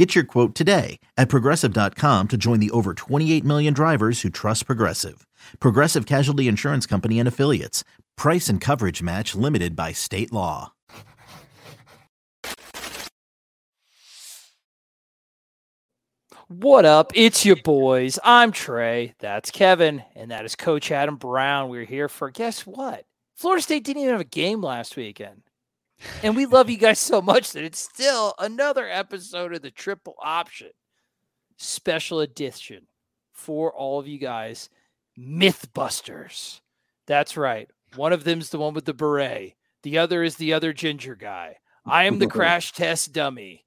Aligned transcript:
Get 0.00 0.14
your 0.14 0.24
quote 0.24 0.54
today 0.54 0.98
at 1.18 1.28
progressive.com 1.28 2.28
to 2.28 2.36
join 2.38 2.58
the 2.58 2.70
over 2.70 2.94
28 2.94 3.44
million 3.44 3.74
drivers 3.74 4.22
who 4.22 4.30
trust 4.30 4.64
Progressive. 4.64 5.26
Progressive 5.60 6.06
Casualty 6.06 6.48
Insurance 6.48 6.86
Company 6.86 7.18
and 7.18 7.28
Affiliates. 7.28 7.84
Price 8.16 8.48
and 8.48 8.62
coverage 8.62 9.02
match 9.02 9.34
limited 9.34 9.76
by 9.76 9.92
state 9.92 10.32
law. 10.32 10.72
What 16.48 16.86
up? 16.86 17.12
It's 17.14 17.44
your 17.44 17.56
boys. 17.56 18.18
I'm 18.24 18.52
Trey. 18.52 19.12
That's 19.18 19.50
Kevin. 19.50 20.02
And 20.16 20.30
that 20.30 20.46
is 20.46 20.56
Coach 20.56 20.90
Adam 20.90 21.16
Brown. 21.16 21.68
We're 21.68 21.84
here 21.84 22.08
for 22.08 22.30
guess 22.30 22.66
what? 22.66 23.04
Florida 23.36 23.62
State 23.62 23.84
didn't 23.84 24.00
even 24.00 24.12
have 24.12 24.22
a 24.22 24.24
game 24.24 24.62
last 24.62 24.96
weekend. 24.96 25.42
And 26.22 26.36
we 26.36 26.46
love 26.46 26.70
you 26.70 26.76
guys 26.76 26.98
so 26.98 27.20
much 27.20 27.52
that 27.52 27.64
it's 27.64 27.78
still 27.78 28.34
another 28.38 28.88
episode 28.88 29.54
of 29.54 29.62
the 29.62 29.70
triple 29.70 30.16
option 30.22 30.70
special 31.60 32.20
edition 32.20 32.86
for 33.32 33.72
all 33.72 33.98
of 33.98 34.08
you 34.08 34.18
guys. 34.18 34.70
Mythbusters. 35.18 36.60
That's 37.06 37.36
right. 37.36 37.68
One 37.96 38.12
of 38.12 38.24
them's 38.24 38.50
the 38.50 38.58
one 38.58 38.74
with 38.74 38.86
the 38.86 38.94
beret. 38.94 39.54
The 39.82 39.98
other 39.98 40.22
is 40.22 40.36
the 40.36 40.52
other 40.52 40.72
ginger 40.72 41.14
guy. 41.14 41.56
I 41.84 42.04
am 42.04 42.18
the 42.18 42.26
crash 42.28 42.72
test 42.72 43.12
dummy. 43.12 43.64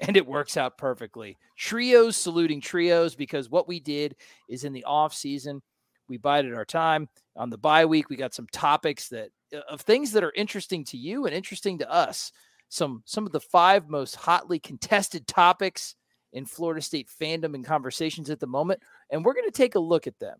And 0.00 0.16
it 0.16 0.26
works 0.26 0.56
out 0.56 0.78
perfectly. 0.78 1.38
Trios 1.56 2.16
saluting 2.16 2.60
trios 2.60 3.14
because 3.14 3.48
what 3.48 3.68
we 3.68 3.78
did 3.78 4.16
is 4.48 4.64
in 4.64 4.72
the 4.72 4.84
off 4.84 5.14
season, 5.14 5.62
we 6.08 6.16
bided 6.16 6.54
our 6.54 6.64
time. 6.64 7.08
On 7.36 7.50
the 7.50 7.58
bye 7.58 7.86
week, 7.86 8.10
we 8.10 8.16
got 8.16 8.34
some 8.34 8.48
topics 8.52 9.08
that 9.10 9.30
Uh, 9.52 9.60
of 9.68 9.80
things 9.80 10.12
that 10.12 10.24
are 10.24 10.32
interesting 10.34 10.84
to 10.84 10.96
you 10.96 11.26
and 11.26 11.34
interesting 11.34 11.78
to 11.78 11.90
us. 11.90 12.32
Some 12.68 13.02
some 13.04 13.26
of 13.26 13.32
the 13.32 13.40
five 13.40 13.88
most 13.88 14.16
hotly 14.16 14.58
contested 14.58 15.26
topics 15.26 15.94
in 16.32 16.46
Florida 16.46 16.80
State 16.80 17.08
fandom 17.20 17.54
and 17.54 17.64
conversations 17.64 18.30
at 18.30 18.40
the 18.40 18.46
moment, 18.46 18.80
and 19.10 19.24
we're 19.24 19.34
going 19.34 19.48
to 19.48 19.50
take 19.50 19.74
a 19.74 19.80
look 19.80 20.06
at 20.06 20.18
them 20.18 20.38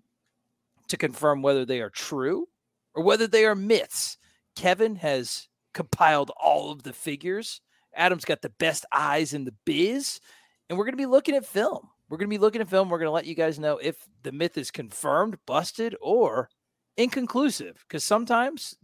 to 0.88 0.96
confirm 0.96 1.42
whether 1.42 1.66
they 1.66 1.80
are 1.80 1.90
true 1.90 2.48
or 2.94 3.02
whether 3.02 3.26
they 3.26 3.44
are 3.44 3.54
myths. 3.54 4.16
Kevin 4.56 4.96
has 4.96 5.48
compiled 5.74 6.30
all 6.42 6.70
of 6.70 6.82
the 6.82 6.92
figures. 6.92 7.60
Adam's 7.94 8.24
got 8.24 8.40
the 8.40 8.52
best 8.58 8.86
eyes 8.92 9.34
in 9.34 9.44
the 9.44 9.54
biz, 9.66 10.20
and 10.68 10.78
we're 10.78 10.84
going 10.84 10.94
to 10.94 10.96
be 10.96 11.06
looking 11.06 11.34
at 11.34 11.44
film. 11.44 11.88
We're 12.08 12.18
going 12.18 12.28
to 12.28 12.34
be 12.34 12.40
looking 12.40 12.62
at 12.62 12.68
film. 12.68 12.88
We're 12.88 12.98
going 12.98 13.06
to 13.06 13.12
let 13.12 13.26
you 13.26 13.34
guys 13.34 13.58
know 13.58 13.76
if 13.76 13.96
the 14.22 14.32
myth 14.32 14.56
is 14.56 14.70
confirmed, 14.70 15.38
busted, 15.46 15.96
or 16.00 16.48
inconclusive 16.96 17.84
because 17.88 18.04
sometimes 18.04 18.76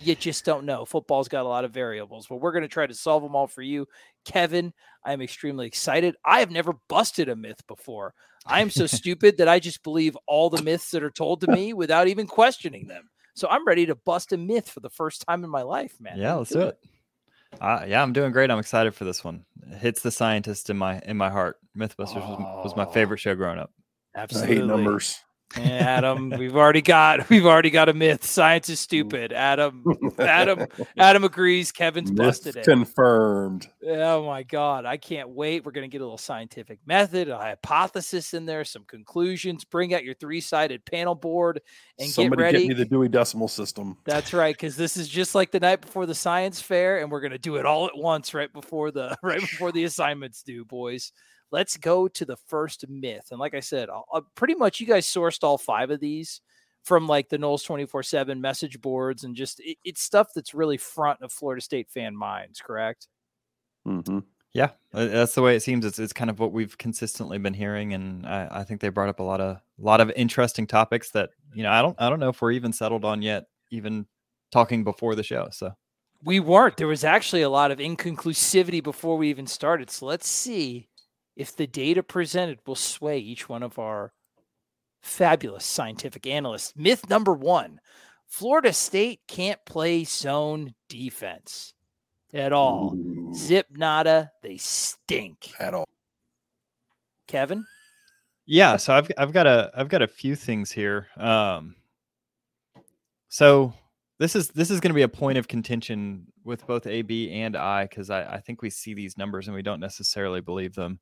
you 0.00 0.14
just 0.14 0.44
don't 0.44 0.64
know. 0.64 0.84
Football's 0.84 1.28
got 1.28 1.44
a 1.44 1.48
lot 1.48 1.64
of 1.64 1.72
variables, 1.72 2.26
but 2.26 2.36
we're 2.36 2.52
going 2.52 2.62
to 2.62 2.68
try 2.68 2.86
to 2.86 2.94
solve 2.94 3.22
them 3.22 3.36
all 3.36 3.46
for 3.46 3.62
you. 3.62 3.86
Kevin, 4.24 4.72
I 5.04 5.12
am 5.12 5.20
extremely 5.20 5.66
excited. 5.66 6.16
I 6.24 6.40
have 6.40 6.50
never 6.50 6.74
busted 6.88 7.28
a 7.28 7.36
myth 7.36 7.66
before. 7.66 8.14
I 8.46 8.60
am 8.60 8.70
so 8.70 8.86
stupid 8.88 9.38
that 9.38 9.48
I 9.48 9.58
just 9.58 9.82
believe 9.82 10.16
all 10.26 10.50
the 10.50 10.62
myths 10.62 10.90
that 10.90 11.02
are 11.02 11.10
told 11.10 11.40
to 11.42 11.50
me 11.50 11.72
without 11.72 12.08
even 12.08 12.26
questioning 12.26 12.86
them. 12.86 13.08
So 13.34 13.48
I'm 13.48 13.66
ready 13.66 13.86
to 13.86 13.94
bust 13.94 14.32
a 14.32 14.36
myth 14.36 14.68
for 14.68 14.80
the 14.80 14.90
first 14.90 15.24
time 15.26 15.42
in 15.42 15.50
my 15.50 15.62
life, 15.62 15.96
man. 16.00 16.18
Yeah, 16.18 16.34
let's 16.34 16.50
do 16.50 16.60
it. 16.60 16.78
Uh, 17.60 17.84
yeah, 17.86 18.02
I'm 18.02 18.12
doing 18.12 18.32
great. 18.32 18.50
I'm 18.50 18.58
excited 18.58 18.94
for 18.94 19.04
this 19.04 19.24
one. 19.24 19.44
It 19.70 19.78
hits 19.78 20.02
the 20.02 20.10
scientist 20.10 20.70
in 20.70 20.76
my 20.76 21.00
in 21.00 21.16
my 21.16 21.30
heart. 21.30 21.56
MythBusters 21.76 22.16
oh, 22.16 22.36
was, 22.36 22.64
was, 22.64 22.76
my 22.76 22.84
favorite 22.84 23.18
show 23.18 23.34
growing 23.34 23.58
up. 23.58 23.70
Absolutely. 24.16 24.56
I 24.56 24.60
hate 24.60 24.66
numbers. 24.66 25.23
Adam, 25.56 26.30
we've 26.30 26.56
already 26.56 26.82
got 26.82 27.28
we've 27.30 27.46
already 27.46 27.70
got 27.70 27.88
a 27.88 27.94
myth. 27.94 28.24
Science 28.24 28.68
is 28.68 28.80
stupid. 28.80 29.32
Adam, 29.32 29.84
Adam, 30.18 30.66
Adam 30.98 31.24
agrees. 31.24 31.70
Kevin's 31.70 32.10
busted 32.10 32.56
it. 32.56 32.64
Confirmed. 32.64 33.68
Oh 33.86 34.26
my 34.26 34.42
god, 34.42 34.84
I 34.84 34.96
can't 34.96 35.28
wait. 35.28 35.64
We're 35.64 35.72
gonna 35.72 35.88
get 35.88 36.00
a 36.00 36.04
little 36.04 36.18
scientific 36.18 36.80
method, 36.86 37.28
a 37.28 37.38
hypothesis 37.38 38.34
in 38.34 38.46
there, 38.46 38.64
some 38.64 38.84
conclusions. 38.84 39.64
Bring 39.64 39.94
out 39.94 40.04
your 40.04 40.14
three 40.14 40.40
sided 40.40 40.84
panel 40.84 41.14
board 41.14 41.60
and 41.98 42.08
Somebody 42.08 42.40
get 42.40 42.42
ready. 42.42 42.58
Get 42.66 42.68
me 42.68 42.74
the 42.74 42.84
Dewey 42.84 43.08
Decimal 43.08 43.48
System. 43.48 43.96
That's 44.04 44.32
right, 44.32 44.54
because 44.54 44.76
this 44.76 44.96
is 44.96 45.08
just 45.08 45.34
like 45.34 45.52
the 45.52 45.60
night 45.60 45.80
before 45.80 46.06
the 46.06 46.14
science 46.14 46.60
fair, 46.60 47.00
and 47.00 47.10
we're 47.10 47.20
gonna 47.20 47.38
do 47.38 47.56
it 47.56 47.66
all 47.66 47.86
at 47.86 47.96
once 47.96 48.34
right 48.34 48.52
before 48.52 48.90
the 48.90 49.16
right 49.22 49.40
before 49.40 49.70
the 49.70 49.84
assignments 49.84 50.42
due, 50.42 50.64
boys 50.64 51.12
let's 51.54 51.76
go 51.76 52.08
to 52.08 52.24
the 52.24 52.36
first 52.36 52.84
myth. 52.88 53.28
And 53.30 53.38
like 53.38 53.54
I 53.54 53.60
said, 53.60 53.88
I'll, 53.88 54.04
I'll, 54.12 54.26
pretty 54.34 54.56
much 54.56 54.80
you 54.80 54.88
guys 54.88 55.06
sourced 55.06 55.44
all 55.44 55.56
five 55.56 55.90
of 55.90 56.00
these 56.00 56.40
from 56.82 57.06
like 57.06 57.28
the 57.28 57.38
Noles 57.38 57.64
24 57.64 58.02
7 58.02 58.40
message 58.40 58.80
boards 58.80 59.22
and 59.22 59.36
just 59.36 59.60
it, 59.60 59.78
it's 59.84 60.02
stuff 60.02 60.30
that's 60.34 60.52
really 60.52 60.76
front 60.76 61.22
of 61.22 61.32
Florida 61.32 61.62
State 61.62 61.88
fan 61.88 62.16
minds, 62.16 62.60
correct? 62.60 63.06
Mm-hmm. 63.86 64.18
Yeah, 64.52 64.70
uh, 64.92 65.06
that's 65.06 65.36
the 65.36 65.42
way 65.42 65.54
it 65.54 65.60
seems. 65.60 65.86
It's, 65.86 66.00
it's 66.00 66.12
kind 66.12 66.28
of 66.28 66.40
what 66.40 66.50
we've 66.50 66.76
consistently 66.76 67.38
been 67.38 67.54
hearing, 67.54 67.92
and 67.92 68.26
I, 68.26 68.48
I 68.50 68.64
think 68.64 68.80
they 68.80 68.88
brought 68.88 69.08
up 69.08 69.20
a 69.20 69.24
lot 69.24 69.40
of 69.40 69.56
a 69.56 69.82
lot 69.82 70.00
of 70.00 70.12
interesting 70.14 70.66
topics 70.66 71.10
that 71.10 71.30
you 71.54 71.62
know 71.64 71.70
I 71.70 71.82
don't 71.82 72.00
I 72.00 72.08
don't 72.08 72.20
know 72.20 72.28
if 72.28 72.40
we're 72.40 72.52
even 72.52 72.72
settled 72.72 73.04
on 73.04 73.20
yet, 73.20 73.46
even 73.70 74.06
talking 74.52 74.84
before 74.84 75.16
the 75.16 75.24
show. 75.24 75.48
So 75.50 75.72
we 76.22 76.38
weren't. 76.38 76.76
There 76.76 76.86
was 76.86 77.02
actually 77.02 77.42
a 77.42 77.48
lot 77.48 77.72
of 77.72 77.78
inconclusivity 77.78 78.80
before 78.80 79.16
we 79.16 79.28
even 79.28 79.48
started. 79.48 79.90
So 79.90 80.06
let's 80.06 80.28
see 80.28 80.88
if 81.36 81.56
the 81.56 81.66
data 81.66 82.02
presented 82.02 82.58
will 82.66 82.74
sway 82.74 83.18
each 83.18 83.48
one 83.48 83.62
of 83.62 83.78
our 83.78 84.12
fabulous 85.02 85.64
scientific 85.64 86.26
analysts. 86.26 86.72
Myth 86.76 87.08
number 87.08 87.34
one 87.34 87.80
Florida 88.26 88.72
State 88.72 89.20
can't 89.28 89.64
play 89.64 90.04
zone 90.04 90.74
defense 90.88 91.74
at 92.32 92.52
all. 92.52 92.94
Ooh. 92.96 93.32
Zip 93.34 93.66
nada, 93.70 94.32
they 94.42 94.56
stink 94.56 95.52
at 95.60 95.74
all. 95.74 95.88
Kevin? 97.28 97.64
Yeah, 98.46 98.76
so 98.76 98.94
I've 98.94 99.10
I've 99.16 99.32
got 99.32 99.46
a 99.46 99.70
I've 99.74 99.88
got 99.88 100.02
a 100.02 100.08
few 100.08 100.36
things 100.36 100.70
here. 100.70 101.08
Um 101.16 101.76
so 103.28 103.74
this 104.18 104.36
is 104.36 104.48
this 104.48 104.70
is 104.70 104.80
going 104.80 104.90
to 104.90 104.94
be 104.94 105.02
a 105.02 105.08
point 105.08 105.38
of 105.38 105.48
contention 105.48 106.26
with 106.44 106.66
both 106.66 106.86
AB 106.86 107.30
and 107.32 107.56
I 107.56 107.84
because 107.84 108.10
I, 108.10 108.24
I 108.24 108.40
think 108.40 108.62
we 108.62 108.70
see 108.70 108.94
these 108.94 109.18
numbers 109.18 109.48
and 109.48 109.54
we 109.54 109.62
don't 109.62 109.80
necessarily 109.80 110.40
believe 110.40 110.74
them. 110.74 111.00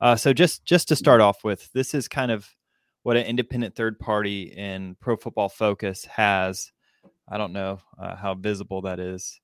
Uh, 0.00 0.16
so 0.16 0.32
just 0.32 0.64
just 0.64 0.88
to 0.88 0.96
start 0.96 1.20
off 1.20 1.42
with, 1.44 1.72
this 1.72 1.94
is 1.94 2.08
kind 2.08 2.30
of 2.30 2.48
what 3.02 3.16
an 3.16 3.24
independent 3.24 3.74
third 3.74 3.98
party 3.98 4.42
in 4.42 4.96
Pro 5.00 5.16
Football 5.16 5.48
Focus 5.48 6.04
has. 6.04 6.72
I 7.28 7.38
don't 7.38 7.52
know 7.52 7.80
uh, 7.98 8.16
how 8.16 8.34
visible 8.34 8.82
that 8.82 8.98
is, 8.98 9.40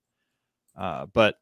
uh, 0.76 1.06
but 1.12 1.36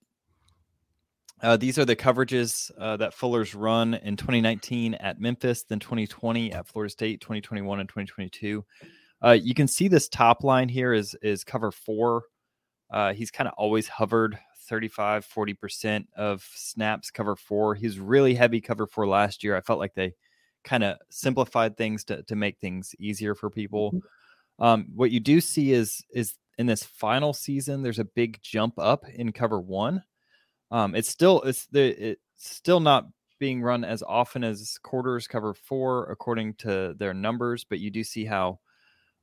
uh, 1.42 1.56
these 1.56 1.78
are 1.78 1.84
the 1.84 1.96
coverages 1.96 2.70
uh, 2.78 2.96
that 2.98 3.14
Fuller's 3.14 3.54
run 3.54 3.94
in 3.94 4.16
2019 4.16 4.94
at 4.94 5.20
Memphis, 5.20 5.64
then 5.64 5.80
2020 5.80 6.52
at 6.52 6.66
Florida 6.68 6.90
State, 6.90 7.20
2021 7.20 7.80
and 7.80 7.88
2022. 7.88 8.64
Uh, 9.22 9.32
you 9.32 9.54
can 9.54 9.68
see 9.68 9.88
this 9.88 10.08
top 10.08 10.44
line 10.44 10.68
here 10.68 10.92
is 10.92 11.16
is 11.22 11.44
cover 11.44 11.70
four. 11.70 12.24
he's 13.14 13.30
kind 13.30 13.48
of 13.48 13.54
always 13.56 13.88
hovered 13.88 14.38
35, 14.66 15.26
40% 15.26 16.06
of 16.16 16.46
snaps 16.54 17.10
cover 17.10 17.36
four. 17.36 17.74
He's 17.74 17.98
really 17.98 18.34
heavy 18.34 18.60
cover 18.60 18.86
four 18.86 19.06
last 19.06 19.44
year. 19.44 19.56
I 19.56 19.60
felt 19.60 19.78
like 19.78 19.94
they 19.94 20.14
kind 20.64 20.82
of 20.82 20.96
simplified 21.10 21.76
things 21.76 22.04
to, 22.04 22.22
to 22.24 22.36
make 22.36 22.58
things 22.58 22.94
easier 22.98 23.34
for 23.34 23.50
people. 23.50 23.92
Mm-hmm. 23.92 24.64
Um, 24.64 24.86
what 24.94 25.10
you 25.10 25.20
do 25.20 25.40
see 25.40 25.72
is 25.72 26.04
is 26.12 26.34
in 26.58 26.66
this 26.66 26.84
final 26.84 27.32
season, 27.32 27.82
there's 27.82 27.98
a 27.98 28.04
big 28.04 28.40
jump 28.42 28.74
up 28.78 29.04
in 29.08 29.32
cover 29.32 29.60
one. 29.60 30.02
Um, 30.70 30.94
it's 30.94 31.08
still 31.08 31.42
it's 31.42 31.66
the 31.66 32.10
it's 32.10 32.20
still 32.36 32.80
not 32.80 33.06
being 33.40 33.62
run 33.62 33.84
as 33.84 34.02
often 34.02 34.44
as 34.44 34.78
quarters 34.82 35.26
cover 35.26 35.54
four 35.54 36.10
according 36.10 36.54
to 36.54 36.94
their 36.98 37.12
numbers, 37.12 37.64
but 37.64 37.80
you 37.80 37.90
do 37.90 38.04
see 38.04 38.24
how 38.24 38.60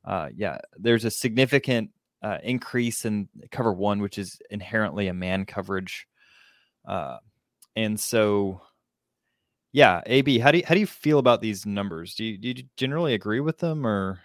uh, 0.05 0.29
yeah, 0.35 0.57
there's 0.77 1.05
a 1.05 1.11
significant 1.11 1.91
uh, 2.23 2.37
increase 2.43 3.05
in 3.05 3.29
cover 3.51 3.73
one, 3.73 4.01
which 4.01 4.17
is 4.17 4.39
inherently 4.49 5.07
a 5.07 5.13
man 5.13 5.45
coverage. 5.45 6.07
Uh, 6.85 7.17
and 7.75 7.99
so, 7.99 8.61
yeah, 9.71 10.01
AB, 10.05 10.39
how 10.39 10.51
do 10.51 10.59
you, 10.59 10.63
how 10.65 10.73
do 10.73 10.79
you 10.79 10.87
feel 10.87 11.19
about 11.19 11.41
these 11.41 11.65
numbers? 11.65 12.15
Do 12.15 12.25
you, 12.25 12.37
do 12.37 12.47
you 12.49 12.63
generally 12.77 13.13
agree 13.13 13.39
with 13.39 13.59
them, 13.59 13.85
or 13.85 14.19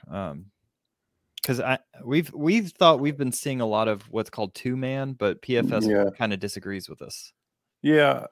because 1.43 1.61
um, 1.61 1.67
I 1.67 1.79
we've 2.05 2.33
we've 2.33 2.71
thought 2.71 3.01
we've 3.01 3.17
been 3.17 3.33
seeing 3.33 3.61
a 3.61 3.67
lot 3.67 3.89
of 3.89 4.03
what's 4.11 4.31
called 4.31 4.55
two 4.55 4.77
man, 4.77 5.13
but 5.13 5.43
PFF 5.43 5.89
yeah. 5.89 6.11
kind 6.17 6.33
of 6.33 6.41
disagrees 6.41 6.89
with 6.89 7.03
us. 7.03 7.33
Yeah, 7.83 8.27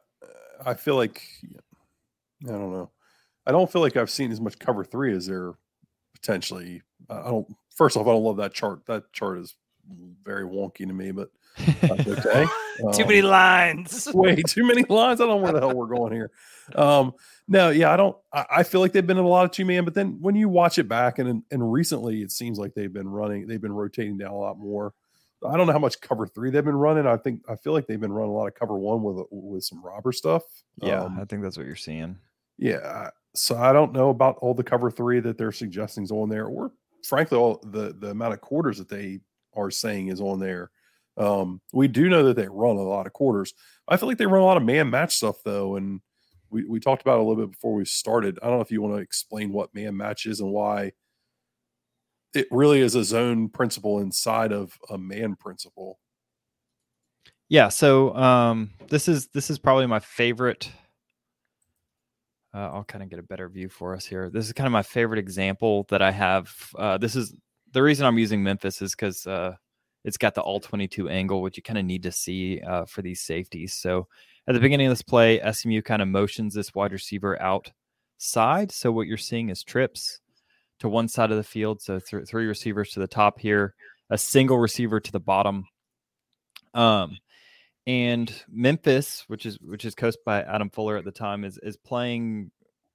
I 0.65 0.75
feel 0.75 0.97
like 0.97 1.23
I 2.47 2.51
don't 2.51 2.73
know. 2.73 2.91
I 3.47 3.53
don't 3.53 3.71
feel 3.71 3.83
like 3.83 3.97
I've 3.97 4.11
seen 4.11 4.33
as 4.33 4.41
much 4.41 4.59
cover 4.59 4.85
three 4.85 5.15
as 5.15 5.27
there 5.27 5.53
potentially 6.15 6.83
I 7.11 7.23
don't. 7.25 7.47
First 7.75 7.97
off, 7.97 8.07
I 8.07 8.11
don't 8.11 8.23
love 8.23 8.37
that 8.39 8.55
chart. 8.55 8.87
That 8.87 9.13
chart 9.13 9.39
is 9.39 9.55
very 10.25 10.45
wonky 10.45 10.87
to 10.87 10.93
me, 10.93 11.11
but 11.11 11.31
that's 11.83 12.07
okay. 12.09 12.47
Too 12.93 13.05
many 13.05 13.21
Um, 13.21 13.27
lines. 13.27 14.09
way 14.15 14.37
too 14.37 14.65
many 14.67 14.83
lines. 14.89 15.21
I 15.21 15.27
don't 15.27 15.37
know 15.37 15.43
where 15.43 15.53
the 15.53 15.61
hell 15.61 15.75
we're 15.75 15.95
going 15.95 16.13
here. 16.13 16.31
Um, 16.75 17.13
no, 17.47 17.71
yeah, 17.71 17.93
I 17.93 17.97
don't. 17.97 18.17
I, 18.33 18.47
I 18.51 18.63
feel 18.63 18.81
like 18.81 18.93
they've 18.93 19.07
been 19.07 19.19
in 19.19 19.25
a 19.25 19.29
lot 19.29 19.45
of 19.45 19.51
two 19.51 19.65
man, 19.65 19.85
but 19.85 19.95
then 19.95 20.19
when 20.21 20.35
you 20.35 20.49
watch 20.49 20.79
it 20.79 20.89
back 20.89 21.19
and 21.19 21.43
and 21.51 21.73
recently, 21.73 22.23
it 22.23 22.33
seems 22.33 22.59
like 22.59 22.75
they've 22.75 22.93
been 22.93 23.09
running. 23.09 23.47
They've 23.47 23.61
been 23.61 23.73
rotating 23.73 24.17
down 24.19 24.31
a 24.31 24.37
lot 24.39 24.59
more. 24.59 24.95
I 25.47 25.57
don't 25.59 25.67
know 25.67 25.75
how 25.75 25.79
much 25.79 26.01
cover 26.01 26.27
three 26.27 26.51
they've 26.51 26.65
been 26.65 26.75
running. 26.75 27.07
I 27.07 27.19
think 27.19 27.43
I 27.49 27.57
feel 27.57 27.75
like 27.75 27.87
they've 27.87 28.01
been 28.01 28.13
running 28.13 28.31
a 28.31 28.35
lot 28.35 28.47
of 28.49 28.55
cover 28.55 28.77
one 28.79 29.03
with 29.03 29.27
with 29.31 29.63
some 29.65 29.85
robber 29.85 30.11
stuff. 30.13 30.43
Yeah, 30.83 31.03
Um, 31.03 31.19
I 31.21 31.25
think 31.27 31.43
that's 31.43 31.59
what 31.59 31.67
you're 31.67 31.77
seeing. 31.77 32.17
yeah. 32.57 33.11
So 33.37 33.57
I 33.57 33.73
don't 33.73 33.93
know 33.93 34.11
about 34.11 34.37
all 34.41 34.55
the 34.55 34.63
cover 34.65 34.91
three 34.93 35.19
that 35.21 35.37
they're 35.37 35.51
suggesting 35.53 36.05
is 36.05 36.13
on 36.13 36.29
there, 36.31 36.47
or 36.47 36.71
frankly, 37.05 37.39
all 37.39 37.61
the 37.63 37.95
the 37.99 38.11
amount 38.11 38.35
of 38.35 38.41
quarters 38.41 38.79
that 38.79 38.89
they 38.89 39.21
are 39.55 39.71
saying 39.71 40.09
is 40.09 40.21
on 40.21 40.41
there. 40.41 40.71
Um, 41.17 41.61
we 41.73 41.87
do 41.87 42.09
know 42.09 42.25
that 42.25 42.37
they 42.37 42.49
run 42.49 42.77
a 42.77 42.83
lot 42.83 43.07
of 43.07 43.13
quarters. 43.13 43.55
I 43.87 43.97
feel 43.97 44.09
like 44.09 44.19
they 44.19 44.27
run 44.27 44.43
a 44.43 44.47
lot 44.47 44.57
of 44.57 44.65
man 44.65 44.91
match 44.91 45.17
stuff 45.17 45.37
though, 45.45 45.77
and 45.77 46.01
we 46.51 46.65
we 46.65 46.81
talked 46.81 47.03
about 47.03 47.19
a 47.19 47.23
little 47.23 47.37
bit 47.37 47.53
before 47.53 47.75
we 47.75 47.85
started. 47.85 48.39
I 48.43 48.47
don't 48.47 48.57
know 48.57 48.63
if 48.63 48.71
you 48.71 48.83
want 48.83 48.97
to 48.97 49.03
explain 49.03 49.53
what 49.53 49.75
man 49.75 49.97
match 49.97 50.27
is 50.27 50.41
and 50.41 50.51
why 50.51 50.93
it 52.35 52.49
really 52.51 52.81
is 52.81 52.95
a 52.97 53.05
zone 53.05 53.49
principle 53.49 54.01
inside 54.01 54.53
of 54.53 54.77
a 54.91 54.99
man 54.99 55.37
principle. 55.37 56.01
Yeah, 57.49 57.69
so 57.69 58.15
um, 58.17 58.71
this 58.89 59.07
is 59.07 59.29
this 59.29 59.51
is 59.51 59.59
probably 59.59 59.87
my 59.87 60.01
favorite. 60.01 60.71
Uh, 62.55 62.71
I'll 62.73 62.85
kind 62.85 63.03
of 63.03 63.11
get 63.11 63.19
a 63.19 63.23
better 63.23 63.49
view 63.49 63.69
for 63.69 63.97
us 63.97 64.07
here. 64.07 64.31
This 64.31 64.47
is 64.47 64.53
kind 64.53 64.67
of 64.67 64.73
my 64.73 64.85
favorite 64.85 65.19
example 65.19 65.87
that 65.89 66.01
I 66.01 66.13
have. 66.13 66.55
Uh, 66.79 66.99
this 66.99 67.17
is 67.17 67.35
the 67.73 67.83
reason 67.83 68.07
I'm 68.07 68.19
using 68.19 68.45
Memphis 68.45 68.81
is 68.81 68.93
because 68.93 69.27
uh, 69.27 69.57
it's 70.05 70.17
got 70.17 70.35
the 70.35 70.41
all 70.41 70.61
22 70.61 71.09
angle, 71.09 71.43
which 71.43 71.57
you 71.57 71.65
kind 71.65 71.79
of 71.79 71.85
need 71.85 72.05
to 72.05 72.13
see 72.13 72.61
uh, 72.61 72.85
for 72.85 73.03
these 73.03 73.21
safeties. 73.21 73.75
So 73.75 74.07
at 74.47 74.53
the 74.55 74.61
beginning 74.61 74.87
of 74.87 74.93
this 74.93 75.03
play, 75.03 75.41
SMU 75.51 75.83
kind 75.83 76.01
of 76.01 76.07
motions 76.07 76.55
this 76.55 76.75
wide 76.75 76.93
receiver 76.93 77.41
outside. 77.43 78.71
So 78.71 78.93
what 78.93 79.09
you're 79.09 79.17
seeing 79.17 79.49
is 79.49 79.65
trips 79.65 80.21
to 80.79 80.89
one 80.89 81.09
side 81.09 81.33
of 81.33 81.37
the 81.37 81.43
field. 81.43 81.83
So 81.83 81.99
th- 81.99 82.29
three 82.29 82.47
receivers 82.47 82.91
to 82.91 83.01
the 83.01 83.09
top 83.09 83.41
here, 83.41 83.75
a 84.11 84.19
single 84.19 84.59
receiver 84.59 85.01
to 85.01 85.13
the 85.13 85.21
bottom. 85.21 85.67
Um, 86.73 87.19
and 87.87 88.33
Memphis, 88.49 89.25
which 89.27 89.47
is 89.47 89.59
which 89.61 89.85
is 89.85 89.95
coached 89.95 90.25
by 90.25 90.43
Adam 90.43 90.71
Fuller 90.71 90.97
at 90.97 91.05
the 91.05 91.13
time, 91.13 91.45
is 91.45 91.59
is 91.59 91.77
playing 91.77 92.51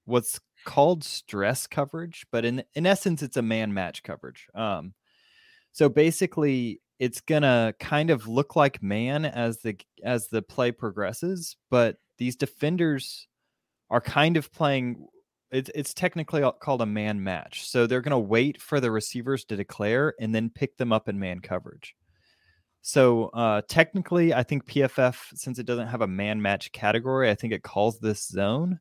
what's 0.06 0.40
called 0.66 1.04
stress 1.04 1.68
coverage, 1.68 2.26
but 2.32 2.46
in 2.46 2.64
in 2.74 2.86
essence, 2.86 3.22
it's 3.22 3.38
a 3.38 3.42
man 3.42 3.74
match 3.74 4.04
coverage. 4.04 4.48
Um, 4.56 4.94
so 5.72 5.90
basically, 5.90 6.82
it's 7.00 7.22
gonna 7.22 7.74
kind 7.80 8.10
of 8.10 8.28
look 8.28 8.56
like 8.56 8.84
man 8.84 9.26
as 9.26 9.60
the 9.60 9.80
as 10.04 10.28
the 10.28 10.42
play 10.42 10.72
progresses, 10.72 11.56
but 11.70 11.98
these 12.18 12.36
defenders 12.36 13.28
are 13.90 14.02
kind 14.02 14.38
of 14.38 14.52
playing. 14.52 15.08
It's 15.52 15.70
it's 15.74 15.94
technically 15.94 16.44
called 16.62 16.82
a 16.82 16.86
man 16.86 17.24
match. 17.24 17.68
So 17.68 17.88
they're 17.88 18.02
gonna 18.02 18.20
wait 18.20 18.62
for 18.62 18.80
the 18.80 18.92
receivers 18.92 19.46
to 19.46 19.56
declare 19.56 20.14
and 20.20 20.34
then 20.34 20.50
pick 20.50 20.78
them 20.78 20.92
up 20.92 21.08
in 21.08 21.20
man 21.20 21.40
coverage. 21.40 21.96
So 22.82 23.26
uh, 23.28 23.62
technically, 23.68 24.34
I 24.34 24.44
think 24.44 24.66
PFF, 24.66 25.18
since 25.36 25.60
it 25.60 25.66
doesn't 25.66 25.88
have 25.88 26.02
a 26.02 26.08
man 26.08 26.42
match 26.42 26.72
category, 26.72 27.30
I 27.30 27.36
think 27.36 27.54
it 27.54 27.64
calls 27.64 28.00
this 28.00 28.26
zone. 28.28 28.80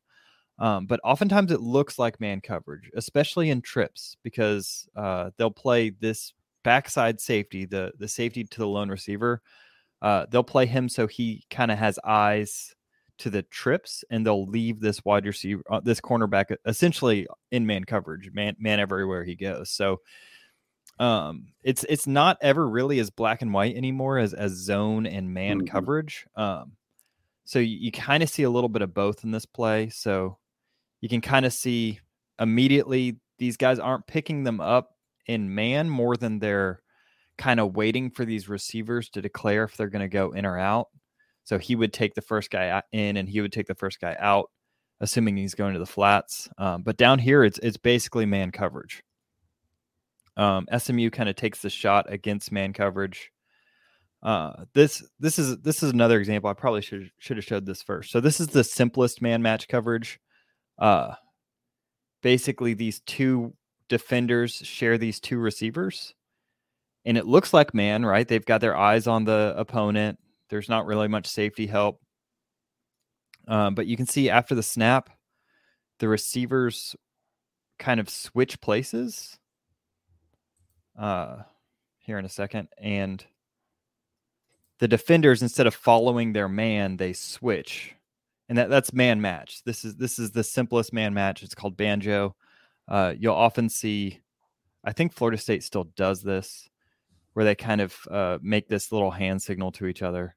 Um, 0.58 0.86
but 0.86 1.00
oftentimes 1.04 1.52
it 1.52 1.60
looks 1.60 1.98
like 1.98 2.20
man 2.20 2.40
coverage, 2.40 2.90
especially 2.96 3.50
in 3.50 3.62
trips, 3.62 4.16
because 4.22 4.88
uh, 4.96 5.30
they'll 5.36 5.50
play 5.50 5.90
this 5.90 6.32
backside 6.64 7.20
safety, 7.20 7.64
the 7.64 7.92
the 7.98 8.08
safety 8.08 8.44
to 8.44 8.58
the 8.58 8.66
lone 8.66 8.88
receiver. 8.88 9.40
Uh, 10.02 10.26
they'll 10.30 10.44
play 10.44 10.66
him 10.66 10.88
so 10.88 11.06
he 11.06 11.44
kind 11.50 11.70
of 11.70 11.78
has 11.78 11.98
eyes 12.04 12.74
to 13.18 13.30
the 13.30 13.42
trips, 13.42 14.04
and 14.10 14.24
they'll 14.24 14.46
leave 14.46 14.80
this 14.80 15.04
wide 15.04 15.26
receiver, 15.26 15.62
uh, 15.70 15.80
this 15.80 16.00
cornerback, 16.00 16.54
essentially 16.66 17.26
in 17.50 17.66
man 17.66 17.84
coverage, 17.84 18.30
man 18.32 18.56
man 18.58 18.80
everywhere 18.80 19.24
he 19.24 19.36
goes. 19.36 19.70
So 19.70 20.00
um 21.00 21.46
it's 21.62 21.84
it's 21.88 22.06
not 22.06 22.36
ever 22.40 22.68
really 22.68 22.98
as 22.98 23.10
black 23.10 23.42
and 23.42 23.52
white 23.52 23.76
anymore 23.76 24.18
as 24.18 24.34
as 24.34 24.52
zone 24.52 25.06
and 25.06 25.32
man 25.32 25.60
Mhm. 25.62 25.68
coverage 25.70 26.26
um 26.36 26.72
so 27.44 27.58
you, 27.58 27.76
you 27.78 27.92
kind 27.92 28.22
of 28.22 28.28
see 28.28 28.42
a 28.42 28.50
little 28.50 28.68
bit 28.68 28.82
of 28.82 28.92
both 28.94 29.24
in 29.24 29.30
this 29.30 29.46
play 29.46 29.88
so 29.90 30.38
you 31.00 31.08
can 31.08 31.20
kind 31.20 31.46
of 31.46 31.52
see 31.52 32.00
immediately 32.40 33.18
these 33.38 33.56
guys 33.56 33.78
aren't 33.78 34.06
picking 34.06 34.44
them 34.44 34.60
up 34.60 34.90
in 35.26 35.54
man 35.54 35.88
more 35.88 36.16
than 36.16 36.38
they're 36.38 36.82
kind 37.36 37.60
of 37.60 37.76
waiting 37.76 38.10
for 38.10 38.24
these 38.24 38.48
receivers 38.48 39.08
to 39.10 39.22
declare 39.22 39.64
if 39.64 39.76
they're 39.76 39.88
going 39.88 40.02
to 40.02 40.08
go 40.08 40.32
in 40.32 40.44
or 40.44 40.58
out 40.58 40.88
so 41.44 41.56
he 41.58 41.76
would 41.76 41.92
take 41.92 42.14
the 42.14 42.20
first 42.20 42.50
guy 42.50 42.82
in 42.92 43.16
and 43.16 43.28
he 43.28 43.40
would 43.40 43.52
take 43.52 43.66
the 43.68 43.74
first 43.74 44.00
guy 44.00 44.16
out 44.18 44.50
assuming 45.00 45.36
he's 45.36 45.54
going 45.54 45.72
to 45.74 45.78
the 45.78 45.86
flats 45.86 46.48
um, 46.58 46.82
but 46.82 46.96
down 46.96 47.18
here 47.20 47.44
it's 47.44 47.58
it's 47.60 47.76
basically 47.76 48.26
man 48.26 48.50
coverage 48.50 49.02
um, 50.38 50.67
SMU 50.76 51.11
kind 51.11 51.29
of 51.29 51.35
takes 51.35 51.61
the 51.61 51.69
shot 51.69 52.11
against 52.11 52.52
man 52.52 52.73
coverage. 52.73 53.32
Uh, 54.23 54.64
this 54.73 55.05
this 55.19 55.38
is 55.38 55.58
this 55.58 55.82
is 55.82 55.90
another 55.90 56.19
example. 56.19 56.49
I 56.49 56.55
probably 56.55 56.81
should 56.81 57.11
should 57.19 57.37
have 57.37 57.44
showed 57.44 57.67
this 57.67 57.82
first. 57.82 58.11
So 58.11 58.20
this 58.20 58.40
is 58.40 58.49
the 58.49 58.64
simplest 58.64 59.20
man 59.20 59.43
match 59.43 59.69
coverage. 59.69 60.20
Uh, 60.79 61.14
basically, 62.23 62.75
these 62.75 63.00
two 63.00 63.52
defenders 63.88 64.55
share 64.55 64.96
these 64.96 65.20
two 65.20 65.38
receivers, 65.38 66.14
and 67.05 67.19
it 67.19 67.26
looks 67.26 67.52
like 67.52 67.75
man, 67.75 68.06
right? 68.06 68.26
They've 68.26 68.44
got 68.44 68.61
their 68.61 68.76
eyes 68.76 69.08
on 69.08 69.25
the 69.25 69.55
opponent. 69.56 70.19
There's 70.50 70.69
not 70.69 70.87
really 70.87 71.08
much 71.08 71.26
safety 71.26 71.67
help, 71.67 72.00
um, 73.49 73.75
but 73.75 73.87
you 73.87 73.96
can 73.96 74.06
see 74.06 74.31
after 74.31 74.55
the 74.55 74.62
snap, 74.62 75.11
the 75.99 76.08
receivers 76.08 76.94
kind 77.79 78.00
of 78.00 78.08
switch 78.08 78.61
places 78.61 79.38
uh, 80.98 81.36
here 81.98 82.18
in 82.18 82.24
a 82.24 82.30
second. 82.30 82.68
And 82.78 83.24
the 84.78 84.88
defenders, 84.88 85.42
instead 85.42 85.66
of 85.66 85.74
following 85.74 86.32
their 86.32 86.48
man, 86.48 86.96
they 86.96 87.12
switch. 87.12 87.94
And 88.48 88.58
that, 88.58 88.70
that's 88.70 88.92
man 88.92 89.20
match. 89.20 89.62
This 89.64 89.84
is 89.84 89.96
this 89.96 90.18
is 90.18 90.30
the 90.30 90.44
simplest 90.44 90.92
man 90.92 91.14
match. 91.14 91.42
It's 91.42 91.54
called 91.54 91.76
banjo. 91.76 92.34
Uh, 92.88 93.14
you'll 93.18 93.34
often 93.34 93.68
see, 93.68 94.20
I 94.82 94.92
think 94.92 95.12
Florida 95.12 95.36
State 95.36 95.62
still 95.62 95.84
does 95.96 96.22
this, 96.22 96.68
where 97.34 97.44
they 97.44 97.54
kind 97.54 97.82
of 97.82 97.96
uh, 98.10 98.38
make 98.40 98.68
this 98.68 98.90
little 98.90 99.11
hand 99.11 99.42
signal 99.42 99.73
to 99.73 99.87
each 99.87 100.02
other. 100.02 100.34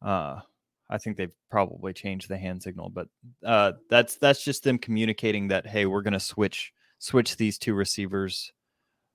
Uh, 0.00 0.40
I 0.88 0.98
think 0.98 1.16
they've 1.16 1.34
probably 1.50 1.92
changed 1.92 2.28
the 2.28 2.38
hand 2.38 2.62
signal, 2.62 2.90
but 2.90 3.08
uh, 3.44 3.72
that's 3.90 4.16
that's 4.16 4.44
just 4.44 4.62
them 4.62 4.78
communicating 4.78 5.48
that 5.48 5.66
hey, 5.66 5.86
we're 5.86 6.02
going 6.02 6.12
to 6.12 6.20
switch 6.20 6.72
switch 7.00 7.36
these 7.36 7.58
two 7.58 7.74
receivers 7.74 8.52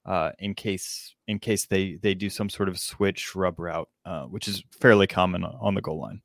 uh, 0.09 0.31
in 0.39 0.55
case 0.55 1.13
in 1.27 1.39
case 1.39 1.67
they 1.67 1.95
they 2.01 2.15
do 2.15 2.29
some 2.29 2.49
sort 2.49 2.67
of 2.67 2.77
switch 2.79 3.35
rub 3.35 3.59
route, 3.59 3.87
uh, 4.05 4.23
which 4.23 4.47
is 4.47 4.63
fairly 4.81 5.07
common 5.07 5.43
on 5.45 5.55
on 5.61 5.75
the 5.75 5.81
goal 5.81 6.01
line. 6.01 6.21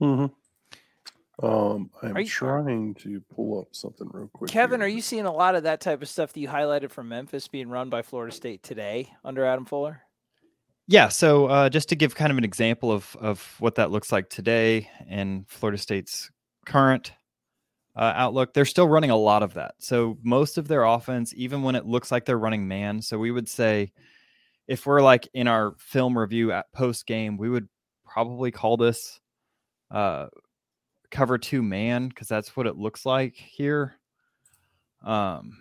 Mm-hmm. 0.00 0.26
Um, 1.44 1.90
I'm 2.02 2.16
Are 2.16 2.20
you- 2.20 2.26
trying 2.28 2.94
to 2.96 3.20
pull 3.34 3.60
up 3.60 3.68
something 3.74 4.08
real 4.12 4.28
quick. 4.32 4.50
Kevin, 4.50 4.80
here. 4.80 4.86
are 4.86 4.90
you 4.90 5.00
seeing 5.00 5.24
a 5.24 5.32
lot 5.32 5.54
of 5.54 5.62
that 5.64 5.80
type 5.80 6.02
of 6.02 6.08
stuff 6.08 6.32
that 6.32 6.40
you 6.40 6.46
highlighted 6.46 6.90
from 6.90 7.08
Memphis 7.08 7.48
being 7.48 7.68
run 7.68 7.88
by 7.88 8.02
Florida 8.02 8.32
State 8.34 8.62
today 8.62 9.10
under 9.24 9.44
Adam 9.44 9.64
Fuller? 9.64 10.02
Yeah, 10.86 11.08
so 11.08 11.46
uh, 11.46 11.68
just 11.70 11.88
to 11.88 11.96
give 11.96 12.14
kind 12.14 12.30
of 12.30 12.38
an 12.38 12.44
example 12.44 12.92
of 12.92 13.16
of 13.18 13.56
what 13.60 13.76
that 13.76 13.90
looks 13.90 14.12
like 14.12 14.28
today 14.28 14.90
and 15.08 15.48
Florida 15.48 15.78
State's 15.78 16.30
current 16.66 17.12
uh, 17.94 18.12
outlook, 18.14 18.54
they're 18.54 18.64
still 18.64 18.88
running 18.88 19.10
a 19.10 19.16
lot 19.16 19.42
of 19.42 19.54
that. 19.54 19.74
So 19.78 20.18
most 20.22 20.58
of 20.58 20.68
their 20.68 20.84
offense, 20.84 21.32
even 21.36 21.62
when 21.62 21.74
it 21.74 21.86
looks 21.86 22.10
like 22.10 22.24
they're 22.24 22.38
running 22.38 22.66
man, 22.66 23.02
so 23.02 23.18
we 23.18 23.30
would 23.30 23.48
say 23.48 23.92
if 24.66 24.86
we're 24.86 25.02
like 25.02 25.28
in 25.34 25.48
our 25.48 25.74
film 25.78 26.16
review 26.16 26.52
at 26.52 26.72
post 26.72 27.06
game, 27.06 27.36
we 27.36 27.50
would 27.50 27.68
probably 28.06 28.50
call 28.50 28.76
this 28.76 29.20
uh, 29.90 30.26
cover 31.10 31.38
two 31.38 31.62
man 31.62 32.08
because 32.08 32.28
that's 32.28 32.56
what 32.56 32.66
it 32.66 32.76
looks 32.76 33.04
like 33.04 33.34
here. 33.34 33.94
Um, 35.04 35.58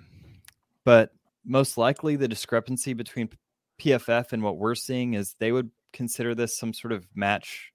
but 0.86 1.12
most 1.46 1.78
likely 1.78 2.16
the 2.16 2.28
discrepancy 2.28 2.94
between 2.94 3.30
PFF 3.80 4.32
and 4.32 4.44
what 4.44 4.58
we're 4.58 4.76
seeing 4.76 5.16
is 5.16 5.36
they 5.40 5.52
would 5.52 5.72
consider 5.92 6.36
this 6.36 6.58
some 6.58 6.74
sort 6.74 6.92
of 6.92 7.06
match, 7.16 7.74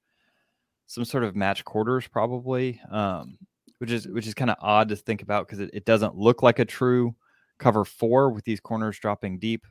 some 0.86 1.04
sort 1.04 1.24
of 1.24 1.36
match 1.36 1.64
quarters 1.64 2.06
probably, 2.06 2.80
um, 2.90 3.38
which 3.78 3.90
is 3.90 4.06
which 4.08 4.26
is 4.26 4.34
kind 4.34 4.50
of 4.50 4.56
odd 4.60 4.88
to 4.88 4.96
think 4.96 5.22
about 5.22 5.46
because 5.46 5.60
it, 5.60 5.70
it 5.72 5.84
doesn't 5.84 6.16
look 6.16 6.42
like 6.42 6.58
a 6.58 6.64
true 6.64 7.14
cover 7.58 7.84
four 7.84 8.30
with 8.30 8.44
these 8.44 8.60
corners 8.60 8.98
dropping 8.98 9.38
deep. 9.38 9.66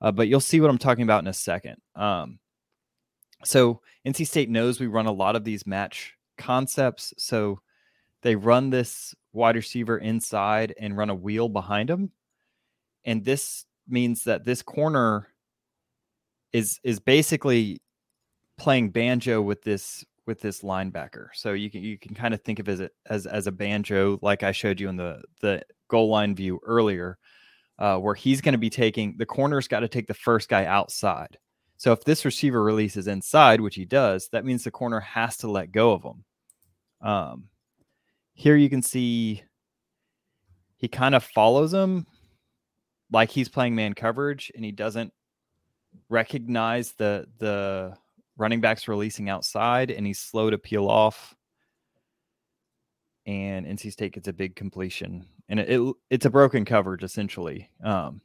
Uh, 0.00 0.12
but 0.12 0.28
you'll 0.28 0.40
see 0.40 0.60
what 0.60 0.70
I'm 0.70 0.78
talking 0.78 1.04
about 1.04 1.22
in 1.22 1.28
a 1.28 1.32
second. 1.32 1.76
Um, 1.94 2.38
so 3.44 3.80
NC 4.06 4.26
State 4.26 4.50
knows 4.50 4.78
we 4.78 4.86
run 4.86 5.06
a 5.06 5.12
lot 5.12 5.36
of 5.36 5.44
these 5.44 5.66
match 5.66 6.14
concepts. 6.36 7.14
So 7.18 7.60
they 8.22 8.36
run 8.36 8.70
this 8.70 9.14
wide 9.32 9.56
receiver 9.56 9.98
inside 9.98 10.74
and 10.78 10.96
run 10.96 11.10
a 11.10 11.14
wheel 11.14 11.48
behind 11.48 11.90
him. 11.90 12.10
And 13.04 13.24
this 13.24 13.64
means 13.88 14.24
that 14.24 14.44
this 14.44 14.62
corner 14.62 15.28
is 16.52 16.80
is 16.82 16.98
basically 16.98 17.80
playing 18.58 18.90
banjo 18.90 19.42
with 19.42 19.62
this 19.62 20.04
with 20.26 20.40
this 20.40 20.62
linebacker. 20.62 21.28
So 21.34 21.52
you 21.52 21.70
can 21.70 21.82
you 21.82 21.98
can 21.98 22.14
kind 22.14 22.34
of 22.34 22.42
think 22.42 22.58
of 22.58 22.68
it 22.68 22.92
as 23.06 23.26
as 23.26 23.46
a 23.46 23.52
banjo, 23.52 24.18
like 24.22 24.42
I 24.42 24.52
showed 24.52 24.80
you 24.80 24.88
in 24.88 24.96
the 24.96 25.22
the 25.40 25.62
goal 25.88 26.08
line 26.08 26.34
view 26.34 26.60
earlier, 26.64 27.18
uh, 27.78 27.98
where 27.98 28.14
he's 28.14 28.40
going 28.40 28.52
to 28.52 28.58
be 28.58 28.70
taking 28.70 29.16
the 29.16 29.26
corner's 29.26 29.68
got 29.68 29.80
to 29.80 29.88
take 29.88 30.06
the 30.06 30.14
first 30.14 30.48
guy 30.48 30.66
outside. 30.66 31.38
So 31.78 31.92
if 31.92 32.04
this 32.04 32.24
receiver 32.24 32.62
releases 32.62 33.06
inside, 33.06 33.60
which 33.60 33.74
he 33.74 33.84
does, 33.84 34.28
that 34.28 34.44
means 34.44 34.64
the 34.64 34.70
corner 34.70 35.00
has 35.00 35.36
to 35.38 35.50
let 35.50 35.72
go 35.72 35.92
of 35.92 36.02
him. 36.02 36.24
Um, 37.02 37.44
here 38.32 38.56
you 38.56 38.70
can 38.70 38.82
see 38.82 39.42
he 40.76 40.88
kind 40.88 41.14
of 41.14 41.22
follows 41.22 41.72
him 41.72 42.06
like 43.12 43.30
he's 43.30 43.48
playing 43.48 43.74
man 43.74 43.94
coverage, 43.94 44.50
and 44.54 44.64
he 44.64 44.72
doesn't 44.72 45.12
recognize 46.08 46.92
the 46.92 47.26
the 47.38 47.96
running 48.36 48.60
backs 48.60 48.88
releasing 48.88 49.28
outside, 49.28 49.90
and 49.90 50.06
he's 50.06 50.18
slow 50.18 50.50
to 50.50 50.58
peel 50.58 50.88
off. 50.88 51.34
And 53.26 53.66
NC 53.66 53.92
State 53.92 54.12
gets 54.12 54.28
a 54.28 54.32
big 54.32 54.54
completion, 54.54 55.26
and 55.48 55.58
it, 55.58 55.70
it 55.70 55.94
it's 56.10 56.26
a 56.26 56.30
broken 56.30 56.64
coverage 56.64 57.02
essentially. 57.02 57.70
Um, 57.82 58.20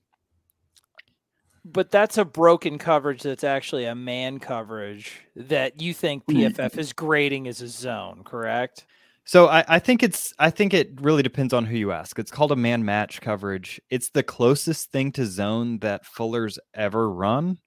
but 1.63 1.91
that's 1.91 2.17
a 2.17 2.25
broken 2.25 2.77
coverage 2.77 3.21
that's 3.21 3.43
actually 3.43 3.85
a 3.85 3.95
man 3.95 4.39
coverage 4.39 5.21
that 5.35 5.81
you 5.81 5.93
think 5.93 6.25
PFF 6.25 6.77
is 6.77 6.93
grading 6.93 7.47
as 7.47 7.61
a 7.61 7.67
zone, 7.67 8.23
correct? 8.23 8.85
So 9.25 9.47
I, 9.47 9.63
I, 9.67 9.79
think 9.79 10.01
it's 10.01 10.33
I 10.39 10.49
think 10.49 10.73
it 10.73 10.99
really 10.99 11.21
depends 11.21 11.53
on 11.53 11.65
who 11.65 11.77
you 11.77 11.91
ask. 11.91 12.17
It's 12.17 12.31
called 12.31 12.51
a 12.51 12.55
man 12.55 12.83
match 12.83 13.21
coverage. 13.21 13.79
It's 13.89 14.09
the 14.09 14.23
closest 14.23 14.91
thing 14.91 15.11
to 15.13 15.25
zone 15.25 15.77
that 15.79 16.05
Fuller's 16.05 16.57
ever 16.73 17.09
run. 17.11 17.59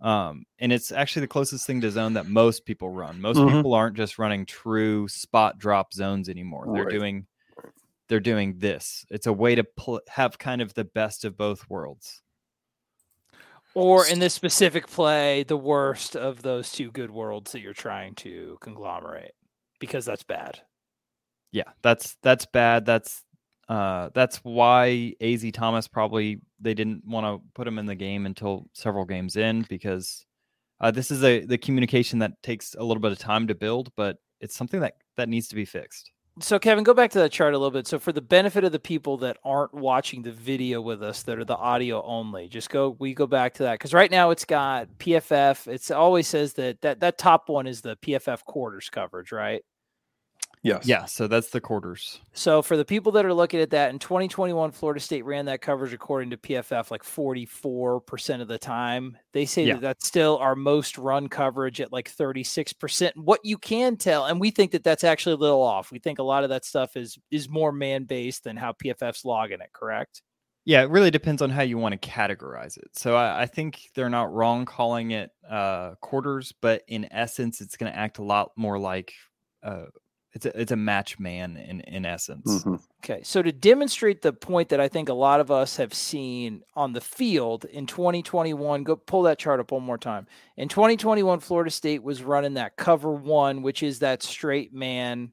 Um, 0.00 0.44
and 0.58 0.72
it's 0.72 0.92
actually 0.92 1.20
the 1.20 1.28
closest 1.28 1.66
thing 1.66 1.80
to 1.80 1.90
zone 1.90 2.14
that 2.14 2.26
most 2.26 2.66
people 2.66 2.90
run. 2.90 3.20
Most 3.20 3.38
mm-hmm. 3.38 3.56
people 3.56 3.74
aren't 3.74 3.96
just 3.96 4.18
running 4.18 4.44
true 4.44 5.08
spot 5.08 5.58
drop 5.58 5.94
zones 5.94 6.28
anymore. 6.28 6.66
They're 6.72 6.84
doing 6.84 7.26
they're 8.08 8.20
doing 8.20 8.58
this. 8.58 9.04
It's 9.10 9.26
a 9.26 9.32
way 9.32 9.54
to 9.54 9.64
pl- 9.64 10.02
have 10.08 10.38
kind 10.38 10.60
of 10.60 10.74
the 10.74 10.84
best 10.84 11.24
of 11.24 11.36
both 11.36 11.68
worlds. 11.68 12.22
Or 13.74 14.06
in 14.06 14.20
this 14.20 14.32
specific 14.32 14.86
play, 14.86 15.42
the 15.42 15.56
worst 15.56 16.16
of 16.16 16.42
those 16.42 16.72
two 16.72 16.90
good 16.90 17.10
worlds 17.10 17.52
that 17.52 17.60
you're 17.60 17.74
trying 17.74 18.14
to 18.16 18.56
conglomerate 18.60 19.34
because 19.80 20.04
that's 20.04 20.22
bad. 20.22 20.60
Yeah, 21.52 21.70
that's 21.82 22.16
that's 22.22 22.46
bad. 22.46 22.86
That's 22.86 23.22
uh, 23.68 24.10
that's 24.14 24.38
why 24.38 25.14
Az 25.20 25.44
Thomas 25.52 25.88
probably 25.88 26.40
they 26.60 26.74
didn't 26.74 27.04
want 27.04 27.26
to 27.26 27.46
put 27.54 27.66
him 27.66 27.78
in 27.78 27.86
the 27.86 27.94
game 27.94 28.26
until 28.26 28.66
several 28.72 29.04
games 29.04 29.36
in 29.36 29.66
because 29.68 30.24
uh, 30.80 30.90
this 30.90 31.10
is 31.10 31.24
a 31.24 31.44
the 31.44 31.58
communication 31.58 32.18
that 32.20 32.42
takes 32.42 32.74
a 32.74 32.84
little 32.84 33.00
bit 33.00 33.12
of 33.12 33.18
time 33.18 33.46
to 33.48 33.54
build, 33.54 33.90
but 33.96 34.18
it's 34.40 34.54
something 34.54 34.80
that 34.80 34.94
that 35.16 35.28
needs 35.28 35.48
to 35.48 35.54
be 35.54 35.64
fixed. 35.64 36.12
So 36.38 36.58
Kevin, 36.58 36.84
go 36.84 36.92
back 36.92 37.10
to 37.12 37.18
that 37.20 37.32
chart 37.32 37.54
a 37.54 37.58
little 37.58 37.70
bit. 37.70 37.86
So 37.86 37.98
for 37.98 38.12
the 38.12 38.20
benefit 38.20 38.62
of 38.62 38.70
the 38.70 38.78
people 38.78 39.16
that 39.18 39.38
aren't 39.42 39.72
watching 39.72 40.20
the 40.20 40.32
video 40.32 40.82
with 40.82 41.02
us, 41.02 41.22
that 41.22 41.38
are 41.38 41.46
the 41.46 41.56
audio 41.56 42.02
only, 42.02 42.46
just 42.46 42.68
go. 42.68 42.94
We 42.98 43.14
go 43.14 43.26
back 43.26 43.54
to 43.54 43.62
that 43.64 43.74
because 43.74 43.94
right 43.94 44.10
now 44.10 44.30
it's 44.30 44.44
got 44.44 44.88
PFF. 44.98 45.66
It's 45.66 45.90
always 45.90 46.28
says 46.28 46.52
that 46.54 46.82
that 46.82 47.00
that 47.00 47.18
top 47.18 47.48
one 47.48 47.66
is 47.66 47.80
the 47.80 47.96
PFF 47.96 48.44
quarters 48.44 48.90
coverage, 48.90 49.32
right? 49.32 49.62
Yes. 50.66 50.86
Yeah. 50.86 51.04
So 51.04 51.28
that's 51.28 51.50
the 51.50 51.60
quarters. 51.60 52.20
So 52.32 52.60
for 52.60 52.76
the 52.76 52.84
people 52.84 53.12
that 53.12 53.24
are 53.24 53.32
looking 53.32 53.60
at 53.60 53.70
that 53.70 53.90
in 53.90 53.98
2021, 53.98 54.72
Florida 54.72 55.00
State 55.00 55.24
ran 55.24 55.46
that 55.46 55.60
coverage 55.60 55.92
according 55.92 56.30
to 56.30 56.36
PFF 56.36 56.90
like 56.90 57.04
44% 57.04 58.40
of 58.40 58.48
the 58.48 58.58
time. 58.58 59.16
They 59.32 59.46
say 59.46 59.64
yeah. 59.64 59.74
that 59.74 59.82
that's 59.82 60.06
still 60.06 60.38
our 60.38 60.56
most 60.56 60.98
run 60.98 61.28
coverage 61.28 61.80
at 61.80 61.92
like 61.92 62.10
36%. 62.10 63.12
What 63.16 63.40
you 63.44 63.58
can 63.58 63.96
tell, 63.96 64.26
and 64.26 64.40
we 64.40 64.50
think 64.50 64.72
that 64.72 64.84
that's 64.84 65.04
actually 65.04 65.34
a 65.34 65.38
little 65.38 65.62
off. 65.62 65.92
We 65.92 65.98
think 65.98 66.18
a 66.18 66.24
lot 66.24 66.42
of 66.42 66.50
that 66.50 66.64
stuff 66.64 66.96
is 66.96 67.18
is 67.30 67.48
more 67.48 67.72
man 67.72 68.04
based 68.04 68.44
than 68.44 68.56
how 68.56 68.72
PFF's 68.72 69.24
logging 69.24 69.60
it. 69.60 69.72
Correct? 69.72 70.22
Yeah, 70.64 70.82
it 70.82 70.90
really 70.90 71.12
depends 71.12 71.42
on 71.42 71.50
how 71.50 71.62
you 71.62 71.78
want 71.78 72.00
to 72.00 72.08
categorize 72.08 72.76
it. 72.76 72.90
So 72.94 73.14
I, 73.14 73.42
I 73.42 73.46
think 73.46 73.82
they're 73.94 74.10
not 74.10 74.32
wrong 74.32 74.64
calling 74.64 75.12
it 75.12 75.30
uh, 75.48 75.94
quarters, 76.00 76.52
but 76.60 76.82
in 76.88 77.06
essence, 77.12 77.60
it's 77.60 77.76
going 77.76 77.92
to 77.92 77.96
act 77.96 78.18
a 78.18 78.24
lot 78.24 78.50
more 78.56 78.76
like 78.76 79.12
uh, 79.62 79.84
it's 80.36 80.44
a, 80.44 80.60
it's 80.60 80.72
a 80.72 80.76
match 80.76 81.18
man 81.18 81.56
in 81.56 81.80
in 81.80 82.04
essence. 82.04 82.46
Mm-hmm. 82.46 82.74
Okay, 83.02 83.22
so 83.22 83.40
to 83.40 83.52
demonstrate 83.52 84.20
the 84.20 84.34
point 84.34 84.68
that 84.68 84.80
I 84.80 84.88
think 84.88 85.08
a 85.08 85.14
lot 85.14 85.40
of 85.40 85.50
us 85.50 85.76
have 85.78 85.94
seen 85.94 86.62
on 86.74 86.92
the 86.92 87.00
field 87.00 87.64
in 87.64 87.86
2021, 87.86 88.84
go 88.84 88.96
pull 88.96 89.22
that 89.22 89.38
chart 89.38 89.60
up 89.60 89.72
one 89.72 89.82
more 89.82 89.96
time. 89.96 90.26
In 90.58 90.68
2021, 90.68 91.40
Florida 91.40 91.70
State 91.70 92.02
was 92.02 92.22
running 92.22 92.54
that 92.54 92.76
cover 92.76 93.12
one, 93.12 93.62
which 93.62 93.82
is 93.82 94.00
that 94.00 94.22
straight 94.22 94.74
man. 94.74 95.32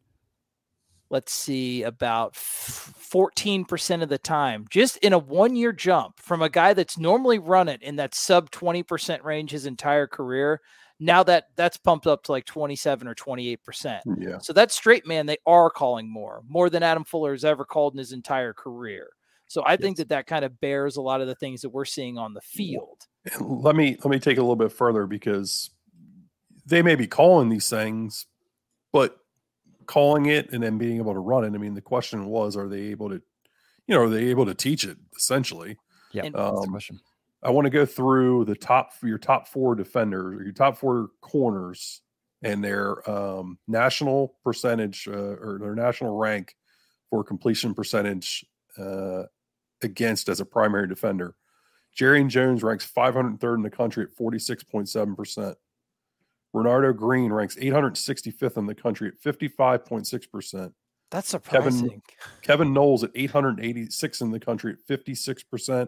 Let's 1.09 1.33
see, 1.33 1.83
about 1.83 2.33
14% 2.33 4.01
of 4.01 4.09
the 4.09 4.17
time, 4.17 4.65
just 4.69 4.97
in 4.97 5.11
a 5.11 5.19
one 5.19 5.55
year 5.57 5.73
jump 5.73 6.19
from 6.19 6.41
a 6.41 6.49
guy 6.49 6.73
that's 6.73 6.97
normally 6.97 7.39
run 7.39 7.67
it 7.67 7.83
in 7.83 7.97
that 7.97 8.15
sub 8.15 8.51
20% 8.51 9.23
range 9.23 9.51
his 9.51 9.65
entire 9.65 10.07
career 10.07 10.61
now 11.03 11.21
that 11.23 11.49
that's 11.55 11.75
pumped 11.75 12.07
up 12.07 12.23
to 12.23 12.31
like 12.31 12.45
27 12.45 13.07
or 13.07 13.13
28 13.13 13.63
percent. 13.63 14.03
Yeah. 14.17 14.37
So 14.37 14.53
that 14.53 14.71
straight 14.71 15.05
man 15.05 15.25
they 15.25 15.37
are 15.45 15.69
calling 15.69 16.09
more, 16.09 16.43
more 16.47 16.69
than 16.69 16.81
Adam 16.81 17.03
Fuller 17.03 17.33
has 17.33 17.43
ever 17.43 17.65
called 17.65 17.93
in 17.93 17.97
his 17.97 18.13
entire 18.13 18.53
career. 18.53 19.09
So 19.47 19.61
I 19.63 19.71
yes. 19.71 19.81
think 19.81 19.97
that 19.97 20.09
that 20.09 20.27
kind 20.27 20.45
of 20.45 20.59
bears 20.61 20.95
a 20.95 21.01
lot 21.01 21.21
of 21.21 21.27
the 21.27 21.35
things 21.35 21.61
that 21.61 21.69
we're 21.69 21.85
seeing 21.85 22.17
on 22.17 22.33
the 22.33 22.41
field. 22.41 23.01
Let 23.39 23.75
me 23.75 23.97
let 24.03 24.11
me 24.11 24.19
take 24.19 24.37
a 24.37 24.41
little 24.41 24.55
bit 24.55 24.71
further 24.71 25.05
because 25.05 25.71
they 26.65 26.81
may 26.81 26.95
be 26.95 27.07
calling 27.07 27.49
these 27.49 27.69
things, 27.69 28.25
but 28.93 29.17
calling 29.85 30.27
it 30.27 30.51
and 30.53 30.63
then 30.63 30.77
being 30.77 30.97
able 30.97 31.13
to 31.13 31.19
run 31.19 31.43
it. 31.43 31.53
I 31.53 31.57
mean, 31.57 31.73
the 31.73 31.81
question 31.81 32.25
was, 32.25 32.55
are 32.55 32.69
they 32.69 32.83
able 32.83 33.09
to, 33.09 33.21
you 33.87 33.95
know, 33.95 34.03
are 34.03 34.09
they 34.09 34.25
able 34.25 34.45
to 34.45 34.53
teach 34.53 34.85
it 34.85 34.97
essentially? 35.17 35.77
Yeah, 36.13 36.23
um, 36.23 36.31
that's 36.33 36.61
the 36.61 36.67
question. 36.71 36.99
I 37.43 37.49
want 37.49 37.65
to 37.65 37.69
go 37.69 37.85
through 37.85 38.45
the 38.45 38.55
top 38.55 38.91
your 39.03 39.17
top 39.17 39.47
four 39.47 39.75
defenders 39.75 40.39
or 40.39 40.43
your 40.43 40.53
top 40.53 40.77
four 40.77 41.09
corners 41.21 42.01
and 42.41 42.63
their 42.63 43.09
um, 43.09 43.57
national 43.67 44.35
percentage 44.43 45.07
uh, 45.07 45.11
or 45.11 45.57
their 45.59 45.75
national 45.75 46.17
rank 46.17 46.55
for 47.09 47.23
completion 47.23 47.73
percentage 47.73 48.45
uh, 48.77 49.23
against 49.81 50.29
as 50.29 50.39
a 50.39 50.45
primary 50.45 50.87
defender. 50.87 51.35
Jarrian 51.97 52.27
Jones 52.27 52.63
ranks 52.63 52.89
503rd 52.89 53.55
in 53.55 53.61
the 53.61 53.69
country 53.69 54.03
at 54.03 54.17
46.7%. 54.17 55.55
Renardo 56.55 56.95
Green 56.95 57.31
ranks 57.31 57.55
865th 57.55 58.57
in 58.57 58.65
the 58.65 58.75
country 58.75 59.09
at 59.09 59.21
55.6%. 59.21 60.73
That's 61.11 61.29
surprising. 61.29 61.89
Kevin, 61.89 62.01
Kevin 62.41 62.73
Knowles 62.73 63.03
at 63.03 63.11
886 63.13 64.21
in 64.21 64.31
the 64.31 64.39
country 64.39 64.73
at 64.73 64.99
56% 64.99 65.87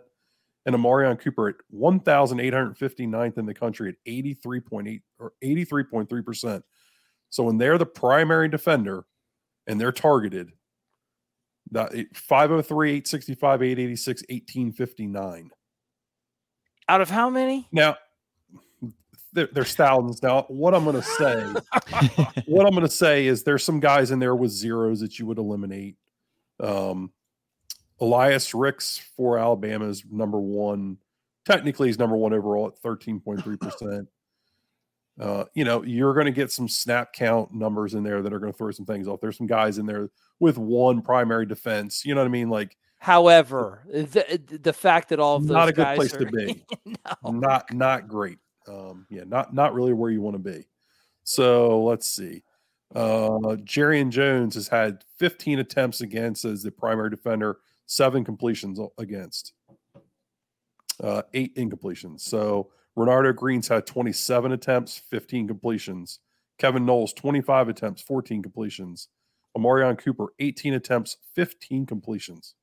and 0.66 0.76
Omarion 0.76 1.20
Cooper 1.20 1.50
at 1.50 1.56
1,859th 1.74 3.38
in 3.38 3.46
the 3.46 3.54
country 3.54 3.90
at 3.90 4.12
83.8 4.12 5.02
or 5.20 5.34
83.3%. 5.44 6.64
So 7.30 7.44
when 7.44 7.58
they're 7.58 7.78
the 7.78 7.86
primary 7.86 8.50
defender 8.50 9.06
and 9.68 9.80
they're 9.80 9.92
targeted, 9.92 10.52
that 11.72 11.92
503, 12.14 12.90
865, 12.90 13.62
886, 13.62 14.22
1859. 14.22 15.52
Out 16.88 17.02
of 17.02 17.10
how 17.10 17.30
many? 17.30 17.68
Now, 17.72 17.98
there, 19.34 19.50
there's 19.52 19.76
thousands. 19.76 20.22
Now, 20.22 20.46
what 20.48 20.74
I'm 20.74 20.84
going 20.84 20.96
to 20.96 21.02
say, 21.02 21.44
what 22.46 22.66
I'm 22.66 22.72
going 22.72 22.82
to 22.82 22.90
say 22.90 23.28
is 23.28 23.44
there's 23.44 23.64
some 23.64 23.80
guys 23.80 24.12
in 24.12 24.20
there 24.20 24.36
with 24.36 24.52
zeros 24.52 25.00
that 25.02 25.20
you 25.20 25.26
would 25.26 25.40
eliminate. 25.40 25.98
Um, 26.60 27.12
Elias 28.02 28.54
Ricks 28.54 28.98
for 29.16 29.38
Alabama 29.38 29.88
is 29.88 30.04
number 30.10 30.40
one. 30.40 30.98
Technically, 31.46 31.88
he's 31.88 32.00
number 32.00 32.18
one 32.18 32.34
overall 32.34 32.68
at 32.68 32.82
13.3%. 32.82 34.08
uh, 35.20 35.46
you 35.54 35.64
know, 35.64 35.84
you're 35.84 36.14
going 36.14 36.26
to 36.26 36.32
get 36.32 36.52
some 36.52 36.68
snap 36.68 37.14
count 37.14 37.54
numbers 37.54 37.94
in 37.94 38.04
there 38.04 38.22
that 38.22 38.34
are 38.34 38.40
going 38.40 38.52
to 38.52 38.58
throw 38.58 38.72
some 38.72 38.86
things 38.86 39.08
off. 39.08 39.22
There's 39.22 39.38
some 39.38 39.48
guys 39.48 39.78
in 39.78 39.86
there 39.86 40.10
with 40.40 40.58
one 40.58 41.02
primary 41.02 41.46
defense. 41.46 42.06
You 42.06 42.16
know 42.16 42.22
what 42.22 42.28
I 42.28 42.32
mean? 42.32 42.50
Like, 42.50 42.76
however, 42.98 43.86
the, 43.88 44.60
the 44.62 44.74
fact 44.74 45.10
that 45.10 45.20
all 45.20 45.38
of 45.38 45.48
those 45.48 45.54
not 45.54 45.70
a 45.70 45.74
good 45.74 45.96
place 45.96 46.14
are, 46.14 46.20
to 46.20 46.26
be. 46.26 46.66
no. 46.86 47.32
Not 47.32 47.74
not 47.74 48.08
great. 48.08 48.40
Um, 48.68 49.06
yeah, 49.10 49.24
not 49.26 49.54
not 49.54 49.74
really 49.74 49.94
where 49.94 50.10
you 50.10 50.22
want 50.22 50.36
to 50.36 50.40
be. 50.40 50.68
So 51.24 51.84
let's 51.84 52.08
see. 52.08 52.44
Uh, 52.94 53.58
Jarrian 53.64 54.10
Jones 54.10 54.56
has 54.56 54.68
had 54.68 55.04
15 55.18 55.60
attempts 55.60 56.02
against 56.02 56.46
as 56.46 56.64
the 56.64 56.72
primary 56.72 57.10
defender 57.10 57.58
seven 57.86 58.24
completions 58.24 58.80
against, 58.98 59.54
uh, 61.04 61.24
eight 61.34 61.56
incompletions. 61.56 62.22
So 62.22 62.72
Renardo 62.98 63.36
Green's 63.36 63.68
had 63.68 63.86
27 63.86 64.52
attempts, 64.52 64.98
15 64.98 65.48
completions. 65.48 66.20
Kevin 66.58 66.86
Knowles, 66.86 67.14
25 67.14 67.70
attempts, 67.70 68.02
14 68.02 68.42
completions. 68.42 69.10
Omarion 69.58 69.98
Cooper, 69.98 70.28
18 70.40 70.74
attempts, 70.74 71.18
15 71.34 71.86
completions. 71.86 72.56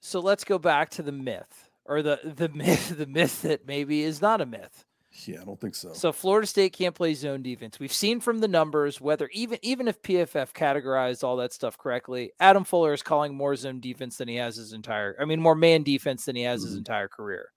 So 0.00 0.20
let's 0.20 0.44
go 0.44 0.58
back 0.58 0.90
to 0.90 1.02
the 1.02 1.12
myth 1.12 1.70
or 1.84 2.02
the 2.02 2.20
the 2.22 2.48
myth 2.54 2.96
the 2.96 3.06
myth 3.06 3.42
that 3.42 3.66
maybe 3.66 4.02
is 4.02 4.20
not 4.20 4.40
a 4.40 4.46
myth. 4.46 4.84
Yeah, 5.26 5.40
I 5.42 5.44
don't 5.44 5.60
think 5.60 5.74
so. 5.74 5.92
So 5.94 6.12
Florida 6.12 6.46
State 6.46 6.72
can't 6.72 6.94
play 6.94 7.14
zone 7.14 7.42
defense. 7.42 7.80
We've 7.80 7.92
seen 7.92 8.20
from 8.20 8.38
the 8.38 8.48
numbers 8.48 9.00
whether 9.00 9.28
even 9.32 9.58
even 9.62 9.88
if 9.88 10.00
PFF 10.02 10.52
categorized 10.52 11.24
all 11.24 11.36
that 11.38 11.52
stuff 11.52 11.76
correctly, 11.78 12.32
Adam 12.40 12.62
Fuller 12.64 12.92
is 12.92 13.02
calling 13.02 13.34
more 13.34 13.56
zone 13.56 13.80
defense 13.80 14.16
than 14.18 14.28
he 14.28 14.36
has 14.36 14.56
his 14.56 14.72
entire 14.72 15.16
I 15.20 15.24
mean 15.24 15.40
more 15.40 15.54
man 15.54 15.82
defense 15.82 16.24
than 16.26 16.36
he 16.36 16.42
has 16.42 16.62
his 16.62 16.74
Mhm. 16.74 16.78
entire 16.78 17.08
career. 17.08 17.50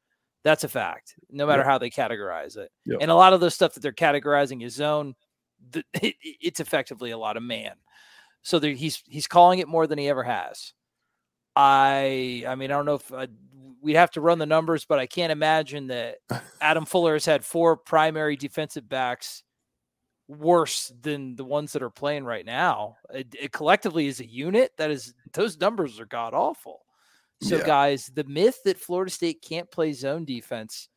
That's 0.43 0.63
a 0.63 0.69
fact. 0.69 1.15
No 1.29 1.45
matter 1.45 1.59
Yep. 1.61 1.67
how 1.67 1.77
they 1.77 1.89
categorize 1.91 2.57
it. 2.57 2.71
Yep. 2.85 2.97
And 3.01 3.11
a 3.11 3.15
lot 3.15 3.33
of 3.33 3.41
the 3.41 3.51
stuff 3.51 3.73
that 3.75 3.81
they're 3.81 3.91
categorizing 3.91 4.63
is 4.63 4.73
zone 4.73 5.15
it, 5.75 6.15
it's 6.21 6.59
effectively 6.59 7.11
a 7.11 7.17
lot 7.17 7.37
of 7.37 7.43
man. 7.43 7.73
So 8.41 8.57
there, 8.57 8.73
he's 8.73 9.03
he's 9.07 9.27
calling 9.27 9.59
it 9.59 9.67
more 9.67 9.85
than 9.85 9.99
he 9.99 10.09
ever 10.09 10.23
has. 10.23 10.73
I 11.55 12.43
I 12.47 12.55
mean 12.55 12.71
I 12.71 12.75
don't 12.75 12.85
know 12.85 12.95
if 12.95 13.11
uh, 13.13 13.27
we'd 13.81 13.95
have 13.95 14.11
to 14.11 14.21
run 14.21 14.37
the 14.39 14.45
numbers, 14.45 14.85
but 14.85 14.99
I 14.99 15.07
can't 15.07 15.31
imagine 15.31 15.87
that 15.87 16.17
Adam 16.61 16.85
Fuller 16.85 17.13
has 17.13 17.25
had 17.25 17.43
four 17.43 17.75
primary 17.75 18.35
defensive 18.35 18.87
backs 18.87 19.43
worse 20.27 20.91
than 21.01 21.35
the 21.35 21.43
ones 21.43 21.73
that 21.73 21.83
are 21.83 21.89
playing 21.89 22.23
right 22.23 22.45
now. 22.45 22.95
It, 23.13 23.35
it 23.39 23.51
collectively 23.51 24.07
as 24.07 24.19
a 24.19 24.25
unit, 24.29 24.71
that 24.77 24.91
is 24.91 25.13
those 25.33 25.59
numbers 25.59 25.99
are 25.99 26.05
god 26.05 26.33
awful. 26.33 26.85
So 27.41 27.57
Yeah. 27.57 27.65
guys, 27.65 28.11
the 28.13 28.23
myth 28.23 28.59
that 28.65 28.79
Florida 28.79 29.11
State 29.11 29.41
can't 29.41 29.69
play 29.69 29.93
zone 29.93 30.25
defense 30.25 30.87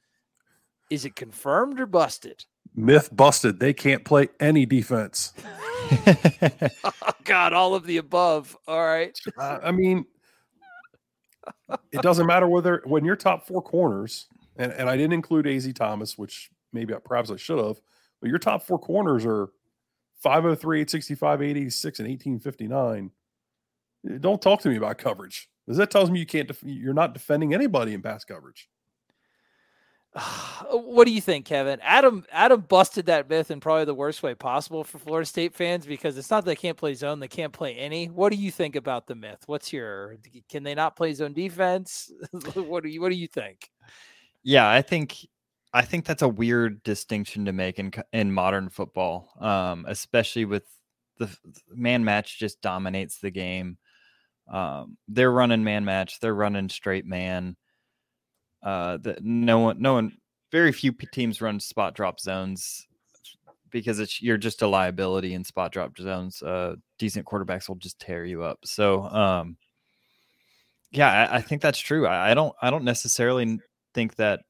is 0.91 1.05
it 1.07 1.17
confirmed 1.17 1.81
or 1.81 1.87
busted? 1.87 2.45
Myth 2.77 3.09
busted. 3.17 3.59
They 3.59 3.73
can't 3.73 4.05
play 4.05 4.29
any 4.41 4.67
defense. 4.67 5.33
Oh 6.85 7.13
God, 7.25 7.53
all 7.53 7.75
of 7.75 7.85
the 7.85 7.99
above. 7.99 8.57
All 8.67 8.85
right. 8.85 9.19
Uh, 9.39 9.59
I 9.63 9.71
mean, 9.71 10.07
it 11.93 12.03
doesn't 12.03 12.27
matter 12.27 12.47
whether 12.49 12.83
when 12.85 13.05
your 13.05 13.17
top 13.17 13.47
four 13.47 13.63
corners, 13.63 14.27
and, 14.57 14.73
and 14.73 14.89
I 14.89 14.97
didn't 14.97 15.13
include 15.15 15.47
AZ 15.47 15.71
Thomas, 15.75 16.17
which 16.19 16.51
maybe 16.73 16.95
I, 16.95 16.99
perhaps 16.99 17.31
I 17.31 17.37
should 17.37 17.59
have, 17.59 17.81
but 18.21 18.29
your 18.31 18.39
top 18.39 18.63
four 18.63 18.79
corners 18.79 19.25
are 19.27 19.51
503, 20.23 20.81
865, 20.81 21.43
886, 21.43 21.99
and 22.01 22.09
1859. 22.09 23.11
Eh, 24.09 24.19
Don't 24.21 24.41
talk 24.41 24.61
to 24.63 24.69
me 24.69 24.77
about 24.77 24.99
coverage 24.99 25.49
because 25.67 25.79
that 25.79 25.91
tells 25.91 26.11
me 26.11 26.19
you 26.19 26.27
can't, 26.27 26.49
def- 26.49 26.63
you're 26.65 26.95
not 26.95 27.13
defending 27.15 27.53
anybody 27.55 27.95
in 27.95 28.03
pass 28.03 28.25
coverage. 28.25 28.69
what 30.71 31.07
do 31.07 31.13
you 31.13 31.21
think, 31.21 31.45
Kevin? 31.45 31.81
Adam 31.83 32.25
Adam 32.31 32.61
busted 32.61 33.07
that 33.07 33.29
myth 33.29 33.51
in 33.51 33.61
probably 33.61 33.85
the 33.85 33.95
worst 33.95 34.23
way 34.23 34.35
possible 34.35 34.85
for 34.85 34.99
Florida 34.99 35.27
State 35.27 35.55
fans 35.55 35.87
because 35.87 36.17
it's 36.17 36.31
not 36.31 36.45
that 36.45 36.51
they 36.51 36.57
can't 36.57 36.77
play 36.77 36.95
zone, 36.95 37.21
they 37.21 37.29
can't 37.29 37.53
play 37.53 37.75
any. 37.75 38.07
What 38.07 38.31
do 38.31 38.39
you 38.39 38.51
think 38.51 38.77
about 38.77 39.07
the 39.07 39.15
myth? 39.15 39.43
What's 39.47 39.73
your 39.73 40.17
can 40.49 40.63
they 40.63 40.75
not 40.75 40.97
play 40.97 41.13
zone 41.15 41.33
defense? 41.33 42.13
what 42.55 42.83
do 42.83 42.89
you 42.89 43.01
what 43.01 43.11
do 43.11 43.17
you 43.17 43.27
think? 43.27 43.71
Yeah, 44.43 44.69
I 44.69 44.83
think 44.83 45.17
I 45.73 45.83
think 45.83 46.05
that's 46.05 46.23
a 46.23 46.29
weird 46.29 46.83
distinction 46.85 47.47
to 47.47 47.53
make 47.53 47.79
in 47.79 47.93
in 48.13 48.31
modern 48.31 48.69
football, 48.69 49.31
um, 49.41 49.85
especially 49.89 50.45
with 50.45 50.65
the 51.19 51.37
man 51.71 52.05
match 52.05 52.39
just 52.39 52.61
dominates 52.61 53.19
the 53.19 53.31
game. 53.31 53.79
Um, 54.49 54.99
they're 55.09 55.33
running 55.33 55.65
man 55.65 55.85
match, 55.85 56.21
they're 56.21 56.35
running 56.35 56.69
straight 56.69 57.07
man. 57.07 57.57
Uh, 58.65 58.97
that 59.03 59.23
no 59.23 59.59
one, 59.59 59.81
no 59.81 59.93
one, 59.93 60.17
very 60.51 60.73
few 60.73 60.93
teams 61.13 61.43
run 61.43 61.61
spot 61.61 61.95
drop 61.95 62.19
zones 62.19 62.87
because 63.71 63.99
it's 63.99 64.23
you're 64.23 64.39
just 64.39 64.63
a 64.63 64.67
liability 64.67 65.35
in 65.35 65.45
spot 65.45 65.71
drop 65.71 65.99
zones. 65.99 66.43
Uh, 66.43 66.77
decent 66.99 67.27
quarterbacks 67.27 67.69
will 67.69 67.77
just 67.77 67.99
tear 67.99 68.25
you 68.25 68.43
up. 68.43 68.59
So, 68.65 69.03
um, 69.03 69.57
yeah, 70.93 71.29
I, 71.31 71.37
I 71.37 71.41
think 71.43 71.61
that's 71.61 71.79
true. 71.79 72.07
I, 72.07 72.31
I 72.31 72.35
don't, 72.35 72.55
I 72.63 72.71
don't 72.71 72.85
necessarily 72.85 73.59
think 73.93 74.15
that 74.17 74.41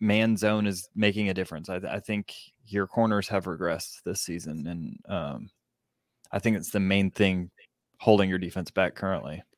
man 0.00 0.36
zone 0.36 0.66
is 0.66 0.88
making 0.94 1.28
a 1.28 1.34
difference. 1.34 1.68
I, 1.68 1.76
I 1.76 2.00
think 2.00 2.32
your 2.66 2.86
corners 2.86 3.28
have 3.28 3.44
regressed 3.44 4.02
this 4.04 4.22
season, 4.22 4.66
and 4.66 4.98
um, 5.08 5.50
I 6.32 6.38
think 6.38 6.56
it's 6.56 6.70
the 6.70 6.80
main 6.80 7.10
thing 7.10 7.50
holding 7.98 8.30
your 8.30 8.38
defense 8.38 8.70
back 8.70 8.94
currently. 8.94 9.42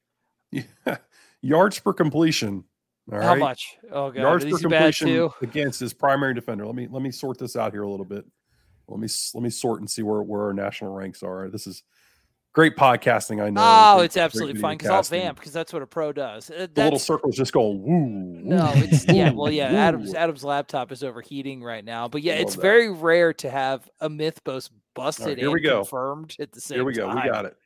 Yeah. 0.51 0.97
Yards 1.43 1.79
per 1.79 1.93
completion. 1.93 2.65
All 3.13 3.21
How 3.23 3.29
right? 3.29 3.39
much? 3.39 3.79
Oh 3.91 4.11
god, 4.11 4.21
yards 4.21 4.45
per 4.45 4.59
completion 4.59 5.31
against 5.41 5.81
his 5.81 5.95
primary 5.95 6.35
defender. 6.35 6.67
Let 6.67 6.75
me 6.75 6.89
let 6.91 7.03
me 7.03 7.11
sort 7.11 7.39
this 7.39 7.57
out 7.57 7.73
here 7.73 7.83
a 7.83 7.91
little 7.91 8.05
bit. 8.07 8.25
Let 8.87 9.01
me 9.01 9.09
let 9.35 9.43
me 9.43 9.51
sort 9.51 9.81
and 9.81 9.91
see 9.91 10.03
where 10.03 10.23
where 10.23 10.43
our 10.43 10.53
national 10.53 10.95
ranks 10.95 11.23
are. 11.23 11.49
This 11.49 11.67
is 11.67 11.83
great 12.53 12.77
podcasting. 12.77 13.43
I 13.43 13.49
know. 13.51 13.61
Oh, 13.65 13.97
Great- 13.97 14.05
it's 14.07 14.17
absolutely 14.19 14.61
fine 14.61 14.77
because 14.77 14.91
I'll 14.91 15.03
vamp 15.03 15.39
because 15.39 15.53
that's 15.53 15.73
what 15.73 15.81
a 15.83 15.87
pro 15.87 16.13
does. 16.13 16.51
Uh, 16.51 16.55
The 16.55 16.61
little 16.61 16.85
that's- 16.85 17.05
circle 17.05 17.31
is 17.31 17.37
just 17.37 17.53
going 17.53 17.83
woo. 17.83 18.41
No, 18.45 18.73
it's 18.75 19.07
yeah, 19.07 19.31
well, 19.33 19.51
yeah. 19.51 19.67
Adam's 19.73 20.13
Adam's 20.15 20.45
laptop 20.45 20.93
is 20.93 21.03
overheating 21.03 21.63
right 21.63 21.85
now, 21.85 22.09
but 22.09 22.23
yeah, 22.23 22.35
it's 22.35 22.57
that. 22.57 22.61
very 22.63 22.91
rare 22.91 23.33
to 23.35 23.49
have 23.49 23.89
a 24.01 24.09
myth 24.11 24.43
both 24.45 24.69
busted 24.95 25.39
here 25.39 25.47
and 25.47 25.55
we 25.55 25.61
go. 25.61 25.77
confirmed 25.79 26.37
at 26.41 26.53
the 26.53 26.61
same 26.61 26.77
Here 26.77 26.85
we 26.85 26.93
go. 26.93 27.07
time. 27.07 27.23
We 27.25 27.31
got 27.31 27.45
it. 27.47 27.57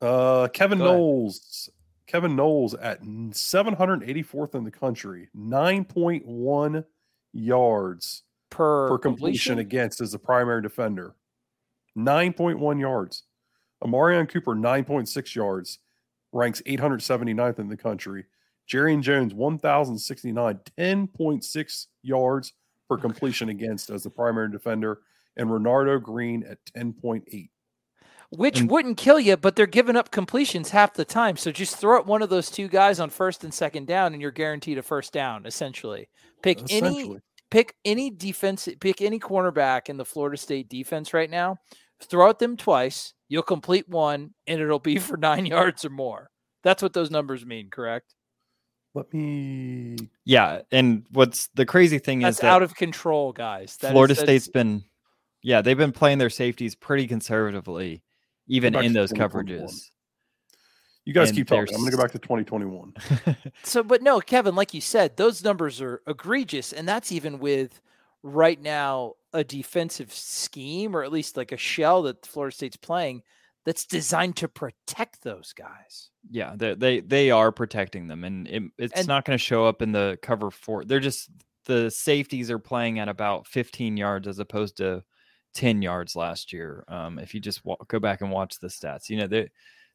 Uh, 0.00 0.48
Kevin. 0.48 0.78
Knowles. 0.78 1.70
Kevin 2.06 2.36
Knowles 2.36 2.74
at 2.74 3.02
784th 3.02 4.54
in 4.54 4.64
the 4.64 4.70
country, 4.70 5.28
9.1 5.36 6.84
yards 7.32 8.22
per, 8.50 8.88
per 8.88 8.98
completion 8.98 9.58
against 9.58 10.00
as 10.00 10.12
the 10.12 10.18
primary 10.18 10.62
defender. 10.62 11.14
9.1 11.96 12.80
yards. 12.80 13.24
Omarion 13.82 14.28
Cooper, 14.28 14.54
9.6 14.54 15.34
yards, 15.34 15.78
ranks 16.32 16.62
879th 16.66 17.58
in 17.58 17.68
the 17.68 17.76
country. 17.76 18.24
Jerry 18.66 18.96
Jones, 18.98 19.34
1,069, 19.34 20.60
10.6 20.78 21.86
yards 22.02 22.52
per 22.88 22.96
completion 22.96 23.48
against 23.48 23.90
as 23.90 24.02
the 24.02 24.10
primary 24.10 24.50
defender. 24.50 25.00
And 25.36 25.50
Renardo 25.50 26.02
Green 26.02 26.44
at 26.44 26.64
10.8. 26.64 27.50
which 28.30 28.60
And- 28.60 28.70
wouldn't 28.70 28.96
kill 28.98 29.20
you, 29.20 29.36
but 29.36 29.56
they're 29.56 29.66
giving 29.66 29.96
up 29.96 30.10
completions 30.10 30.70
half 30.70 30.94
the 30.94 31.04
time. 31.04 31.36
So 31.36 31.50
just 31.52 31.76
throw 31.76 31.98
at 31.98 32.06
one 32.06 32.22
of 32.22 32.28
those 32.30 32.50
two 32.50 32.68
guys 32.68 32.98
on 33.00 33.10
first 33.10 33.44
and 33.44 33.52
second 33.54 33.86
down, 33.86 34.12
and 34.12 34.22
you're 34.22 34.30
guaranteed 34.30 34.78
a 34.78 34.82
first 34.82 35.12
down. 35.12 35.46
Essentially, 35.46 36.08
pick 36.42 36.58
any 36.70 36.88
Essentially. 37.00 37.20
pick 37.50 37.74
any 37.84 38.10
defense, 38.10 38.68
pick 38.80 39.00
any 39.00 39.18
cornerback 39.20 39.88
in 39.88 39.96
the 39.96 40.04
Florida 40.04 40.36
State 40.36 40.68
defense 40.68 41.14
right 41.14 41.30
now. 41.30 41.56
Throw 42.02 42.28
at 42.28 42.38
them 42.38 42.56
twice. 42.56 43.14
You'll 43.28 43.42
complete 43.42 43.88
one, 43.88 44.34
and 44.46 44.60
it'll 44.60 44.78
be 44.78 44.96
for 44.98 45.16
nine 45.16 45.46
yards 45.46 45.84
or 45.84 45.90
more. 45.90 46.30
That's 46.62 46.82
what 46.82 46.92
those 46.92 47.10
numbers 47.10 47.46
mean, 47.46 47.70
correct? 47.70 48.14
Let 48.94 49.12
me. 49.12 49.96
Yeah, 50.24 50.62
and 50.72 51.06
what's 51.12 51.48
the 51.54 51.66
crazy 51.66 51.98
thing 51.98 52.20
That's 52.20 52.38
is 52.38 52.40
that 52.40 52.48
out 52.48 52.62
of 52.62 52.74
control, 52.74 53.32
guys. 53.32 53.76
That 53.78 53.88
is- 53.88 53.92
Florida 53.92 54.14
that's- 54.14 54.26
State's 54.26 54.48
been, 54.52 54.84
yeah, 55.42 55.60
they've 55.60 55.76
been 55.76 55.92
playing 55.92 56.18
their 56.18 56.30
safeties 56.30 56.74
pretty 56.74 57.06
conservatively, 57.06 58.02
even 58.48 58.74
in 58.74 58.92
those 58.92 59.12
coverages. 59.12 59.90
You 61.04 61.12
guys 61.14 61.28
And 61.28 61.36
keep 61.38 61.46
talking. 61.46 61.72
I'm 61.74 61.80
going 61.82 61.90
to 61.92 61.96
go 61.96 62.02
back 62.02 62.12
to 62.12 62.18
2021. 62.18 62.94
So, 63.62 63.82
but 63.82 64.02
no, 64.02 64.20
Kevin, 64.20 64.54
like 64.56 64.74
you 64.74 64.80
said, 64.80 65.16
those 65.16 65.42
numbers 65.44 65.80
are 65.80 66.02
egregious, 66.06 66.72
and 66.72 66.86
that's 66.88 67.12
even 67.12 67.38
with 67.38 67.80
right 68.22 68.60
now 68.60 69.14
a 69.32 69.44
defensive 69.44 70.12
scheme, 70.12 70.96
or 70.96 71.02
at 71.04 71.12
least 71.12 71.36
like 71.36 71.52
a 71.52 71.56
shell 71.56 72.02
that 72.02 72.26
Florida 72.26 72.54
State's 72.54 72.76
playing 72.76 73.22
that's 73.64 73.86
designed 73.86 74.36
to 74.36 74.48
protect 74.48 75.22
those 75.22 75.52
guys. 75.52 76.10
yeah, 76.30 76.54
they 76.56 76.74
they 76.74 77.00
they 77.00 77.30
are 77.30 77.52
protecting 77.52 78.06
them, 78.08 78.24
and 78.24 78.46
it, 78.48 78.62
it's 78.78 78.92
And- 78.94 79.06
not 79.08 79.24
going 79.24 79.38
to 79.38 79.44
show 79.44 79.64
up 79.66 79.82
in 79.82 79.92
the 79.92 80.18
cover 80.22 80.50
four. 80.50 80.84
They're 80.84 81.00
just 81.00 81.30
the 81.66 81.90
safeties 81.90 82.50
are 82.50 82.58
playing 82.60 82.98
at 83.00 83.08
about 83.08 83.46
15 83.48 83.96
yards 83.96 84.26
as 84.28 84.38
opposed 84.38 84.76
to 84.78 85.02
10 85.56 85.82
yards 85.82 86.14
last 86.14 86.52
year. 86.52 86.84
Um, 86.86 87.18
if 87.18 87.34
you 87.34 87.40
just 87.40 87.64
wa- 87.64 87.76
go 87.88 87.98
back 87.98 88.20
and 88.20 88.30
watch 88.30 88.60
the 88.60 88.68
stats, 88.68 89.08
you 89.08 89.16
know 89.16 89.26
they're, 89.26 89.48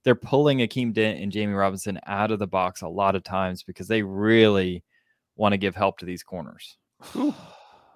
they're 0.04 0.16
pulling 0.16 0.58
Akeem 0.60 0.92
Dent 0.94 1.22
and 1.22 1.32
Jammie 1.32 1.58
Robinson 1.58 2.00
out 2.08 2.32
of 2.32 2.40
the 2.40 2.48
box 2.48 2.82
a 2.82 2.88
lot 2.88 3.16
of 3.16 3.24
times 3.24 3.64
because 3.64 3.88
they 3.88 4.02
really 4.02 4.84
want 5.36 5.54
to 5.54 5.58
give 5.58 5.76
help 5.76 6.00
to 6.00 6.06
these 6.06 6.24
corners. 6.24 6.78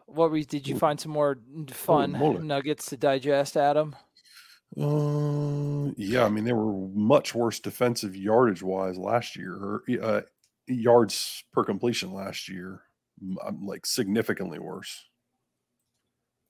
What 0.06 0.30
were 0.30 0.38
you, 0.38 0.46
did 0.46 0.68
you 0.68 0.78
find 0.78 1.00
some 1.00 1.12
more 1.12 1.40
fun 1.72 2.12
moly. 2.12 2.46
nuggets 2.46 2.86
to 2.88 2.98
digest, 2.98 3.58
Adam? 3.58 3.96
Uh, 4.80 5.92
yeah, 5.98 6.26
I 6.26 6.30
mean 6.30 6.44
they 6.44 6.54
were 6.54 6.88
much 6.94 7.34
worse 7.34 7.60
defensive 7.60 8.16
yardage 8.16 8.62
wise 8.62 8.98
last 8.98 9.36
year, 9.36 9.54
or 9.54 9.84
uh, 10.02 10.22
yards 10.68 11.44
per 11.54 11.64
completion 11.64 12.12
last 12.14 12.50
year, 12.50 12.82
m- 13.22 13.38
um, 13.44 13.66
like 13.66 13.86
significantly 13.86 14.60
worse. 14.60 15.06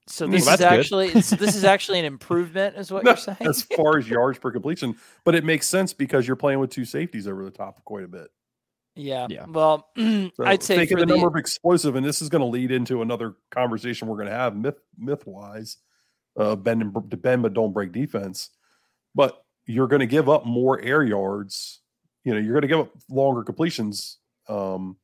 So 0.08 0.26
Well, 0.26 0.34
this 0.34 0.48
is 0.48 0.62
actually 0.62 1.22
so 1.22 1.36
this 1.36 1.56
is 1.56 1.64
actually 1.64 2.00
an 2.00 2.06
improvement, 2.14 2.76
is 2.78 2.92
what 2.92 3.04
No, 3.04 3.12
you're 3.12 3.18
saying? 3.18 3.38
as 3.42 3.64
far 3.64 3.98
as 3.98 4.08
yards 4.08 4.38
per 4.38 4.52
completion, 4.52 4.96
but 5.24 5.34
it 5.36 5.44
makes 5.44 5.68
sense 5.68 5.94
because 5.94 6.28
you're 6.28 6.36
playing 6.36 6.60
with 6.60 6.70
two 6.70 6.86
safeties 6.86 7.28
over 7.28 7.44
the 7.44 7.52
top 7.52 7.84
quite 7.86 8.04
a 8.04 8.08
bit. 8.08 8.28
yeah. 8.96 9.28
Yeah. 9.30 9.46
Well, 9.48 9.90
So 9.98 10.32
I'd 10.44 10.62
say 10.62 10.78
think 10.78 10.92
for 10.92 11.00
the, 11.00 11.06
the, 11.06 11.14
number 11.14 11.28
of 11.28 11.36
explosive, 11.36 11.96
and 11.96 12.06
this 12.06 12.22
is 12.22 12.30
going 12.30 12.42
to 12.42 12.48
lead 12.48 12.72
into 12.72 13.02
another 13.02 13.36
conversation 13.50 14.08
we're 14.08 14.18
going 14.18 14.30
to 14.30 14.36
have 14.36 14.56
myth 14.56 14.80
myth 14.98 15.26
wise, 15.26 15.78
uh, 16.38 16.56
bend 16.56 16.82
and 16.82 17.22
bend 17.22 17.42
but 17.42 17.54
don't 17.54 17.74
break 17.74 17.92
defense. 17.92 18.52
But 19.16 19.44
you're 19.66 19.88
going 19.88 20.02
to 20.02 20.06
give 20.06 20.30
up 20.30 20.46
more 20.46 20.80
air 20.82 21.04
yards. 21.04 21.82
You 22.24 22.34
know, 22.34 22.40
you're 22.40 22.54
going 22.54 22.62
to 22.62 22.68
give 22.68 22.80
up 22.80 22.92
longer 23.10 23.44
completions 23.44 24.20
um, 24.48 24.98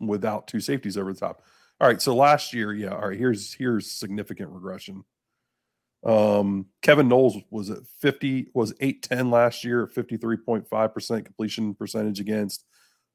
without 0.00 0.46
two 0.48 0.60
safeties 0.60 0.98
over 0.98 1.12
the 1.12 1.18
top. 1.20 1.42
All 1.82 1.88
right, 1.88 2.00
so 2.00 2.14
last 2.14 2.54
year, 2.54 2.72
yeah. 2.72 2.94
All 2.94 3.08
right, 3.08 3.18
here's 3.18 3.54
here's 3.54 3.90
significant 3.90 4.50
regression. 4.50 5.02
Um, 6.06 6.66
Kevin 6.80 7.08
Knowles 7.08 7.36
was 7.50 7.70
at 7.70 7.84
50, 7.98 8.50
was 8.54 8.72
810 8.80 9.32
last 9.32 9.64
year, 9.64 9.88
53.5% 9.88 11.24
completion 11.24 11.74
percentage 11.74 12.20
against. 12.20 12.64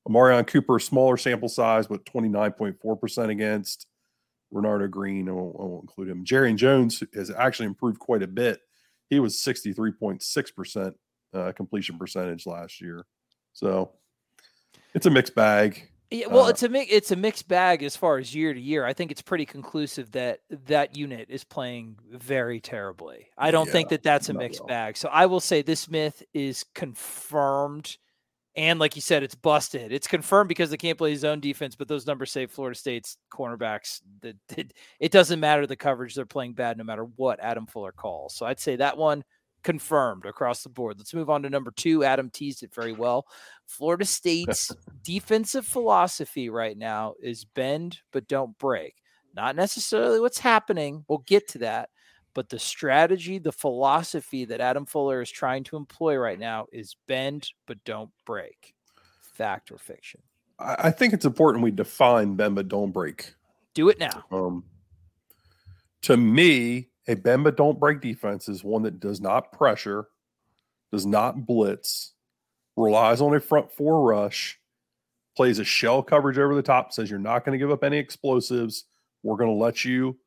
Omarion 0.08 0.46
Cooper, 0.46 0.80
smaller 0.80 1.16
sample 1.16 1.48
size, 1.48 1.88
but 1.88 2.04
29.4% 2.04 3.30
against. 3.30 3.88
Renardo 4.54 4.90
Green, 4.90 5.30
I 5.30 5.32
won't, 5.32 5.56
I 5.58 5.64
won't 5.64 5.84
include 5.84 6.10
him. 6.10 6.26
Jerry 6.26 6.54
Jones 6.54 7.02
has 7.14 7.32
actually 7.32 7.68
improved 7.68 8.00
quite 8.00 8.24
a 8.24 8.28
bit. 8.28 8.60
He 9.10 9.22
was 9.22 9.36
63.6% 9.38 10.94
uh, 11.34 11.52
completion 11.54 11.98
percentage 11.98 12.46
last 12.46 12.82
year. 12.82 13.06
So 13.54 13.94
it's 14.94 15.06
a 15.06 15.10
mixed 15.10 15.36
bag. 15.36 15.90
Yeah, 16.10 16.28
well, 16.28 16.46
Uh, 16.46 16.50
it's 16.50 16.64
a 16.64 16.70
mi- 16.70 16.84
it's 16.90 17.12
a 17.12 17.16
mixed 17.18 17.48
bag 17.50 17.84
as 17.84 17.98
far 17.98 18.18
as 18.18 18.34
year 18.34 18.54
to 18.54 18.60
year. 18.60 18.86
I 18.86 18.94
think 18.94 19.12
it's 19.12 19.22
pretty 19.22 19.46
conclusive 19.46 20.12
that 20.12 20.40
that 20.68 20.96
unit 20.96 21.28
is 21.30 21.44
playing 21.44 21.98
very 22.10 22.62
terribly. 22.62 23.28
I 23.38 23.52
don't 23.52 23.70
think 23.70 23.90
that 23.90 24.04
that's 24.04 24.30
a 24.30 24.34
mixed 24.34 24.66
bag. 24.68 24.96
So 24.98 25.10
I 25.10 25.26
will 25.26 25.42
say 25.42 25.62
this 25.62 25.90
myth 25.90 26.24
is 26.34 26.64
confirmed, 26.74 27.98
and 28.56 28.80
like 28.80 28.96
you 28.96 29.02
said, 29.02 29.22
it's 29.22 29.36
busted. 29.36 29.92
It's 29.92 30.08
confirmed 30.08 30.48
because 30.48 30.70
they 30.70 30.78
can't 30.78 30.98
play 30.98 31.14
zone 31.16 31.42
defense, 31.42 31.76
but 31.76 31.90
those 31.90 32.08
numbers 32.08 32.32
say 32.32 32.46
Florida 32.46 32.78
State's 32.80 33.18
cornerbacks. 33.30 34.02
That 34.22 34.38
it, 34.58 34.74
it 35.02 35.12
doesn't 35.12 35.42
matter 35.42 35.68
the 35.68 35.76
coverage; 35.76 36.16
they're 36.16 36.26
playing 36.26 36.54
bad 36.54 36.78
no 36.78 36.86
matter 36.86 37.04
what 37.04 37.40
Adam 37.42 37.66
Fuller 37.68 37.92
calls. 37.92 38.34
So 38.34 38.46
I'd 38.46 38.60
say 38.62 38.78
that 38.78 38.98
one 38.98 39.26
confirmed 39.68 40.26
across 40.26 40.64
the 40.64 40.70
board. 40.70 40.98
Let's 40.98 41.14
move 41.14 41.30
on 41.30 41.44
to 41.44 41.50
number 41.50 41.72
two. 41.72 42.06
Adam 42.06 42.30
teased 42.30 42.64
it 42.64 42.74
very 42.74 42.94
well. 42.94 43.28
Florida 43.66 44.06
State's 44.06 44.72
defensive 45.04 45.66
philosophy 45.66 46.50
right 46.50 46.78
now 46.78 47.16
is 47.22 47.44
bend 47.44 48.00
but 48.14 48.30
don't 48.30 48.58
break. 48.60 48.96
Not 49.36 49.58
necessarily 49.58 50.22
what's 50.22 50.40
happening. 50.40 51.04
We'll 51.10 51.18
get 51.18 51.50
to 51.50 51.58
that. 51.58 51.90
But 52.34 52.48
the 52.48 52.60
strategy, 52.60 53.40
the 53.40 53.52
philosophy 53.52 54.46
that 54.46 54.62
Adam 54.62 54.86
Fuller 54.86 55.22
is 55.22 55.30
trying 55.30 55.66
to 55.66 55.76
employ 55.76 56.16
right 56.16 56.40
now 56.40 56.68
is 56.72 56.96
bend 57.06 57.50
but 57.66 57.84
don't 57.84 58.12
break. 58.26 58.74
Fact 59.34 59.70
or 59.70 59.78
fiction? 59.78 60.22
I, 60.58 60.92
think 60.92 61.14
it's 61.14 61.26
important 61.26 61.62
we 61.62 61.72
define 61.72 62.36
bend 62.36 62.56
but 62.56 62.70
don't 62.70 62.94
break. 62.94 63.34
Do 63.74 63.90
it 63.90 64.00
now. 64.00 64.24
Um, 64.32 64.64
to 66.04 66.16
me, 66.16 66.88
a 67.08 67.16
but 67.16 67.58
don't 67.58 67.80
break 67.80 68.02
defense 68.02 68.50
is 68.50 68.64
one 68.64 68.84
that 68.84 69.00
does 69.00 69.22
not 69.22 69.52
pressure, 69.52 70.08
does 70.92 71.06
not 71.06 71.46
blitz, 71.46 72.14
relies 72.76 73.22
on 73.22 73.36
a 73.36 73.40
front 73.40 73.72
four 73.72 74.04
rush, 74.04 74.60
plays 75.36 75.60
a 75.60 75.64
shell 75.64 76.04
coverage 76.04 76.38
over 76.38 76.56
the 76.56 76.62
top, 76.62 76.92
says 76.92 77.10
you're 77.10 77.20
not 77.20 77.46
going 77.46 77.58
to 77.58 77.64
give 77.64 77.72
up 77.72 77.84
any 77.84 77.98
explosives. 77.98 78.86
We're 79.24 79.38
going 79.38 79.50
to 79.50 79.56
let 79.56 79.86
you, 79.86 80.18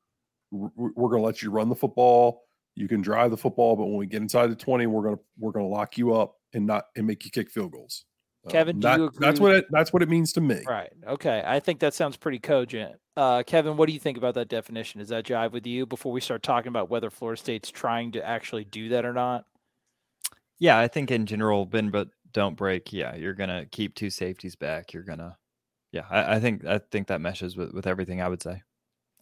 we're 0.51 1.11
going 1.11 1.23
to 1.23 1.27
let 1.27 1.43
you 1.43 1.51
run 1.51 1.69
the 1.69 1.75
football. 1.75 2.45
You 2.77 2.89
can 2.89 3.03
drive 3.03 3.31
the 3.31 3.37
football, 3.37 3.77
but 3.77 3.87
when 3.87 3.97
we 3.97 4.07
get 4.07 4.23
inside 4.23 4.47
the 4.47 4.57
20, 4.57 4.87
we're 4.87 5.03
going 5.03 5.17
to 5.17 5.23
we're 5.39 5.53
going 5.53 5.67
to 5.67 5.71
lock 5.71 5.99
you 5.99 6.15
up 6.15 6.37
and 6.55 6.67
not 6.67 6.85
and 6.97 7.07
make 7.07 7.25
you 7.25 7.31
kick 7.31 7.51
field 7.51 7.73
goals. 7.73 8.05
Um, 8.47 8.53
Kevin, 8.53 8.77
do 8.77 8.83
that- 8.83 8.99
you 8.99 9.05
agree 9.07 9.27
that's 9.27 9.41
what 9.41 9.55
it, 9.55 9.67
that's 9.71 9.93
what 9.93 10.03
it 10.03 10.09
means 10.09 10.33
to 10.35 10.41
me. 10.41 10.63
Right. 10.67 10.91
Okay. 11.07 11.43
I 11.45 11.61
think 11.61 11.81
that 11.81 11.95
sounds 11.95 12.17
pretty 12.17 12.39
cogent. 12.39 12.97
Uh, 13.21 13.43
Kevin, 13.43 13.77
what 13.77 13.87
do 13.87 13.93
you 13.93 13.99
think 14.01 14.17
about 14.17 14.33
that 14.33 14.49
definition? 14.49 14.99
Does 14.99 15.11
that 15.11 15.27
jive 15.27 15.53
with 15.53 15.67
you 15.67 15.85
before 15.85 16.11
we 16.11 16.23
start 16.23 16.43
talking 16.43 16.71
about 16.71 16.89
whether 16.89 17.11
Florida 17.11 17.39
State's 17.39 17.71
trying 17.71 18.13
to 18.13 18.27
actually 18.27 18.65
do 18.65 18.89
that 18.89 19.05
or 19.05 19.13
not? 19.13 19.45
Yeah, 20.59 20.79
I 20.79 20.89
think 20.89 21.11
in 21.11 21.27
general, 21.27 21.67
bend 21.67 21.93
but 21.93 22.09
don't 22.33 22.57
break. 22.57 22.95
Yeah, 22.95 23.15
you're 23.15 23.35
gonna 23.35 23.67
keep 23.67 23.95
two 23.95 24.09
safeties 24.09 24.57
back. 24.57 24.95
You're 24.95 25.03
gonna, 25.03 25.37
yeah, 25.93 26.07
I, 26.09 26.37
I 26.37 26.41
think 26.41 26.65
I 26.65 26.79
think 26.79 27.09
that 27.09 27.21
meshes 27.21 27.59
with 27.59 27.75
with 27.75 27.87
everything 27.87 28.23
I 28.23 28.29
would 28.29 28.43
say. 28.43 28.63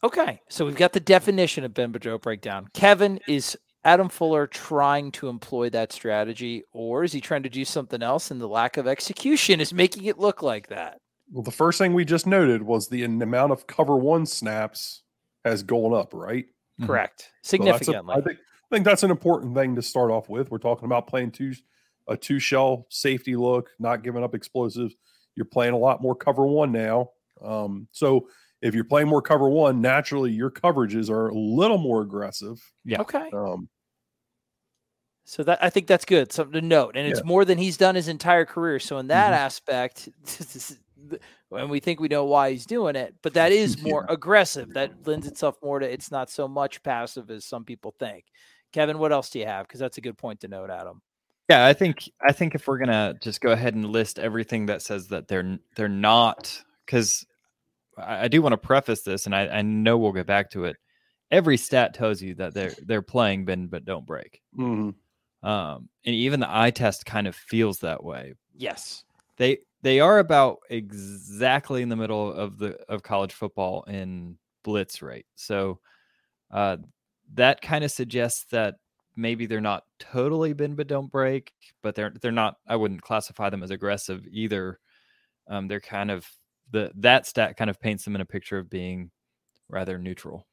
Okay, 0.05 0.43
so 0.49 0.65
we've 0.65 0.77
got 0.77 0.93
the 0.93 1.01
definition 1.01 1.65
of 1.65 1.75
Ben 1.75 1.91
break 1.91 2.41
down. 2.41 2.69
Kevin, 2.75 3.19
is 3.27 3.59
Adam 3.83 4.09
Fuller 4.09 4.47
trying 4.47 5.11
to 5.11 5.29
employ 5.29 5.71
that 5.71 5.91
strategy, 5.91 6.63
or 6.71 7.03
is 7.03 7.13
he 7.13 7.21
trying 7.21 7.43
to 7.43 7.49
do 7.49 7.65
something 7.65 8.01
else? 8.01 8.31
And 8.31 8.41
the 8.41 8.47
lack 8.47 8.77
of 8.77 8.87
execution 8.87 9.61
is 9.61 9.75
making 9.75 10.05
it 10.05 10.21
look 10.21 10.41
like 10.41 10.69
that. 10.69 11.01
Well, 11.31 11.43
the 11.43 11.51
first 11.51 11.79
thing 11.79 11.93
we 11.95 12.05
just 12.05 12.27
noted 12.27 12.63
was 12.63 12.89
the 12.89 13.05
amount 13.05 13.53
of 13.53 13.67
cover 13.67 13.97
one 13.97 14.25
snaps 14.27 15.03
has 15.45 15.63
gone 15.63 15.93
up, 15.95 16.13
right? 16.15 16.47
Mhm. 16.81 16.87
Correct, 16.87 17.31
So 17.43 17.57
that's 17.59 17.83
a- 17.83 17.85
significantly. 17.85 18.15
I 18.17 18.21
think 18.21 18.39
I 18.71 18.75
think 18.77 18.85
that's 18.85 19.03
an 19.03 19.11
important 19.11 19.55
thing 19.55 19.75
to 19.77 19.83
start 19.83 20.11
off 20.11 20.29
with. 20.29 20.51
We're 20.51 20.59
talking 20.59 20.85
about 20.85 21.07
playing 21.07 21.31
two 21.33 21.55
a 22.07 22.17
two 22.17 22.39
shell 22.39 22.87
safety 22.91 23.35
look, 23.37 23.71
not 23.79 24.03
giving 24.03 24.23
up 24.25 24.35
explosives. 24.35 24.95
You're 25.37 25.47
playing 25.47 25.73
a 25.75 25.79
lot 25.79 26.03
more 26.03 26.15
cover 26.15 26.47
one 26.47 26.73
now. 26.73 27.11
Um, 27.43 27.89
so 27.93 28.29
if 28.63 28.75
you're 28.75 28.85
playing 28.85 29.09
more 29.09 29.23
cover 29.23 29.49
one, 29.49 29.81
naturally 29.81 30.33
your 30.33 30.51
coverages 30.51 31.09
are 31.11 31.29
a 31.29 31.35
little 31.35 31.79
more 31.79 32.03
aggressive. 32.03 32.61
Yeah. 32.85 33.01
okay, 33.03 33.31
Um, 33.33 33.69
so 35.25 35.43
that 35.45 35.63
I 35.63 35.71
think 35.71 35.87
that's 35.87 36.05
good, 36.05 36.33
something 36.33 36.61
to 36.61 36.67
note, 36.67 36.97
and 36.97 37.07
it's 37.07 37.21
Yeah. 37.21 37.27
more 37.27 37.45
than 37.45 37.59
he's 37.59 37.77
done 37.77 37.95
his 37.95 38.09
entire 38.09 38.45
career. 38.47 38.79
So 38.81 38.99
in 38.99 39.07
that 39.09 39.33
Mhm. 39.33 39.37
aspect, 39.37 40.09
and 41.53 41.71
we 41.71 41.81
think 41.81 42.01
we 42.01 42.09
know 42.09 42.25
why 42.25 42.51
he's 42.51 42.67
doing 42.67 42.97
it, 42.97 43.15
but 43.23 43.35
that 43.35 43.53
is 43.53 43.83
more 43.83 44.07
aggressive. 44.09 44.73
That 44.75 45.07
lends 45.07 45.27
itself 45.27 45.57
more 45.63 45.79
to 45.79 45.91
it's 45.91 46.11
not 46.11 46.31
so 46.31 46.49
much 46.49 46.83
passive 46.83 47.31
as 47.31 47.45
some 47.45 47.65
people 47.65 47.95
think. 47.99 48.25
Kevin, 48.73 48.99
what 48.99 49.13
else 49.13 49.31
do 49.31 49.39
you 49.39 49.47
have? 49.47 49.67
Because 49.67 49.81
that's 49.81 49.99
a 49.99 50.03
good 50.03 50.19
point 50.19 50.41
to 50.41 50.49
note, 50.49 50.71
Adam. 50.71 51.01
Yeah, 51.49 51.65
I 51.65 51.73
think 51.73 52.11
I 52.21 52.33
think 52.33 52.55
if 52.55 52.69
we're 52.69 52.79
gonna 52.79 53.15
just 53.23 53.41
go 53.41 53.53
ahead 53.53 53.75
and 53.75 53.87
list 53.87 54.19
everything 54.19 54.67
that 54.67 54.83
says 54.83 55.09
that 55.09 55.29
they're 55.29 55.59
they're 55.77 55.89
not, 55.89 56.63
because 56.85 57.25
I, 57.97 58.25
I 58.25 58.29
do 58.29 58.43
want 58.43 58.53
to 58.53 58.59
preface 58.59 59.03
this, 59.03 59.25
and 59.25 59.35
I, 59.35 59.49
I 59.49 59.63
know 59.63 59.97
we'll 59.97 60.13
get 60.13 60.27
back 60.27 60.51
to 60.51 60.65
it. 60.65 60.77
Every 61.31 61.57
stat 61.57 61.95
tells 61.95 62.21
you 62.21 62.35
that 62.35 62.53
they're 62.53 62.75
they're 62.85 63.03
playing 63.03 63.47
bend 63.47 63.71
but 63.71 63.85
don't 63.87 64.07
break. 64.07 64.43
mhm. 64.57 64.95
Um, 65.43 65.89
and 66.05 66.15
even 66.15 66.41
the 66.41 66.51
eye 66.51 66.71
test 66.71 67.07
kind 67.07 67.29
of 67.29 67.37
feels 67.37 67.79
that 67.79 68.03
way. 68.03 68.35
Yes. 68.57 69.05
They 69.37 69.59
they 69.83 70.01
are 70.01 70.19
about 70.19 70.59
exactly 70.71 71.83
in 71.83 71.89
the 71.89 71.97
middle 71.97 72.33
of 72.33 72.59
the 72.59 72.79
of 72.89 73.03
college 73.03 73.33
football 73.33 73.85
in 73.85 74.37
blitz 74.65 75.03
rate. 75.03 75.27
So 75.37 75.81
uh, 76.51 76.79
that 77.35 77.63
kind 77.63 77.85
of 77.85 77.93
suggests 77.93 78.47
that 78.51 78.77
maybe 79.17 79.47
they're 79.47 79.61
not 79.61 79.85
totally 79.99 80.53
bend 80.53 80.77
but 80.77 80.89
don't 80.89 81.13
break, 81.13 81.53
but 81.83 81.95
they're 81.95 82.13
they're 82.21 82.33
not. 82.33 82.57
I 82.67 82.77
wouldn't 82.77 83.03
classify 83.03 83.51
them 83.51 83.63
as 83.63 83.71
aggressive 83.71 84.27
either. 84.31 84.81
Um, 85.49 85.69
they're 85.69 85.81
kind 85.81 86.11
of 86.11 86.27
the 86.73 86.91
that 86.97 87.27
stat 87.27 87.57
kind 87.57 87.71
of 87.71 87.81
paints 87.81 88.05
them 88.05 88.17
in 88.17 88.21
a 88.21 88.27
picture 88.27 88.59
of 88.59 88.71
being 88.71 89.11
rather 89.69 89.99
neutral. 89.99 90.48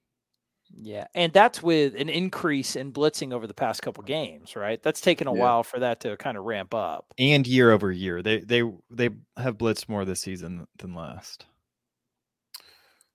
Yeah, 0.77 1.07
and 1.15 1.31
that's 1.31 1.63
with 1.63 1.95
an 1.95 2.09
increase 2.09 2.75
in 2.75 2.91
blitzing 2.91 3.31
over 3.33 3.47
the 3.47 3.53
past 3.53 3.81
couple 3.81 4.03
games, 4.03 4.55
right? 4.57 4.81
That's 4.83 4.99
taken 4.99 5.27
a 5.27 5.31
Yeah. 5.31 5.39
while 5.39 5.63
for 5.63 5.79
that 5.79 6.01
to 6.01 6.17
kind 6.17 6.37
of 6.37 6.43
ramp 6.43 6.73
up. 6.73 7.13
And 7.17 7.47
year 7.47 7.71
over 7.71 7.91
year, 7.91 8.21
they 8.21 8.39
they 8.41 8.61
they 8.89 9.09
have 9.37 9.57
blitzed 9.57 9.87
more 9.87 10.03
this 10.05 10.21
season 10.21 10.67
than 10.77 10.93
last. 10.93 11.45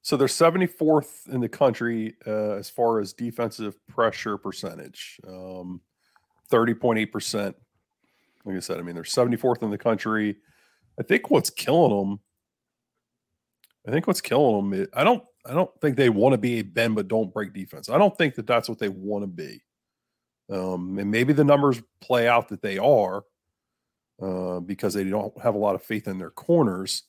So 0.03 0.17
they're 0.17 0.29
74th 0.29 1.29
in 1.29 1.41
the 1.41 1.49
country 1.49 2.17
uh, 2.27 2.53
as 2.53 2.71
far 2.71 3.01
as 3.01 3.13
defensive 3.13 3.77
pressure 3.87 4.39
percentage, 4.39 5.21
um, 5.27 5.83
30.8%. 6.49 7.55
Like 8.45 8.57
I 8.57 8.61
said, 8.61 8.79
I 8.79 8.83
mean, 8.83 8.95
they're 8.95 9.05
74th 9.05 9.63
in 9.63 9.71
the 9.71 9.79
country. 9.79 10.39
I 10.99 11.03
think 11.03 11.31
what's 11.31 11.51
killing 11.51 11.97
them, 11.97 12.21
I 13.87 13.91
think 13.91 14.07
what's 14.07 14.21
killing 14.21 14.71
them, 14.71 14.87
I 14.95 15.05
don't, 15.05 15.25
I 15.47 15.55
don't 15.55 15.71
think 15.81 15.97
they 15.97 16.11
want 16.11 16.35
to 16.35 16.39
be 16.39 16.59
a 16.59 16.63
bend 16.63 16.95
but 16.95 17.09
don't 17.09 17.33
break 17.33 17.53
defense. 17.53 17.89
I 17.89 17.99
don't 17.99 18.17
think 18.17 18.35
that 18.35 18.47
that's 18.47 18.69
what 18.69 18.79
they 18.79 18.89
want 18.89 19.23
to 19.23 19.27
be. 19.27 19.63
Um, 20.51 20.99
and 20.99 21.11
maybe 21.11 21.33
the 21.33 21.45
numbers 21.45 21.81
play 22.01 22.29
out 22.29 22.49
that 22.49 22.63
they 22.63 22.79
are 22.79 23.25
uh, 24.21 24.61
because 24.61 24.95
they 24.95 25.05
don't 25.05 25.39
have 25.41 25.55
a 25.55 25.59
lot 25.59 25.75
of 25.75 25.83
faith 25.83 26.09
in 26.09 26.19
their 26.19 26.31
corners. 26.31 27.05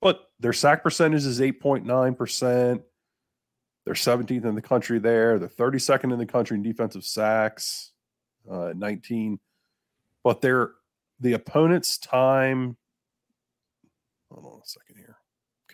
But 0.00 0.20
their 0.38 0.52
sack 0.52 0.82
percentage 0.82 1.24
is 1.24 1.40
8.9%. 1.40 2.82
They're 3.84 3.94
17th 3.94 4.44
in 4.44 4.54
the 4.54 4.62
country 4.62 4.98
there. 4.98 5.38
They're 5.38 5.48
32nd 5.48 6.12
in 6.12 6.18
the 6.18 6.26
country 6.26 6.56
in 6.56 6.62
defensive 6.62 7.04
sacks, 7.04 7.92
uh, 8.50 8.72
19. 8.76 9.38
But 10.22 10.40
they're 10.40 10.72
the 11.20 11.34
opponent's 11.34 11.98
time. 11.98 12.76
Hold 14.30 14.46
on 14.46 14.60
a 14.62 14.66
second 14.66 14.96
here. 14.96 15.16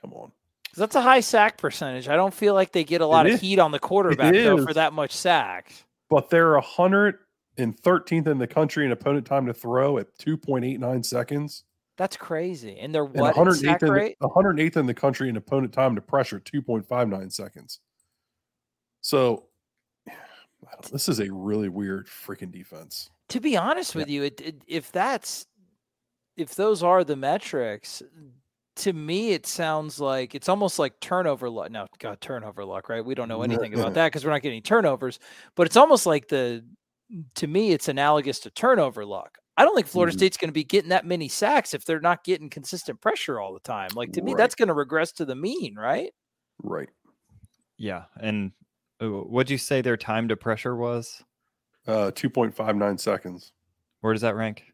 Come 0.01 0.13
on. 0.13 0.33
That's 0.77 0.95
a 0.95 1.01
high 1.03 1.21
sack 1.21 1.59
percentage. 1.59 2.09
I 2.09 2.17
don't 2.17 2.35
feel 2.35 2.55
like 2.55 2.73
they 2.73 2.85
get 2.85 3.01
a 3.01 3.07
lot 3.07 3.27
of 3.27 3.41
heat 3.41 3.59
on 3.59 3.71
the 3.73 3.79
quarterback 3.79 4.35
though 4.35 4.65
for 4.65 4.75
that 4.75 4.93
much 4.93 5.13
sack. 5.13 5.73
But 6.09 6.31
they're 6.31 6.61
113th 6.61 8.27
in 8.27 8.39
the 8.39 8.47
country 8.47 8.85
in 8.85 8.93
opponent 8.93 9.27
time 9.27 9.47
to 9.47 9.55
throw 9.55 9.99
at 9.99 10.17
2.89 10.19 11.05
seconds. 11.05 11.65
That's 11.97 12.17
crazy. 12.17 12.79
And 12.79 12.95
they're 12.95 13.05
And 13.07 13.15
what 13.17 13.37
in 13.37 13.43
108th 13.45 13.57
sack 13.65 13.83
in, 13.83 13.91
rate? 13.91 14.17
the, 14.21 14.29
108th 14.29 14.77
in 14.77 14.87
the 14.87 14.95
country 14.95 15.29
in 15.31 15.37
opponent 15.37 15.73
time 15.73 15.95
to 15.95 16.03
pressure, 16.03 16.39
2.59 16.39 17.33
seconds. 17.33 17.81
So 19.01 19.47
this 20.93 21.09
is 21.09 21.21
a 21.21 21.33
really 21.33 21.69
weird 21.71 22.07
freaking 22.07 22.53
defense. 22.53 23.11
To 23.31 23.41
be 23.41 23.57
honest 23.57 23.95
Yeah. 23.95 24.01
with 24.03 24.11
you, 24.11 24.23
it, 24.25 24.41
it, 24.41 24.63
if 24.67 24.93
that's 24.93 25.47
if 26.37 26.55
those 26.55 26.83
are 26.83 27.03
the 27.03 27.17
metrics, 27.17 28.03
to 28.77 28.93
me 28.93 29.33
it 29.33 29.47
sounds 29.47 29.99
like 30.01 30.35
it's 30.35 30.49
almost 30.49 30.79
like 30.79 30.99
turnover 31.01 31.49
luck. 31.51 31.71
Now, 31.71 31.87
God, 31.99 32.21
turnover 32.21 32.65
luck, 32.65 32.89
right? 32.89 33.05
We 33.05 33.15
don't 33.15 33.29
know 33.29 33.43
anything 33.43 33.75
about 33.75 33.95
that 33.95 34.07
because 34.09 34.25
we're 34.25 34.31
not 34.33 34.43
getting 34.43 34.63
turnovers. 34.63 35.19
But 35.55 35.67
it's 35.67 35.77
almost 35.77 36.07
like 36.07 36.29
the 36.29 36.65
to 37.37 37.47
me 37.47 37.73
it's 37.73 37.89
analogous 37.89 38.41
to 38.41 38.51
turnover 38.51 39.05
luck. 39.05 39.39
I 39.57 39.65
don't 39.65 39.75
think 39.75 39.87
Florida 39.87 40.13
Mhm. 40.13 40.19
State's 40.19 40.37
going 40.37 40.49
to 40.49 40.53
be 40.53 40.65
getting 40.65 40.91
that 40.91 41.07
many 41.07 41.29
sacks 41.29 41.73
if 41.73 41.85
they're 41.87 42.01
not 42.01 42.25
getting 42.25 42.51
consistent 42.51 43.01
pressure 43.01 43.41
all 43.41 43.55
the 43.55 43.61
time. 43.61 43.89
Like 43.95 44.13
to 44.13 44.21
me, 44.23 44.35
that's 44.35 44.55
going 44.55 44.69
to 44.69 44.75
regress 44.75 45.13
to 45.13 45.25
the 45.25 45.35
mean, 45.35 45.77
right? 45.77 46.13
Right. 46.63 46.91
Yeah, 47.79 48.05
and 48.21 48.53
uh, 49.03 49.09
what'd 49.09 49.51
you 49.51 49.59
say 49.59 49.81
their 49.83 49.97
time 49.97 50.29
to 50.29 50.37
pressure 50.37 50.77
was? 50.77 51.23
Uh, 51.87 52.11
2.59 52.15 52.99
seconds. 52.99 53.53
Where 54.01 54.13
does 54.13 54.23
that 54.23 54.35
rank? 54.35 54.65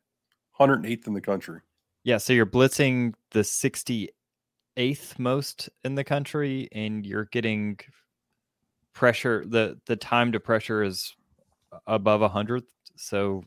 108th 0.59 1.07
in 1.07 1.13
the 1.15 1.21
country. 1.21 1.61
Yeah, 2.05 2.19
so 2.19 2.33
you're 2.33 2.47
blitzing 2.47 3.15
the 3.31 3.41
68th 3.41 5.19
most 5.19 5.69
in 5.85 5.95
the 5.95 6.05
country, 6.05 6.69
and 6.73 7.07
you're 7.07 7.27
getting 7.27 7.79
pressure. 8.93 9.45
the 9.47 9.79
The 9.87 9.97
time 9.97 10.33
to 10.33 10.41
pressure 10.41 10.83
is 10.83 11.15
above 11.87 12.23
a 12.23 12.29
hundredth, 12.29 12.67
so 12.97 13.45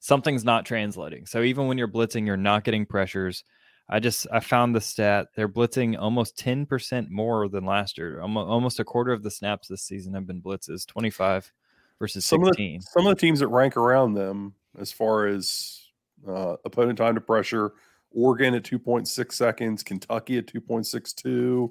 something's 0.00 0.44
not 0.44 0.64
translating. 0.66 1.26
So 1.26 1.42
even 1.42 1.66
when 1.66 1.78
you're 1.78 1.88
blitzing, 1.88 2.26
you're 2.26 2.36
not 2.36 2.64
getting 2.64 2.86
pressures. 2.86 3.42
I 3.88 4.00
just 4.00 4.26
I 4.30 4.40
found 4.40 4.74
the 4.74 4.82
stat 4.82 5.28
they're 5.34 5.48
blitzing 5.48 5.98
almost 5.98 6.36
10% 6.36 7.08
more 7.08 7.48
than 7.48 7.64
last 7.64 7.96
year. 7.96 8.20
Almo- 8.20 8.44
Almost 8.44 8.80
a 8.80 8.84
quarter 8.84 9.12
of 9.12 9.22
the 9.22 9.30
snaps 9.30 9.66
this 9.66 9.82
season 9.82 10.12
have 10.12 10.26
been 10.26 10.42
blitzes, 10.42 10.86
25 10.86 11.50
versus 11.98 12.26
Some 12.26 12.42
of, 12.42 12.48
16. 12.48 12.80
the, 12.80 12.86
some 12.86 13.06
of 13.06 13.16
the 13.16 13.20
teams 13.20 13.40
that 13.40 13.48
rank 13.48 13.78
around 13.78 14.12
them 14.12 14.52
as 14.78 14.92
far 14.92 15.26
as 15.26 15.87
uh, 16.26 16.56
opponent 16.64 16.98
time 16.98 17.14
to 17.14 17.20
pressure 17.20 17.72
Oregon 18.10 18.54
at 18.54 18.62
2.6 18.62 19.32
seconds, 19.32 19.82
Kentucky 19.82 20.38
at 20.38 20.46
2.62, 20.46 21.70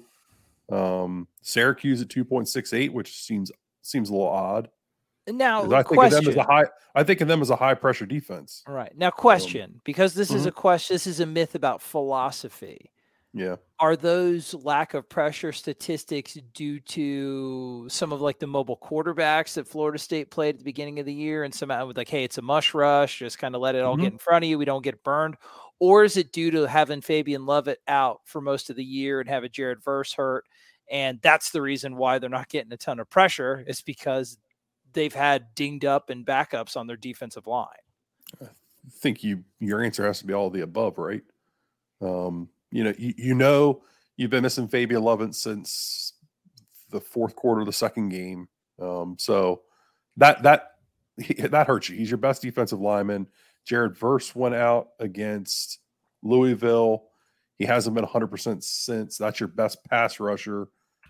um, 0.72 1.26
Syracuse 1.42 2.00
at 2.00 2.08
2.68, 2.08 2.90
which 2.92 3.16
seems 3.22 3.50
seems 3.82 4.08
a 4.10 4.12
little 4.12 4.28
odd. 4.28 4.68
Now, 5.26 5.64
I 5.72 5.82
think 5.82 5.86
question. 5.88 6.18
of 6.18 6.24
them 6.24 6.30
as 6.30 6.36
a 6.36 6.42
high. 6.44 6.64
I 6.94 7.02
think 7.04 7.20
of 7.20 7.28
them 7.28 7.42
as 7.42 7.50
a 7.50 7.56
high 7.56 7.74
pressure 7.74 8.06
defense. 8.06 8.62
All 8.66 8.74
right. 8.74 8.96
Now, 8.96 9.10
question 9.10 9.80
because 9.84 10.14
this 10.14 10.30
is 10.30 10.44
Mhm. 10.44 10.48
a 10.48 10.52
question, 10.52 10.94
this 10.94 11.06
is 11.06 11.20
a 11.20 11.26
myth 11.26 11.54
about 11.54 11.82
philosophy. 11.82 12.90
Yeah, 13.38 13.56
Are 13.80 13.94
those 13.96 14.54
lack 14.54 14.94
of 14.94 15.08
pressure 15.08 15.52
statistics 15.52 16.34
due 16.52 16.80
to 16.80 17.88
some 17.88 18.12
of 18.12 18.20
like 18.20 18.40
the 18.40 18.46
mobile 18.48 18.76
quarterbacks 18.76 19.54
that 19.54 19.68
Florida 19.68 19.98
State 19.98 20.32
played 20.32 20.56
at 20.56 20.58
the 20.58 20.64
beginning 20.64 20.98
of 20.98 21.06
the 21.06 21.14
year 21.14 21.44
and 21.44 21.54
somehow 21.54 21.86
with 21.86 21.96
like, 21.96 22.08
hey, 22.08 22.24
it's 22.24 22.38
a 22.38 22.42
mush 22.42 22.74
rush, 22.74 23.20
just 23.20 23.38
kind 23.38 23.54
of 23.54 23.60
let 23.60 23.76
it 23.76 23.84
all 23.84 23.96
Mhm. 23.96 23.98
get 23.98 24.12
in 24.12 24.18
front 24.18 24.44
of 24.44 24.48
you, 24.50 24.58
we 24.58 24.64
don't 24.64 24.82
get 24.82 25.04
burned? 25.04 25.36
Or 25.78 26.02
is 26.02 26.16
it 26.16 26.32
due 26.32 26.50
to 26.50 26.66
having 26.68 27.00
Fabian 27.02 27.46
Lovett 27.46 27.80
out 27.86 28.22
for 28.26 28.40
most 28.40 28.68
of 28.68 28.74
the 28.76 28.84
year 28.84 29.20
and 29.20 29.28
having 29.28 29.52
Jared 29.52 29.82
Verse 29.84 30.12
hurt? 30.12 30.44
And 30.90 31.20
that's 31.22 31.50
the 31.52 31.62
reason 31.62 31.96
why 31.96 32.18
they're 32.18 32.30
not 32.30 32.48
getting 32.48 32.72
a 32.72 32.76
ton 32.76 32.98
of 32.98 33.08
pressure, 33.10 33.62
is 33.68 33.80
because 33.82 34.38
they've 34.92 35.14
had 35.14 35.54
dinged 35.54 35.84
up 35.84 36.10
and 36.10 36.26
backups 36.26 36.76
on 36.76 36.88
their 36.88 36.96
defensive 36.96 37.46
line. 37.46 37.68
I 38.40 38.46
think 38.90 39.22
you 39.24 39.44
your 39.60 39.82
answer 39.82 40.04
has 40.06 40.20
to 40.20 40.26
be 40.26 40.32
all 40.32 40.46
of 40.48 40.52
the 40.52 40.60
above, 40.62 40.98
right? 40.98 41.22
Um, 42.00 42.50
you 42.70 42.84
know, 42.84 42.92
you, 42.98 43.14
you 43.16 43.34
know 43.34 43.82
you've 44.16 44.30
been 44.30 44.42
missing 44.42 44.68
Fabian 44.68 45.02
Lovett 45.02 45.34
since 45.34 46.12
the 46.90 47.00
fourth 47.00 47.34
quarter 47.34 47.60
of 47.60 47.66
the 47.66 47.72
second 47.72 48.10
game. 48.10 48.48
Um, 48.80 49.16
so 49.18 49.62
that 50.16 50.42
that 50.42 50.72
that 51.50 51.66
hurts 51.66 51.88
you. 51.88 51.96
He's 51.96 52.10
your 52.10 52.18
best 52.18 52.42
defensive 52.42 52.80
lineman. 52.80 53.26
Jared 53.64 53.96
Verse 53.96 54.34
went 54.34 54.54
out 54.54 54.90
against 54.98 55.78
Louisville. 56.22 57.04
He 57.56 57.64
hasn't 57.64 57.96
been 57.96 58.04
100% 58.04 58.62
since. 58.62 59.18
That's 59.18 59.40
your 59.40 59.48
best 59.48 59.84
pass 59.84 60.20
rusher. 60.20 60.68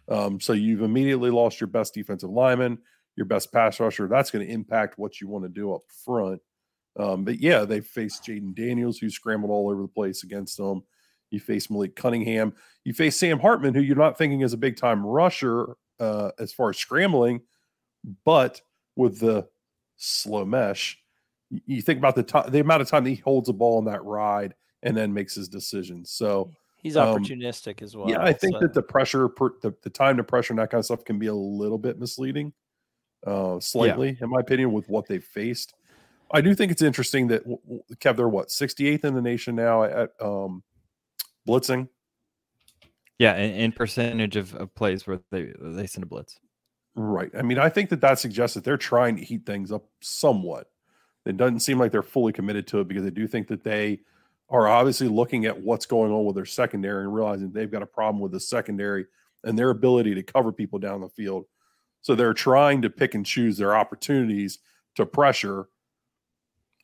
Um, 0.09 0.41
so 0.41 0.55
you've 0.55 0.83
immediately 0.83 1.31
lost 1.31 1.61
your 1.61 1.69
best 1.69 1.93
defensive 1.93 2.31
lineman, 2.31 2.79
your 3.17 3.27
best 3.27 3.53
pass 3.53 3.79
rusher. 3.79 4.09
That's 4.09 4.31
going 4.31 4.47
to 4.47 4.53
impact 4.53 4.99
what 4.99 5.21
you 5.21 5.29
want 5.29 5.45
to 5.45 5.51
do 5.51 5.75
up 5.75 5.83
front. 6.05 6.41
Um, 6.99 7.25
but 7.25 7.39
yeah, 7.39 7.65
they 7.65 7.81
faced 7.81 8.25
Jayden 8.25 8.55
Daniels, 8.55 8.99
who 8.99 9.11
scrambled 9.11 9.53
all 9.53 9.71
over 9.71 9.83
the 9.83 9.89
place 9.89 10.25
against 10.25 10.57
them. 10.57 10.83
You 11.31 11.41
face 11.41 11.71
Malik 11.71 11.97
Cunningham. 11.97 12.55
You 12.85 12.95
face 12.95 13.17
Sam 13.17 13.39
Hartman, 13.39 13.75
who 13.75 13.81
you're 13.81 13.97
not 13.97 14.17
thinking 14.17 14.41
is 14.41 14.53
a 14.53 14.59
big 14.59 14.77
time 14.77 15.05
rusher 15.05 15.77
uh, 16.01 16.31
as 16.39 16.53
far 16.53 16.71
as 16.71 16.79
scrambling, 16.79 17.43
but 18.25 18.61
with 18.97 19.19
the 19.21 19.47
slow 19.97 20.45
mesh, 20.45 20.99
you 21.51 21.83
think 21.83 21.99
about 21.99 22.15
the 22.15 22.23
time, 22.23 22.51
the 22.51 22.61
amount 22.61 22.83
of 22.83 22.89
time 22.89 23.05
that 23.05 23.11
he 23.11 23.17
holds 23.17 23.47
the 23.49 23.53
ball 23.53 23.79
in 23.79 23.85
that 23.87 24.05
ride 24.05 24.55
and 24.83 24.97
then 24.97 25.13
makes 25.13 25.35
his 25.35 25.49
decision. 25.49 26.05
So 26.05 26.51
He's 26.81 26.97
Um, 26.97 27.19
opportunistic 27.19 27.83
as 27.83 27.97
well. 27.97 28.09
yeah, 28.09 28.23
I 28.23 28.33
think 28.33 28.55
so- 28.55 28.61
that 28.61 28.73
the 28.73 28.83
pressure, 28.83 29.29
per, 29.29 29.51
the, 29.63 29.75
the 29.83 29.91
time 29.91 30.17
to 30.17 30.25
pressure 30.25 30.53
and 30.53 30.61
that 30.61 30.71
kind 30.71 30.79
of 30.79 30.85
stuff 30.85 31.05
can 31.05 31.19
be 31.19 31.27
a 31.27 31.35
little 31.35 31.79
bit 31.79 31.99
misleading, 31.99 32.53
uh, 33.27 33.59
slightly, 33.59 34.17
in 34.21 34.31
my 34.31 34.39
opinion, 34.39 34.73
with 34.73 34.89
what 34.89 35.09
they've 35.09 35.25
faced. 35.25 35.75
I 36.31 36.41
do 36.41 36.55
think 36.55 36.71
it's 36.71 36.83
interesting 36.83 37.27
that 37.29 37.45
Kev, 37.97 38.17
they're 38.17 38.29
what 38.29 38.51
68th 38.51 39.05
in 39.05 39.15
the 39.15 39.21
nation 39.23 39.57
now 39.57 39.83
at 39.83 40.11
um, 40.21 40.63
blitzing. 41.49 41.89
Yeah, 43.19 43.37
in, 43.37 43.73
percentage 43.73 44.37
of, 44.37 44.55
of 44.55 44.73
plays 44.75 45.07
where 45.07 45.19
they 45.33 45.53
they 45.61 45.87
send 45.87 46.05
a 46.05 46.07
blitz. 46.07 46.39
Right. 46.95 47.31
I 47.37 47.43
mean, 47.43 47.59
I 47.59 47.69
think 47.69 47.91
that 47.91 48.01
that 48.01 48.19
suggests 48.19 48.55
that 48.55 48.65
they're 48.65 48.77
trying 48.77 49.17
to 49.17 49.25
heat 49.25 49.45
things 49.45 49.73
up 49.73 49.85
somewhat. 50.01 50.71
It 51.27 51.37
doesn't 51.37 51.61
seem 51.61 51.79
like 51.79 51.93
they're 51.93 52.03
fully 52.03 52.33
committed 52.33 52.67
to 52.69 52.81
it 52.81 52.89
because 52.89 53.05
I 53.05 53.11
do 53.11 53.27
think 53.27 53.49
that 53.49 53.65
they 53.65 54.01
are 54.51 54.67
obviously 54.67 55.09
looking 55.09 55.45
at 55.47 55.61
what's 55.61 55.87
going 55.87 56.11
on 56.11 56.25
with 56.25 56.37
their 56.37 56.47
secondary 56.47 57.05
and 57.05 57.15
realizing 57.15 57.51
they've 57.51 57.71
got 57.71 57.83
a 57.83 57.87
problem 57.87 58.21
with 58.21 58.33
the 58.33 58.41
secondary 58.41 59.07
and 59.45 59.59
their 59.59 59.71
ability 59.71 60.15
to 60.15 60.23
cover 60.23 60.53
people 60.53 60.79
down 60.79 61.01
the 61.01 61.09
field. 61.09 61.45
So 62.01 62.15
they're 62.15 62.35
trying 62.35 62.83
to 62.83 62.91
pick 62.91 63.15
and 63.15 63.27
choose 63.27 63.59
their 63.59 63.77
opportunities 63.77 64.59
to 64.95 65.05
pressure. 65.05 65.69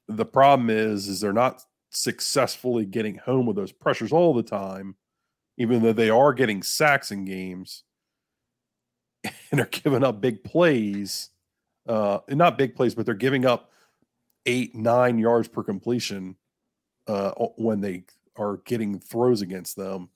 The 0.08 0.26
problem 0.26 0.68
is, 0.68 1.08
is 1.08 1.20
they're 1.20 1.32
not 1.32 1.62
successfully 1.94 2.84
getting 2.84 3.16
home 3.16 3.46
with 3.46 3.56
those 3.56 3.72
pressures 3.72 4.12
all 4.12 4.34
the 4.34 4.42
time, 4.42 4.96
even 5.56 5.82
though 5.82 5.92
they 5.92 6.10
are 6.10 6.32
getting 6.32 6.62
sacks 6.62 7.10
in 7.10 7.24
games 7.24 7.84
and 9.50 9.60
are 9.60 9.66
giving 9.66 10.04
up 10.04 10.20
big 10.20 10.44
plays. 10.44 11.30
Uh, 11.86 12.18
not 12.28 12.56
big 12.58 12.74
plays, 12.74 12.94
but 12.94 13.04
they're 13.06 13.14
giving 13.14 13.44
up 13.44 13.70
eight, 14.46 14.74
nine 14.74 15.18
yards 15.18 15.48
per 15.48 15.62
completion 15.62 16.36
uh, 17.06 17.30
when 17.56 17.80
they 17.80 18.04
are 18.36 18.58
getting 18.64 18.98
throws 18.98 19.42
against 19.42 19.76
them. 19.76 20.08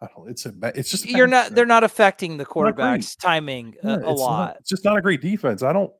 I 0.00 0.08
don't. 0.16 0.28
It's 0.28 0.46
a. 0.46 0.52
It's 0.74 0.90
just. 0.90 1.06
you're 1.06 1.28
not 1.28 1.54
they're 1.54 1.64
not 1.64 1.84
affecting 1.84 2.36
the 2.36 2.44
quarterback's 2.44 3.14
timing 3.14 3.76
a, 3.84 3.86
Yeah, 3.88 3.94
a 3.94 3.98
it's 3.98 4.04
not- 4.06 4.16
lot. 4.18 4.56
it's 4.58 4.68
just 4.68 4.84
not 4.84 4.96
a 4.98 5.00
great 5.02 5.20
defense. 5.20 5.62
I 5.62 5.72
don't. 5.72 5.92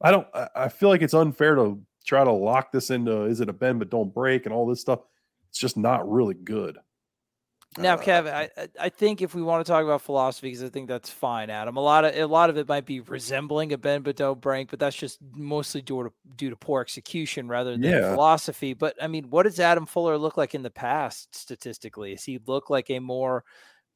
I 0.00 0.12
don't. 0.12 0.28
I 0.54 0.68
feel 0.68 0.88
like 0.88 1.02
it's 1.02 1.12
unfair 1.14 1.56
to 1.56 1.80
try 2.02 2.24
to 2.24 2.32
lock 2.32 2.72
this 2.72 2.90
into. 2.90 3.24
Is 3.24 3.40
it 3.40 3.48
a 3.48 3.52
bend 3.52 3.78
but 3.78 3.90
don't 3.90 4.12
break 4.12 4.46
and 4.46 4.54
all 4.54 4.66
this 4.66 4.80
stuff? 4.80 5.00
It's 5.50 5.58
just 5.58 5.76
not 5.76 6.10
really 6.10 6.34
good. 6.34 6.78
Now, 7.78 7.94
Uh, 7.94 7.98
Kevin, 8.02 8.34
I 8.34 8.50
I- 8.56 8.68
I 8.78 8.88
think 8.90 9.22
if 9.22 9.34
we 9.34 9.40
want 9.40 9.64
to 9.64 9.70
talk 9.72 9.82
about 9.82 10.02
philosophy, 10.02 10.48
because 10.48 10.62
I 10.62 10.68
think 10.68 10.88
that's 10.88 11.08
fine, 11.08 11.48
Adam. 11.48 11.78
A 11.78 11.80
lot 11.80 12.04
of 12.04 12.14
a 12.14 12.26
lot 12.26 12.50
of 12.50 12.58
it 12.58 12.68
might 12.68 12.84
be 12.84 13.00
resembling 13.00 13.72
a 13.72 13.78
bend 13.78 14.04
but 14.04 14.16
don't 14.16 14.40
break, 14.42 14.68
but 14.68 14.78
that's 14.78 14.96
just 14.96 15.18
mostly 15.34 15.80
due 15.80 16.02
to 16.04 16.12
due 16.36 16.50
to 16.50 16.56
poor 16.56 16.82
execution 16.82 17.48
rather 17.48 17.70
than 17.72 17.82
Yeah. 17.82 18.12
philosophy. 18.12 18.74
But 18.74 19.02
I 19.02 19.06
mean, 19.06 19.30
what 19.30 19.44
does 19.44 19.58
Adam 19.58 19.86
Fuller 19.86 20.18
look 20.18 20.36
like 20.36 20.54
in 20.54 20.62
the 20.62 20.70
past 20.70 21.34
statistically? 21.34 22.14
Does 22.14 22.24
he 22.24 22.38
look 22.46 22.68
like 22.68 22.90
a 22.90 22.98
more 22.98 23.42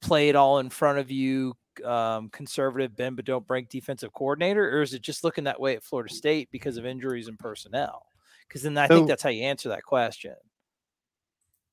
play 0.00 0.30
it 0.30 0.36
all 0.36 0.58
in 0.58 0.70
front 0.70 0.98
of 0.98 1.10
you, 1.10 1.54
um, 1.84 2.28
conservative 2.30 2.96
bend 2.96 3.16
but 3.16 3.24
don't 3.24 3.46
break 3.46 3.68
defensive 3.68 4.12
coordinator, 4.12 4.68
or 4.78 4.82
is 4.82 4.94
it 4.94 5.02
just 5.02 5.24
looking 5.24 5.44
that 5.44 5.60
way 5.60 5.76
at 5.76 5.82
Florida 5.82 6.12
State 6.12 6.48
because 6.50 6.76
of 6.76 6.86
injuries 6.86 7.28
and 7.28 7.38
personnel? 7.38 8.06
Because 8.48 8.62
then 8.62 8.78
I 8.78 8.86
think 8.86 9.08
that's 9.08 9.22
how 9.22 9.30
you 9.30 9.42
answer 9.44 9.68
that 9.70 9.82
question. 9.82 10.34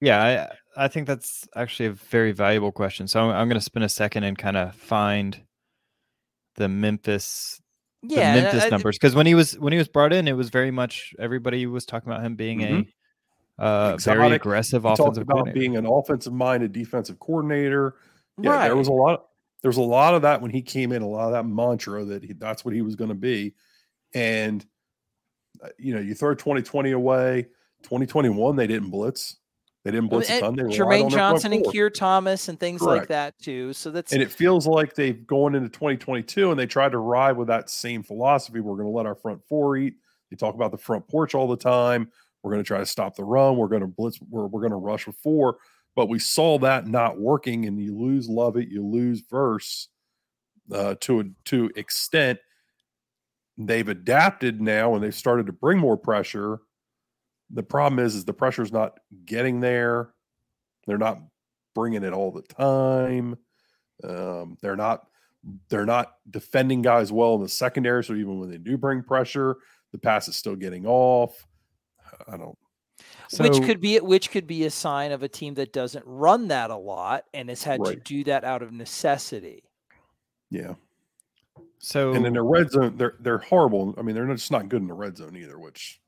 Yeah, 0.01 0.49
I 0.75 0.85
I 0.85 0.87
think 0.87 1.07
that's 1.07 1.47
actually 1.55 1.85
a 1.87 1.91
very 1.93 2.31
valuable 2.33 2.71
question. 2.71 3.07
So 3.07 3.21
I'm, 3.21 3.29
I'm 3.29 3.47
going 3.47 3.59
to 3.59 3.63
spend 3.63 3.85
a 3.85 3.89
second 3.89 4.23
and 4.25 4.37
kind 4.37 4.57
of 4.57 4.75
find 4.75 5.39
the 6.55 6.67
Memphis 6.67 7.61
Yeah, 8.01 8.33
and 8.33 8.43
Memphis 8.43 8.63
I- 8.65 8.69
numbers 8.69 8.97
because 8.97 9.15
when 9.15 9.25
he 9.25 9.35
was 9.35 9.57
when 9.59 9.71
he 9.71 9.77
was 9.79 9.87
brought 9.87 10.11
in, 10.13 10.27
it 10.27 10.33
was 10.35 10.49
very 10.49 10.71
much 10.71 11.13
everybody 11.19 11.65
was 11.67 11.85
talking 11.85 12.11
about 12.11 12.23
him 12.25 12.35
being 12.35 12.59
Mhm. 12.59 12.87
a 13.59 13.63
uh, 13.63 13.97
very 13.97 14.33
aggressive 14.33 14.83
He 14.83 14.89
offensive 14.89 15.23
about 15.23 15.33
coordinator. 15.35 15.59
being 15.59 15.77
an 15.77 15.85
offensive 15.85 16.33
minded 16.33 16.73
defensive 16.73 17.19
coordinator. 17.19 17.95
Yeah, 18.41 18.49
right. 18.51 18.63
there 18.67 18.75
was 18.75 18.87
a 18.87 18.93
lot. 18.93 19.27
There 19.63 19.69
was 19.69 19.77
a 19.77 19.81
lot 19.81 20.13
of 20.13 20.21
that 20.21 20.41
when 20.41 20.51
he 20.51 20.61
came 20.61 20.91
in. 20.91 21.01
A 21.01 21.07
lot 21.07 21.25
of 21.27 21.31
that 21.31 21.45
mantra 21.45 22.05
that 22.05 22.23
he, 22.23 22.33
that's 22.33 22.63
what 22.63 22.75
he 22.75 22.83
was 22.83 22.95
going 22.95 23.09
to 23.09 23.15
be, 23.15 23.55
and 24.13 24.63
uh, 25.63 25.69
you 25.79 25.95
know, 25.95 26.01
you 26.01 26.13
throw 26.13 26.35
2020 26.35 26.91
away. 26.91 27.47
2021, 27.83 28.55
they 28.55 28.67
didn't 28.67 28.89
blitz. 28.91 29.37
They 29.83 29.91
didn't 29.91 30.07
blitz 30.07 30.29
a 30.29 30.39
ton. 30.39 30.55
They 30.55 30.63
Jermaine 30.63 30.69
on 30.69 30.77
their 30.77 30.99
front 30.99 31.11
Johnson 31.11 31.53
and. 31.53 31.65
Keir 31.71 31.89
Thomas 31.89 32.47
and 32.47 32.57
things 32.57 32.81
like 32.81 33.07
that 33.09 33.37
too. 33.39 33.73
So 33.73 33.91
that's 33.91 34.13
And 34.13 34.21
it 34.21 34.31
feels 34.31 34.65
like 34.65 34.95
they've 34.95 35.27
gone 35.27 35.55
into 35.55 35.67
2022 35.67 36.51
and 36.51 36.59
they 36.59 36.65
tried 36.65 36.93
to 36.93 36.99
ride 36.99 37.35
with 37.35 37.49
that 37.49 37.69
same 37.69 38.01
philosophy. 38.01 38.61
We're 38.61 38.75
going 38.75 38.87
to 38.87 38.95
let 38.95 39.05
our 39.05 39.15
front 39.15 39.41
four 39.49 39.75
eat. 39.75 39.95
They 40.31 40.37
talk 40.37 40.55
about 40.55 40.71
the 40.71 40.77
front 40.77 41.07
porch 41.09 41.35
all 41.35 41.49
the 41.49 41.57
time. 41.57 42.09
We're 42.41 42.51
going 42.51 42.63
to 42.63 42.67
try 42.67 42.79
to 42.79 42.85
stop 42.85 43.15
the 43.15 43.25
run. 43.25 43.57
We're 43.57 43.67
going 43.67 43.81
to 43.81 43.87
blitz. 43.87 44.19
We're, 44.29 44.47
we're 44.47 44.61
going 44.61 44.71
to 44.71 44.77
rush 44.77 45.05
with 45.05 45.17
four. 45.17 45.57
But 45.95 46.09
we 46.09 46.19
saw 46.19 46.57
that 46.59 46.87
not 46.87 47.19
working, 47.19 47.65
and 47.65 47.79
you 47.79 47.97
lose 47.97 48.27
Lovett, 48.27 48.69
you 48.69 48.85
lose 48.85 49.21
Verse 49.29 49.89
uh, 50.71 50.95
to 51.01 51.19
a 51.19 51.23
to 51.45 51.71
extent. 51.75 52.39
They've 53.57 53.87
adapted 53.87 54.61
now, 54.61 54.95
and 54.95 55.03
they've 55.03 55.13
started 55.13 55.45
to 55.45 55.53
bring 55.53 55.77
more 55.77 55.97
pressure. 55.97 56.59
The 57.51 57.63
problem 57.63 58.03
is, 58.03 58.15
is 58.15 58.25
the 58.25 58.33
pressure's 58.33 58.71
not 58.71 58.97
getting 59.25 59.59
there. 59.59 60.09
They're 60.87 60.97
not 60.97 61.19
bringing 61.75 62.03
it 62.03 62.13
all 62.13 62.31
the 62.31 62.41
time. 62.41 63.37
Um, 64.03 64.57
they're 64.61 64.75
not 64.75 65.07
they're 65.69 65.85
not 65.85 66.13
defending 66.29 66.81
guys 66.81 67.11
well 67.11 67.35
in 67.35 67.41
the 67.41 67.49
secondary. 67.49 68.03
So 68.03 68.13
even 68.13 68.39
when 68.39 68.49
they 68.49 68.57
do 68.57 68.77
bring 68.77 69.03
pressure, 69.03 69.57
the 69.91 69.97
pass 69.97 70.27
is 70.27 70.35
still 70.35 70.55
getting 70.55 70.85
off. 70.85 71.45
I 72.27 72.37
don't. 72.37 72.57
So, 73.27 73.43
which 73.43 73.61
could 73.63 73.79
be 73.79 73.97
which 73.99 74.31
could 74.31 74.47
be 74.47 74.65
a 74.65 74.69
sign 74.69 75.11
of 75.11 75.23
a 75.23 75.27
team 75.27 75.55
that 75.55 75.73
doesn't 75.73 76.03
run 76.05 76.47
that 76.49 76.69
a 76.69 76.75
lot 76.75 77.25
and 77.33 77.49
has 77.49 77.63
had 77.63 77.79
right. 77.79 77.95
to 77.95 77.95
do 77.95 78.23
that 78.25 78.43
out 78.43 78.61
of 78.61 78.71
necessity. 78.71 79.63
Yeah. 80.49 80.75
So 81.79 82.13
and 82.13 82.25
in 82.25 82.33
the 82.33 82.41
red 82.41 82.71
zone, 82.71 82.95
they're 82.97 83.15
they're 83.19 83.39
horrible. 83.39 83.95
I 83.97 84.01
mean, 84.03 84.15
they're 84.15 84.27
just 84.27 84.51
not 84.51 84.69
good 84.69 84.81
in 84.81 84.87
the 84.87 84.93
red 84.93 85.17
zone 85.17 85.35
either. 85.35 85.59
Which 85.59 85.99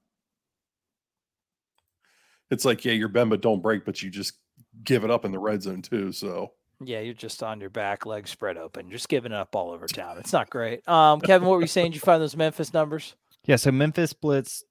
it's 2.51 2.65
like, 2.65 2.85
yeah, 2.85 2.93
you're 2.93 3.09
bend 3.09 3.29
but 3.29 3.41
don't 3.41 3.61
break, 3.61 3.85
but 3.85 4.01
you 4.01 4.09
just 4.09 4.33
give 4.83 5.03
it 5.03 5.11
up 5.11 5.25
in 5.25 5.31
the 5.31 5.39
red 5.39 5.63
zone 5.63 5.81
too. 5.81 6.11
So 6.11 6.51
yeah, 6.83 6.99
you're 6.99 7.13
just 7.13 7.41
on 7.43 7.59
your 7.59 7.69
back, 7.69 8.05
legs 8.05 8.29
spread 8.29 8.57
open, 8.57 8.91
just 8.91 9.09
giving 9.09 9.31
it 9.31 9.37
up 9.37 9.55
all 9.55 9.71
over 9.71 9.87
town. 9.87 10.17
It's 10.17 10.33
not 10.33 10.49
great. 10.49 10.87
Um, 10.87 11.21
Kevin, 11.21 11.47
what 11.47 11.55
were 11.55 11.61
you 11.61 11.67
saying? 11.67 11.91
Did 11.91 11.95
you 11.95 12.01
find 12.01 12.21
those 12.21 12.35
Memphis 12.35 12.73
numbers? 12.73 13.15
Yeah, 13.45 13.55
so 13.55 13.71
Memphis 13.71 14.13
blitz 14.13 14.63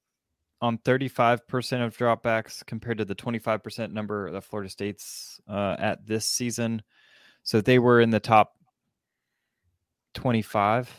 on 0.64 0.78
35% 0.78 1.84
of 1.84 1.94
dropbacks 1.94 2.64
compared 2.64 2.96
to 2.96 3.04
the 3.04 3.14
25% 3.14 3.92
number 3.92 4.30
that 4.30 4.44
Florida 4.44 4.70
State's 4.70 5.38
uh, 5.46 5.76
at 5.78 6.06
this 6.06 6.26
season. 6.26 6.82
So 7.42 7.60
they 7.60 7.78
were 7.78 8.00
in 8.00 8.08
the 8.08 8.18
top 8.18 8.54
25 10.14 10.90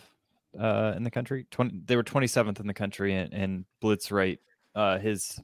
uh, 0.60 0.94
in 0.96 1.02
the 1.02 1.10
country. 1.10 1.48
20, 1.50 1.82
they 1.84 1.96
were 1.96 2.04
27th 2.04 2.60
in 2.60 2.68
the 2.68 2.76
country 2.76 3.16
in 3.16 3.66
blitz 3.82 4.12
rate. 4.12 4.40
Uh, 4.76 5.00
his 5.00 5.42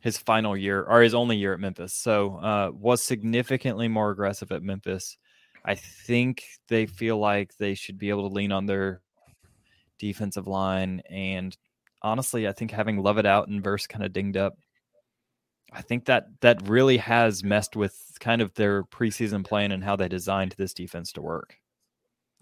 his 0.00 0.16
final 0.16 0.56
year 0.56 0.82
or 0.84 1.02
his 1.02 1.12
only 1.12 1.36
year 1.36 1.52
at 1.52 1.60
Memphis. 1.60 1.92
So 1.92 2.36
uh, 2.36 2.70
was 2.72 3.02
significantly 3.02 3.86
more 3.86 4.12
aggressive 4.12 4.50
at 4.50 4.62
Memphis. 4.62 5.18
I 5.62 5.74
think 5.74 6.44
they 6.68 6.86
feel 6.86 7.18
like 7.18 7.54
they 7.58 7.74
should 7.74 7.98
be 7.98 8.08
able 8.08 8.26
to 8.30 8.34
lean 8.34 8.50
on 8.50 8.64
their 8.64 9.02
defensive 9.98 10.46
line. 10.46 11.02
And 11.10 11.54
honestly, 12.02 12.48
I 12.48 12.52
think 12.52 12.70
having 12.70 13.02
Lovett 13.02 13.26
out 13.26 13.48
and 13.48 13.62
Verse 13.62 13.86
kind 13.86 14.04
of 14.04 14.12
dinged 14.12 14.36
up, 14.36 14.56
I 15.72 15.82
think 15.82 16.06
that 16.06 16.26
that 16.40 16.68
really 16.68 16.96
has 16.98 17.44
messed 17.44 17.76
with 17.76 17.96
kind 18.20 18.42
of 18.42 18.54
their 18.54 18.84
preseason 18.84 19.44
plan 19.44 19.72
and 19.72 19.84
how 19.84 19.96
they 19.96 20.08
designed 20.08 20.54
this 20.58 20.74
defense 20.74 21.12
to 21.12 21.22
work. 21.22 21.56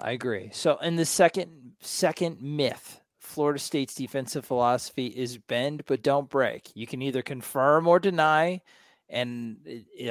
I 0.01 0.13
agree. 0.13 0.51
So 0.53 0.77
in 0.79 0.97
the 0.97 1.05
second 1.05 1.73
second 1.81 2.41
myth 2.41 3.01
Florida 3.21 3.59
State's 3.59 3.95
defensive 3.95 4.45
philosophy 4.45 5.09
is 5.09 5.37
bend 5.37 5.83
but 5.87 6.03
don't 6.03 6.31
break. 6.31 6.71
You 6.75 6.87
can 6.87 7.03
either 7.03 7.21
confirm 7.21 7.87
or 7.87 7.99
deny, 7.99 8.63
and 9.11 9.59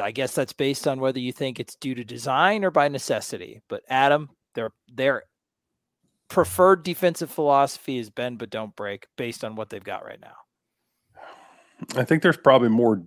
I 0.02 0.12
guess 0.12 0.36
that's 0.36 0.54
based 0.54 0.88
on 0.88 1.00
whether 1.00 1.20
you 1.20 1.32
think 1.32 1.60
it's 1.60 1.76
due 1.76 1.96
to 1.96 2.04
design 2.04 2.64
or 2.64 2.72
by 2.72 2.88
necessity. 2.88 3.62
But 3.70 3.84
Adam, 3.90 4.30
their 4.54 4.72
their 4.94 5.24
preferred 6.30 6.84
defensive 6.84 7.30
philosophy 7.30 7.98
is 7.98 8.10
bend 8.10 8.38
but 8.38 8.50
don't 8.50 8.76
break, 8.76 9.08
based 9.16 9.44
on 9.44 9.56
what 9.56 9.70
they've 9.70 9.84
got 9.84 10.06
right 10.06 10.20
now. 10.22 10.36
I 11.96 12.04
think 12.04 12.24
there's 12.24 12.38
probably 12.38 12.70
more 12.70 13.04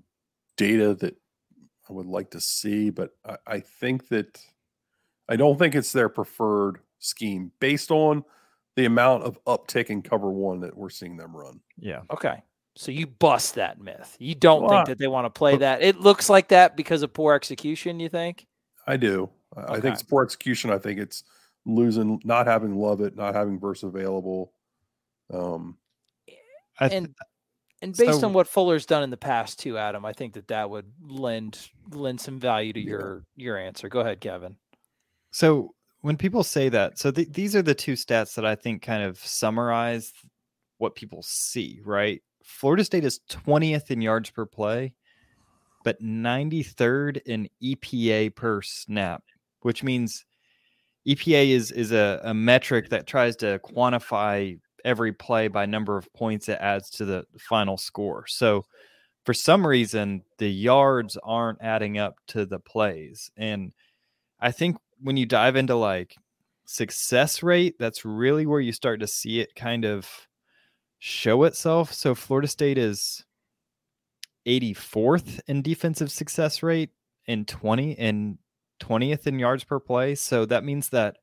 data 0.57 0.95
that 0.95 1.17
I 1.89 1.93
would 1.93 2.07
like 2.07 2.31
to 2.31 2.41
see, 2.41 2.91
but 2.91 3.11
I, 3.25 3.37
I 3.47 3.61
think 3.61 4.09
that 4.09 4.41
I 5.29 5.37
don't 5.37 5.59
think 5.59 5.75
it's 5.75 5.93
their 5.93 6.09
preferred 6.09 6.79
scheme 6.99 7.53
based 7.61 7.91
on 7.91 8.25
the 8.77 8.85
amount 8.85 9.25
of 9.25 9.43
uptick 9.45 9.87
in 9.87 10.03
cover 10.03 10.31
one 10.31 10.61
that 10.61 10.77
we're 10.77 10.91
seeing 10.91 11.17
them 11.17 11.37
run. 11.37 11.61
Yeah. 11.79 12.03
Okay. 12.13 12.43
So 12.77 12.93
you 12.93 13.07
bust 13.07 13.57
that 13.57 13.81
myth. 13.81 14.17
You 14.21 14.35
don't 14.35 14.63
well, 14.63 14.71
think 14.71 14.87
that 14.87 14.99
they 14.99 15.09
want 15.09 15.27
to 15.27 15.31
play 15.31 15.57
that. 15.57 15.83
It 15.83 16.01
looks 16.01 16.31
like 16.31 16.49
that 16.49 16.77
because 16.77 17.03
of 17.03 17.13
poor 17.13 17.35
execution, 17.35 17.99
you 17.99 18.09
think? 18.09 18.47
I 18.87 18.97
do. 18.97 19.29
Okay. 19.59 19.73
I 19.73 19.81
think 19.81 19.95
it's 19.95 20.03
poor 20.03 20.23
execution. 20.23 20.71
I 20.71 20.79
think 20.79 21.01
it's 21.01 21.25
losing, 21.67 22.21
not 22.25 22.47
having 22.47 22.77
Lovett, 22.77 23.17
not 23.17 23.35
having 23.35 23.59
Verse 23.59 23.83
available. 23.83 24.53
Um, 25.33 25.77
and 26.81 27.15
and 27.83 27.97
based 27.97 28.21
so, 28.21 28.27
on 28.27 28.33
what 28.33 28.47
Fuller's 28.47 28.87
done 28.87 29.03
in 29.03 29.11
the 29.11 29.17
past 29.17 29.59
too, 29.59 29.79
Adam, 29.79 30.05
I 30.05 30.13
think 30.13 30.35
that 30.35 30.49
that 30.49 30.69
would 30.69 30.91
lend 31.03 31.71
lend 31.91 32.21
some 32.21 32.39
value 32.39 32.73
to 32.73 32.81
yeah. 32.81 32.89
your 32.89 33.25
your 33.37 33.59
answer. 33.59 33.89
Go 33.89 34.01
ahead, 34.01 34.21
Kevin. 34.21 34.57
So 35.31 35.75
when 36.03 36.17
people 36.17 36.43
say 36.43 36.69
that, 36.71 36.99
so 36.99 37.11
th- 37.11 37.33
these 37.33 37.55
are 37.55 37.63
the 37.63 37.75
two 37.75 37.93
stats 37.93 38.35
that 38.35 38.45
I 38.45 38.55
think 38.55 38.83
kind 38.83 39.03
of 39.03 39.19
summarize 39.19 40.13
what 40.79 40.95
people 40.95 41.23
see, 41.23 41.81
right? 41.85 42.23
Florida 42.45 42.85
State 42.85 43.05
is 43.05 43.21
20th 43.31 43.91
in 43.91 44.01
yards 44.01 44.31
per 44.31 44.47
play, 44.47 44.95
but 45.85 46.03
93rd 46.03 47.21
in 47.27 47.49
EPA 47.63 48.35
per 48.35 48.63
snap, 48.63 49.23
which 49.61 49.83
means 49.83 50.25
EPA 51.07 51.51
is 51.51 51.71
is 51.71 51.93
a, 51.93 52.21
a 52.25 52.35
metric 52.35 52.91
that 52.91 53.07
tries 53.07 53.37
to 53.37 53.59
quantify 53.61 54.59
every 54.85 55.13
play 55.13 55.49
by 55.49 55.67
number 55.67 55.97
of 55.97 56.13
points 56.13 56.49
it 56.49 56.59
adds 56.61 56.91
to 56.91 57.05
the 57.05 57.25
final 57.39 57.77
score. 57.77 58.27
So 58.27 58.67
for 59.25 59.35
some 59.35 59.67
reason, 59.67 60.23
the 60.39 60.49
yards 60.49 61.17
aren't 61.23 61.61
adding 61.61 61.99
up 61.99 62.17
to 62.29 62.47
the 62.47 62.59
plays. 62.59 63.31
And 63.37 63.73
I 64.41 64.51
think 64.51 64.77
when 65.01 65.17
you 65.17 65.27
dive 65.27 65.57
into 65.57 65.75
like 65.75 66.17
success 66.65 67.43
rate, 67.43 67.77
that's 67.79 68.05
really 68.05 68.47
where 68.47 68.61
you 68.61 68.73
start 68.73 69.01
to 69.01 69.07
see 69.07 69.41
it 69.41 69.55
kind 69.55 69.85
of 69.85 70.09
show 70.99 71.45
itself. 71.45 71.93
So 71.93 72.15
Florida 72.15 72.49
State 72.49 72.79
is 72.79 73.25
84th 74.47 75.41
in 75.47 75.63
defensive 75.63 76.11
success 76.11 76.63
rate 76.63 76.91
and 77.27 77.47
20 77.47 77.99
and 77.99 78.39
20th 78.81 79.27
in 79.27 79.39
yards 79.39 79.65
per 79.65 79.79
play. 79.79 80.15
So 80.15 80.45
that 80.47 80.65
means 80.65 80.89
that 80.91 81.17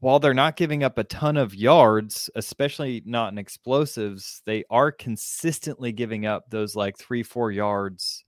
while 0.00 0.20
they're 0.20 0.34
not 0.34 0.56
giving 0.56 0.84
up 0.84 0.96
a 0.98 1.04
ton 1.04 1.36
of 1.36 1.54
yards, 1.54 2.30
especially 2.36 3.02
not 3.04 3.32
in 3.32 3.38
explosives, 3.38 4.42
they 4.46 4.64
are 4.70 4.92
consistently 4.92 5.90
giving 5.92 6.24
up 6.24 6.50
those 6.50 6.76
like 6.76 6.96
three, 6.96 7.22
four 7.22 7.50
yards 7.50 8.24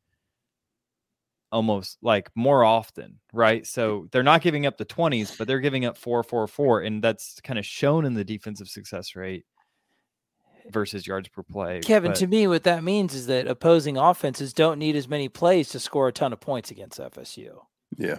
almost 1.52 1.98
like 2.02 2.30
more 2.34 2.64
often, 2.64 3.18
right? 3.32 3.66
So 3.66 4.06
they're 4.12 4.22
not 4.22 4.42
giving 4.42 4.66
up 4.66 4.78
the 4.78 4.84
20s, 4.84 5.36
but 5.36 5.46
they're 5.48 5.60
giving 5.60 5.84
up 5.84 5.96
four, 5.96 6.22
four, 6.22 6.46
four. 6.46 6.80
And 6.80 7.02
that's 7.02 7.40
kind 7.40 7.58
of 7.58 7.66
shown 7.66 8.04
in 8.04 8.14
the 8.14 8.24
defensive 8.24 8.68
success 8.68 9.16
rate 9.16 9.44
versus 10.70 11.06
yards 11.06 11.28
per 11.28 11.42
play. 11.42 11.80
Kevin, 11.80 12.12
but, 12.12 12.18
to 12.18 12.26
me, 12.26 12.46
what 12.46 12.64
that 12.64 12.84
means 12.84 13.14
is 13.14 13.26
that 13.26 13.46
opposing 13.46 13.96
offenses 13.96 14.52
don't 14.52 14.78
need 14.78 14.96
as 14.96 15.08
many 15.08 15.28
plays 15.28 15.68
to 15.70 15.80
score 15.80 16.08
a 16.08 16.12
ton 16.12 16.32
of 16.32 16.40
points 16.40 16.70
against 16.70 16.98
FSU. 17.00 17.62
Yeah 17.96 18.18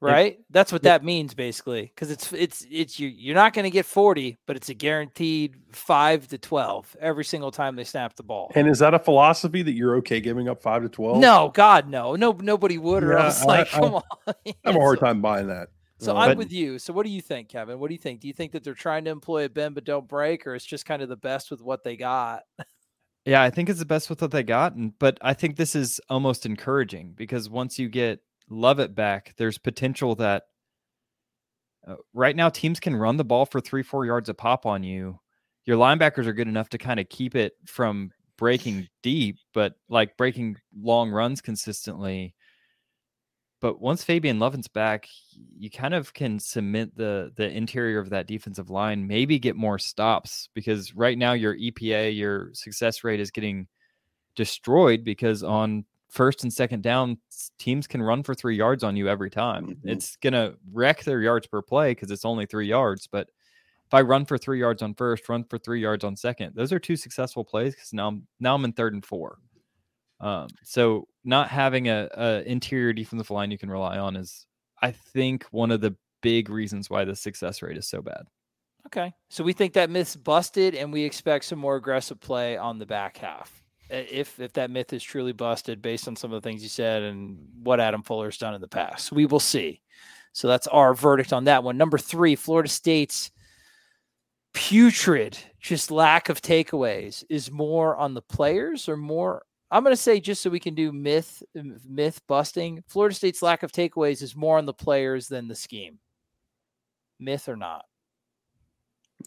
right? 0.00 0.32
It, 0.34 0.44
That's 0.50 0.72
what 0.72 0.82
that 0.82 1.04
means 1.04 1.34
basically, 1.34 1.82
because 1.82 2.10
it's 2.10 2.32
it's 2.32 2.66
it's 2.70 3.00
you 3.00 3.08
you're 3.08 3.34
not 3.34 3.52
going 3.52 3.64
to 3.64 3.70
get 3.70 3.86
40, 3.86 4.38
but 4.46 4.56
it's 4.56 4.68
a 4.68 4.74
guaranteed 4.74 5.56
five 5.72 6.28
to 6.28 6.38
12 6.38 6.96
every 7.00 7.24
single 7.24 7.50
time 7.50 7.76
they 7.76 7.84
snap 7.84 8.16
the 8.16 8.22
ball. 8.22 8.50
And 8.54 8.68
is 8.68 8.78
that 8.80 8.94
a 8.94 8.98
philosophy 8.98 9.62
that 9.62 9.72
you're 9.72 9.96
okay 9.96 10.20
giving 10.20 10.48
up 10.48 10.62
five 10.62 10.82
to 10.82 10.88
12? 10.88 11.18
No, 11.18 11.50
God, 11.54 11.88
no, 11.88 12.14
no, 12.16 12.32
nobody 12.32 12.78
would. 12.78 13.02
Or 13.02 13.12
yeah, 13.12 13.26
else, 13.26 13.44
like, 13.44 13.74
I, 13.74 13.78
come 13.78 13.84
I, 13.84 13.96
on. 13.96 14.02
I 14.46 14.54
have 14.64 14.76
a 14.76 14.80
hard 14.80 15.00
time 15.00 15.20
buying 15.20 15.48
that. 15.48 15.68
So 16.00 16.16
uh, 16.16 16.20
I'm 16.20 16.30
but, 16.30 16.38
with 16.38 16.52
you. 16.52 16.78
So 16.78 16.92
what 16.92 17.04
do 17.04 17.10
you 17.10 17.20
think, 17.20 17.48
Kevin? 17.48 17.80
What 17.80 17.88
do 17.88 17.94
you 17.94 17.98
think? 17.98 18.20
Do 18.20 18.28
you 18.28 18.34
think 18.34 18.52
that 18.52 18.62
they're 18.62 18.74
trying 18.74 19.04
to 19.06 19.10
employ 19.10 19.44
a 19.46 19.48
bend 19.48 19.74
but 19.74 19.84
don't 19.84 20.06
break, 20.06 20.46
or 20.46 20.54
it's 20.54 20.64
just 20.64 20.86
kind 20.86 21.02
of 21.02 21.08
the 21.08 21.16
best 21.16 21.50
with 21.50 21.60
what 21.60 21.82
they 21.82 21.96
got? 21.96 22.42
Yeah, 23.24 23.42
I 23.42 23.50
think 23.50 23.68
it's 23.68 23.80
the 23.80 23.84
best 23.84 24.08
with 24.08 24.22
what 24.22 24.30
they 24.30 24.44
got, 24.44 24.74
and 24.74 24.98
but 24.98 25.18
I 25.20 25.34
think 25.34 25.56
this 25.56 25.74
is 25.74 26.00
almost 26.08 26.46
encouraging 26.46 27.12
because 27.14 27.50
once 27.50 27.78
you 27.78 27.90
get 27.90 28.20
Lovett 28.50 28.94
back, 28.94 29.34
there's 29.36 29.58
potential 29.58 30.14
that 30.16 30.44
uh, 31.86 31.96
right 32.12 32.36
now 32.36 32.48
teams 32.48 32.80
can 32.80 32.96
run 32.96 33.16
the 33.16 33.24
ball 33.24 33.46
for 33.46 33.60
three, 33.60 33.82
four 33.82 34.04
yards 34.04 34.28
a 34.28 34.34
pop 34.34 34.66
on 34.66 34.82
you. 34.82 35.18
Your 35.64 35.76
linebackers 35.76 36.26
are 36.26 36.32
good 36.32 36.48
enough 36.48 36.68
to 36.70 36.78
kind 36.78 36.98
of 37.00 37.08
keep 37.08 37.34
it 37.34 37.54
from 37.66 38.10
breaking 38.36 38.88
deep, 39.02 39.38
but 39.52 39.74
like 39.88 40.16
breaking 40.16 40.56
long 40.80 41.10
runs 41.10 41.40
consistently. 41.40 42.34
But 43.60 43.80
once 43.80 44.04
Fabian 44.04 44.38
Lovett's 44.38 44.68
back, 44.68 45.08
you 45.56 45.68
kind 45.68 45.92
of 45.92 46.14
can 46.14 46.38
cement 46.38 46.96
the 46.96 47.32
the 47.36 47.50
interior 47.50 47.98
of 47.98 48.10
that 48.10 48.28
defensive 48.28 48.70
line, 48.70 49.06
maybe 49.06 49.38
get 49.38 49.56
more 49.56 49.78
stops 49.80 50.48
because 50.54 50.94
right 50.94 51.18
now 51.18 51.32
your 51.32 51.56
EPA, 51.56 52.16
your 52.16 52.50
success 52.54 53.02
rate 53.02 53.18
is 53.18 53.32
getting 53.32 53.66
destroyed 54.36 55.02
because 55.04 55.42
on 55.42 55.84
first 56.08 56.42
and 56.42 56.52
second 56.52 56.82
down, 56.82 57.18
teams 57.58 57.86
can 57.86 58.02
run 58.02 58.22
for 58.22 58.34
three 58.34 58.56
yards 58.56 58.82
on 58.82 58.96
you 58.96 59.08
every 59.08 59.30
time. 59.30 59.66
Mm-hmm. 59.66 59.88
It's 59.88 60.16
going 60.16 60.32
to 60.32 60.54
wreck 60.72 61.04
their 61.04 61.20
yards 61.20 61.46
per 61.46 61.62
play 61.62 61.92
because 61.92 62.10
it's 62.10 62.24
only 62.24 62.46
three 62.46 62.66
yards, 62.66 63.06
but 63.06 63.28
if 63.86 63.94
I 63.94 64.02
run 64.02 64.26
for 64.26 64.36
three 64.36 64.60
yards 64.60 64.82
on 64.82 64.94
first, 64.94 65.28
run 65.30 65.44
for 65.44 65.58
three 65.58 65.80
yards 65.80 66.04
on 66.04 66.14
second, 66.14 66.54
those 66.54 66.72
are 66.74 66.78
two 66.78 66.96
successful 66.96 67.42
plays 67.42 67.74
because 67.74 67.94
now 67.94 68.08
I'm 68.08 68.26
now 68.38 68.54
I'm 68.54 68.64
in 68.66 68.72
third 68.72 68.92
and 68.92 69.04
four. 69.04 69.38
Um, 70.20 70.48
so 70.62 71.08
not 71.24 71.48
having 71.48 71.88
a, 71.88 72.08
a 72.14 72.42
interior 72.42 72.92
defensive 72.92 73.30
line 73.30 73.50
you 73.50 73.56
can 73.56 73.70
rely 73.70 73.96
on 73.98 74.16
is, 74.16 74.46
I 74.82 74.90
think, 74.90 75.44
one 75.52 75.70
of 75.70 75.80
the 75.80 75.96
big 76.20 76.50
reasons 76.50 76.90
why 76.90 77.04
the 77.04 77.16
success 77.16 77.62
rate 77.62 77.78
is 77.78 77.88
so 77.88 78.02
bad. 78.02 78.22
Okay, 78.86 79.12
so 79.30 79.42
we 79.42 79.52
think 79.52 79.72
that 79.74 79.90
myth's 79.90 80.16
busted, 80.16 80.74
and 80.74 80.92
we 80.92 81.04
expect 81.04 81.46
some 81.46 81.58
more 81.58 81.76
aggressive 81.76 82.20
play 82.20 82.56
on 82.56 82.78
the 82.78 82.86
back 82.86 83.16
half. 83.16 83.62
Uh, 83.90 84.02
if 84.10 84.38
if 84.40 84.52
that 84.54 84.70
myth 84.70 84.92
is 84.92 85.02
truly 85.02 85.32
busted, 85.32 85.82
based 85.82 86.08
on 86.08 86.16
some 86.16 86.32
of 86.32 86.42
the 86.42 86.46
things 86.48 86.62
you 86.62 86.68
said 86.68 87.02
and 87.02 87.38
what 87.62 87.80
Adam 87.80 88.02
Fuller's 88.02 88.38
done 88.38 88.54
in 88.54 88.60
the 88.60 88.68
past, 88.68 89.12
we 89.12 89.26
will 89.26 89.40
see. 89.40 89.80
So 90.32 90.46
that's 90.48 90.66
our 90.66 90.94
verdict 90.94 91.32
on 91.32 91.44
that 91.44 91.64
one. 91.64 91.76
Number 91.76 91.98
three, 91.98 92.36
Florida 92.36 92.68
State's 92.68 93.30
putrid, 94.54 95.38
just 95.60 95.90
lack 95.90 96.28
of 96.28 96.40
takeaways 96.40 97.24
is 97.28 97.50
more 97.50 97.96
on 97.96 98.14
the 98.14 98.22
players 98.22 98.88
or 98.88 98.96
more 98.96 99.42
I'm 99.70 99.84
going 99.84 99.94
to 99.94 100.00
say 100.00 100.18
just 100.20 100.42
so 100.42 100.50
we 100.50 100.60
can 100.60 100.74
do 100.74 100.92
myth 100.92 101.42
myth 101.54 102.20
busting. 102.26 102.82
Florida 102.88 103.14
State's 103.14 103.42
lack 103.42 103.62
of 103.62 103.72
takeaways 103.72 104.22
is 104.22 104.34
more 104.34 104.58
on 104.58 104.66
the 104.66 104.72
players 104.72 105.28
than 105.28 105.48
the 105.48 105.54
scheme. 105.54 105.98
Myth 107.20 107.48
or 107.48 107.56
not? 107.56 107.84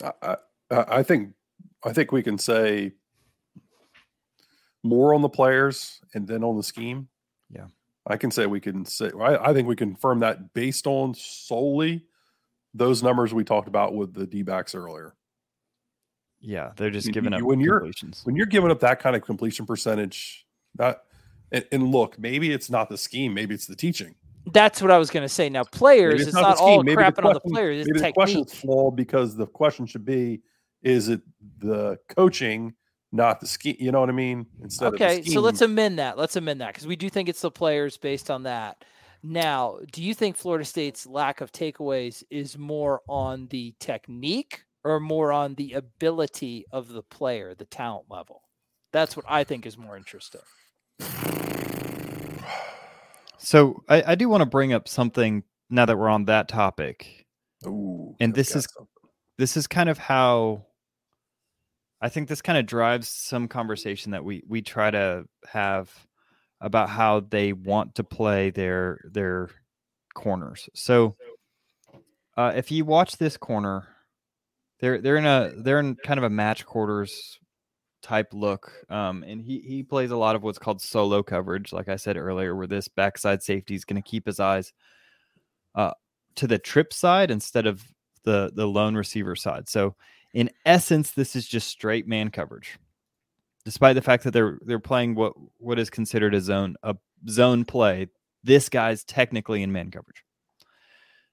I, 0.03 0.37
I, 0.71 0.85
I 0.87 1.03
think 1.03 1.33
I 1.83 1.93
think 1.93 2.11
we 2.11 2.23
can 2.23 2.37
say 2.37 2.93
more 4.83 5.13
on 5.13 5.21
the 5.21 5.29
players 5.29 5.99
and 6.13 6.27
then 6.27 6.43
on 6.43 6.57
the 6.57 6.63
scheme. 6.63 7.07
Yeah, 7.49 7.67
I 8.07 8.17
can 8.17 8.31
say 8.31 8.45
we 8.45 8.59
can 8.59 8.85
say. 8.85 9.11
I, 9.19 9.49
I 9.49 9.53
think 9.53 9.67
we 9.67 9.75
confirm 9.75 10.19
that 10.19 10.53
based 10.53 10.87
on 10.87 11.13
solely 11.13 12.05
those 12.73 13.03
numbers 13.03 13.33
we 13.33 13.43
talked 13.43 13.67
about 13.67 13.93
with 13.93 14.13
the 14.13 14.25
D 14.25 14.43
backs 14.43 14.75
earlier. 14.75 15.15
Yeah, 16.39 16.71
they're 16.75 16.89
just 16.89 17.11
giving 17.11 17.33
up 17.33 17.41
when 17.41 17.59
you're 17.59 17.87
when 18.23 18.35
you're 18.35 18.47
giving 18.47 18.71
up 18.71 18.79
that 18.79 18.99
kind 18.99 19.15
of 19.15 19.21
completion 19.21 19.65
percentage. 19.65 20.45
That 20.75 21.03
and, 21.51 21.65
and 21.71 21.91
look, 21.91 22.17
maybe 22.17 22.51
it's 22.51 22.69
not 22.69 22.89
the 22.89 22.97
scheme, 22.97 23.33
maybe 23.33 23.53
it's 23.53 23.67
the 23.67 23.75
teaching. 23.75 24.15
That's 24.51 24.81
what 24.81 24.89
I 24.89 24.97
was 24.97 25.11
going 25.11 25.23
to 25.23 25.29
say. 25.29 25.49
Now, 25.49 25.63
players, 25.63 26.21
it's, 26.21 26.29
it's, 26.29 26.33
not, 26.33 26.41
not 26.41 26.57
all 26.57 26.81
maybe 26.81 26.99
crapping 26.99 27.15
question, 27.15 27.27
on 27.27 27.33
the 27.33 27.39
players. 27.41 27.81
It's 27.81 27.87
maybe 27.87 27.99
technique. 27.99 28.15
the 28.15 28.19
question's 28.19 28.53
flawed 28.53 28.95
because 28.95 29.35
the 29.35 29.45
question 29.45 29.85
should 29.85 30.05
be: 30.05 30.41
Is 30.81 31.09
it 31.09 31.21
the 31.59 31.99
coaching, 32.09 32.73
not 33.11 33.39
the 33.39 33.47
scheme? 33.47 33.75
You 33.79 33.91
know 33.91 33.99
what 33.99 34.09
I 34.09 34.13
mean? 34.13 34.45
Instead 34.61 34.93
okay, 34.93 35.23
so 35.23 35.41
let's 35.41 35.61
amend 35.61 35.99
that. 35.99 36.17
Let's 36.17 36.35
amend 36.35 36.61
that 36.61 36.73
because 36.73 36.87
we 36.87 36.95
do 36.95 37.09
think 37.09 37.29
it's 37.29 37.41
the 37.41 37.51
players 37.51 37.97
based 37.97 38.31
on 38.31 38.43
that. 38.43 38.83
Now, 39.23 39.77
do 39.91 40.01
you 40.01 40.13
think 40.13 40.35
Florida 40.35 40.65
State's 40.65 41.05
lack 41.05 41.41
of 41.41 41.51
takeaways 41.51 42.23
is 42.31 42.57
more 42.57 43.01
on 43.07 43.47
the 43.47 43.75
technique 43.79 44.63
or 44.83 44.99
more 44.99 45.31
on 45.31 45.53
the 45.55 45.73
ability 45.73 46.65
of 46.71 46.87
the 46.87 47.03
player, 47.03 47.53
the 47.53 47.65
talent 47.65 48.05
level? 48.09 48.41
That's 48.91 49.15
what 49.15 49.25
I 49.29 49.43
think 49.43 49.65
is 49.65 49.77
more 49.77 49.95
interesting. 49.95 50.41
So 53.37 53.83
I, 53.89 54.03
I 54.07 54.15
do 54.15 54.29
want 54.29 54.41
to 54.41 54.45
bring 54.45 54.73
up 54.73 54.87
something 54.87 55.43
now 55.69 55.85
that 55.85 55.97
we're 55.97 56.09
on 56.09 56.25
that 56.25 56.47
topic. 56.47 57.25
Ooh, 57.65 58.15
and 58.19 58.33
this 58.33 58.55
is 58.55 58.67
something. 58.75 58.87
this 59.37 59.57
is 59.57 59.67
kind 59.67 59.89
of 59.89 59.97
how 59.97 60.65
I 62.01 62.09
think 62.09 62.27
this 62.27 62.41
kind 62.41 62.57
of 62.57 62.65
drives 62.65 63.07
some 63.07 63.47
conversation 63.47 64.11
that 64.11 64.23
we 64.23 64.43
we 64.47 64.61
try 64.61 64.89
to 64.91 65.25
have 65.47 65.91
about 66.59 66.89
how 66.89 67.21
they 67.21 67.53
want 67.53 67.95
to 67.95 68.03
play 68.03 68.49
their 68.49 68.99
their 69.11 69.49
corners. 70.13 70.69
So 70.73 71.15
uh, 72.37 72.53
if 72.55 72.71
you 72.71 72.85
watch 72.85 73.17
this 73.17 73.37
corner, 73.37 73.87
they're 74.79 74.99
they're 74.99 75.17
in 75.17 75.25
a 75.25 75.51
they're 75.57 75.79
in 75.79 75.95
kind 75.95 76.17
of 76.17 76.23
a 76.23 76.29
match 76.29 76.65
quarters 76.65 77.39
type 78.01 78.33
look. 78.33 78.71
Um, 78.89 79.23
and 79.23 79.41
he 79.41 79.59
he 79.59 79.83
plays 79.83 80.11
a 80.11 80.17
lot 80.17 80.35
of 80.35 80.43
what's 80.43 80.59
called 80.59 80.81
solo 80.81 81.21
coverage, 81.21 81.71
like 81.71 81.87
I 81.87 81.97
said 81.97 82.17
earlier, 82.17 82.55
where 82.55 82.67
this 82.67 82.87
backside 82.87 83.43
safety 83.43 83.75
is 83.75 83.85
going 83.85 84.01
to 84.01 84.09
keep 84.09 84.25
his 84.25 84.39
eyes 84.39 84.73
uh, 85.75 85.91
to 86.35 86.47
the 86.47 86.57
trip 86.57 86.93
side 86.93 87.31
instead 87.31 87.67
of 87.67 87.83
the 88.23 88.51
the 88.55 88.67
lone 88.67 88.95
receiver 88.95 89.35
side. 89.35 89.69
So 89.69 89.95
in 90.33 90.49
essence, 90.65 91.11
this 91.11 91.35
is 91.35 91.47
just 91.47 91.67
straight 91.67 92.07
man 92.07 92.29
coverage, 92.31 92.77
despite 93.65 93.95
the 93.95 94.01
fact 94.01 94.23
that 94.23 94.31
they're 94.31 94.59
they're 94.61 94.79
playing 94.79 95.15
what 95.15 95.33
what 95.57 95.79
is 95.79 95.89
considered 95.89 96.33
a 96.33 96.41
zone 96.41 96.75
a 96.83 96.95
zone 97.29 97.65
play. 97.65 98.07
This 98.43 98.69
guy's 98.69 99.03
technically 99.03 99.61
in 99.61 99.71
man 99.71 99.91
coverage. 99.91 100.23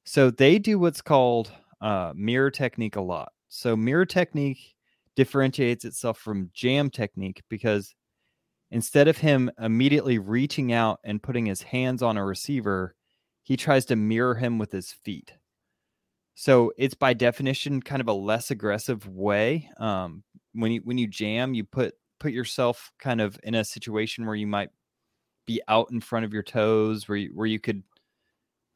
So 0.04 0.30
they 0.30 0.58
do 0.58 0.78
what's 0.78 1.02
called 1.02 1.52
uh, 1.80 2.12
mirror 2.14 2.50
technique 2.50 2.96
a 2.96 3.00
lot. 3.00 3.32
So 3.48 3.76
mirror 3.76 4.06
technique 4.06 4.74
differentiates 5.16 5.84
itself 5.84 6.18
from 6.18 6.50
jam 6.52 6.90
technique 6.90 7.42
because 7.48 7.94
instead 8.70 9.08
of 9.08 9.18
him 9.18 9.50
immediately 9.58 10.18
reaching 10.18 10.72
out 10.72 11.00
and 11.04 11.22
putting 11.22 11.46
his 11.46 11.62
hands 11.62 12.02
on 12.02 12.16
a 12.16 12.24
receiver, 12.24 12.94
he 13.42 13.56
tries 13.56 13.84
to 13.86 13.96
mirror 13.96 14.34
him 14.34 14.58
with 14.58 14.72
his 14.72 14.92
feet. 14.92 15.32
So 16.40 16.72
it's 16.78 16.94
by 16.94 17.14
definition 17.14 17.82
kind 17.82 18.00
of 18.00 18.06
a 18.06 18.12
less 18.12 18.52
aggressive 18.52 19.08
way. 19.08 19.68
Um, 19.76 20.22
when 20.52 20.70
you 20.70 20.80
when 20.84 20.96
you 20.96 21.08
jam, 21.08 21.52
you 21.52 21.64
put 21.64 21.94
put 22.20 22.30
yourself 22.30 22.92
kind 23.00 23.20
of 23.20 23.36
in 23.42 23.56
a 23.56 23.64
situation 23.64 24.24
where 24.24 24.36
you 24.36 24.46
might 24.46 24.70
be 25.48 25.60
out 25.66 25.88
in 25.90 26.00
front 26.00 26.24
of 26.24 26.32
your 26.32 26.44
toes, 26.44 27.08
where 27.08 27.18
you, 27.18 27.32
where 27.34 27.48
you 27.48 27.58
could, 27.58 27.82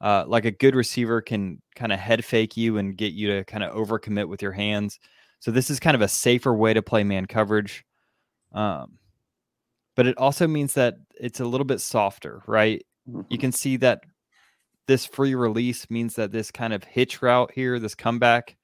uh, 0.00 0.24
like 0.26 0.44
a 0.44 0.50
good 0.50 0.74
receiver 0.74 1.20
can 1.20 1.62
kind 1.76 1.92
of 1.92 2.00
head 2.00 2.24
fake 2.24 2.56
you 2.56 2.78
and 2.78 2.96
get 2.96 3.12
you 3.12 3.28
to 3.28 3.44
kind 3.44 3.62
of 3.62 3.72
overcommit 3.76 4.26
with 4.26 4.42
your 4.42 4.50
hands. 4.50 4.98
So 5.38 5.52
this 5.52 5.70
is 5.70 5.78
kind 5.78 5.94
of 5.94 6.00
a 6.00 6.08
safer 6.08 6.52
way 6.52 6.74
to 6.74 6.82
play 6.82 7.04
man 7.04 7.26
coverage. 7.26 7.84
Um, 8.50 8.98
but 9.94 10.08
it 10.08 10.18
also 10.18 10.48
means 10.48 10.74
that 10.74 10.96
it's 11.14 11.38
a 11.38 11.44
little 11.44 11.64
bit 11.64 11.80
softer, 11.80 12.42
right? 12.48 12.84
You 13.06 13.18
mm-hmm. 13.18 13.36
can 13.36 13.52
see 13.52 13.76
that 13.76 14.02
this 14.86 15.06
free 15.06 15.34
release 15.34 15.88
means 15.90 16.14
that 16.16 16.32
this 16.32 16.50
kind 16.50 16.72
of 16.72 16.84
hitch 16.84 17.22
route 17.22 17.52
here, 17.54 17.78
this 17.78 17.94
comeback, 17.94 18.56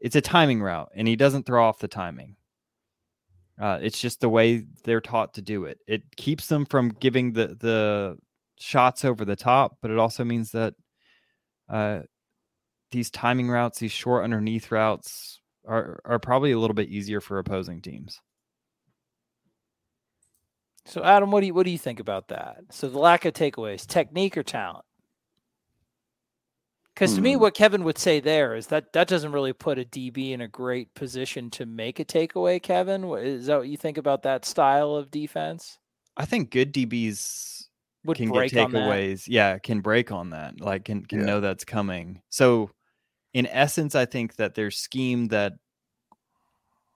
it's 0.00 0.16
a 0.16 0.20
timing 0.20 0.62
route, 0.62 0.90
and 0.94 1.08
he 1.08 1.16
doesn't 1.16 1.46
throw 1.46 1.64
off 1.64 1.78
the 1.78 1.88
timing. 1.88 2.36
Uh, 3.60 3.78
it's 3.82 3.98
just 3.98 4.20
the 4.20 4.28
way 4.28 4.64
they're 4.84 5.00
taught 5.00 5.34
to 5.34 5.42
do 5.42 5.64
it. 5.64 5.78
It 5.86 6.02
keeps 6.16 6.46
them 6.46 6.64
from 6.64 6.90
giving 6.90 7.32
the 7.32 7.56
the 7.58 8.16
shots 8.58 9.04
over 9.04 9.24
the 9.24 9.36
top, 9.36 9.78
but 9.82 9.90
it 9.90 9.98
also 9.98 10.24
means 10.24 10.52
that 10.52 10.74
uh, 11.68 12.00
these 12.92 13.10
timing 13.10 13.48
routes, 13.48 13.80
these 13.80 13.92
short 13.92 14.24
underneath 14.24 14.70
routes, 14.70 15.40
are 15.66 16.00
are 16.04 16.20
probably 16.20 16.52
a 16.52 16.58
little 16.58 16.74
bit 16.74 16.88
easier 16.88 17.20
for 17.20 17.38
opposing 17.38 17.82
teams. 17.82 18.20
So 20.86 21.02
Adam, 21.02 21.30
what 21.30 21.40
do 21.40 21.46
you 21.46 21.54
what 21.54 21.64
do 21.64 21.70
you 21.70 21.78
think 21.78 22.00
about 22.00 22.28
that? 22.28 22.58
So 22.70 22.88
the 22.88 22.98
lack 22.98 23.24
of 23.24 23.34
takeaways, 23.34 23.86
technique 23.86 24.38
or 24.38 24.42
talent? 24.44 24.84
Because 26.98 27.14
to 27.14 27.20
me, 27.20 27.34
hmm. 27.34 27.40
what 27.42 27.54
Kevin 27.54 27.84
would 27.84 27.96
say 27.96 28.18
there 28.18 28.56
is 28.56 28.66
that 28.66 28.92
that 28.92 29.06
doesn't 29.06 29.30
really 29.30 29.52
put 29.52 29.78
a 29.78 29.84
DB 29.84 30.32
in 30.32 30.40
a 30.40 30.48
great 30.48 30.92
position 30.94 31.48
to 31.50 31.64
make 31.64 32.00
a 32.00 32.04
takeaway. 32.04 32.60
Kevin, 32.60 33.04
is 33.04 33.46
that 33.46 33.58
what 33.58 33.68
you 33.68 33.76
think 33.76 33.98
about 33.98 34.24
that 34.24 34.44
style 34.44 34.96
of 34.96 35.08
defense? 35.08 35.78
I 36.16 36.24
think 36.24 36.50
good 36.50 36.74
DBs 36.74 37.66
would 38.04 38.16
can 38.16 38.32
get 38.32 38.50
takeaways. 38.50 39.26
Yeah, 39.28 39.58
can 39.58 39.80
break 39.80 40.10
on 40.10 40.30
that. 40.30 40.60
Like 40.60 40.86
can 40.86 41.06
can 41.06 41.20
yeah. 41.20 41.26
know 41.26 41.40
that's 41.40 41.64
coming. 41.64 42.20
So 42.30 42.72
in 43.32 43.46
essence, 43.46 43.94
I 43.94 44.04
think 44.04 44.34
that 44.34 44.56
their 44.56 44.72
scheme 44.72 45.28
that 45.28 45.52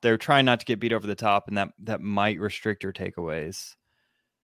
they're 0.01 0.19
trying 0.19 0.47
not 0.47 0.59
to 0.59 0.67
get 0.67 0.81
beat 0.81 0.93
over 0.93 1.07
the 1.07 1.15
top, 1.15 1.47
and 1.47 1.57
that 1.57 1.69
that 1.85 2.01
might 2.01 2.41
restrict 2.41 2.83
your 2.83 2.93
takeaways. 2.93 3.77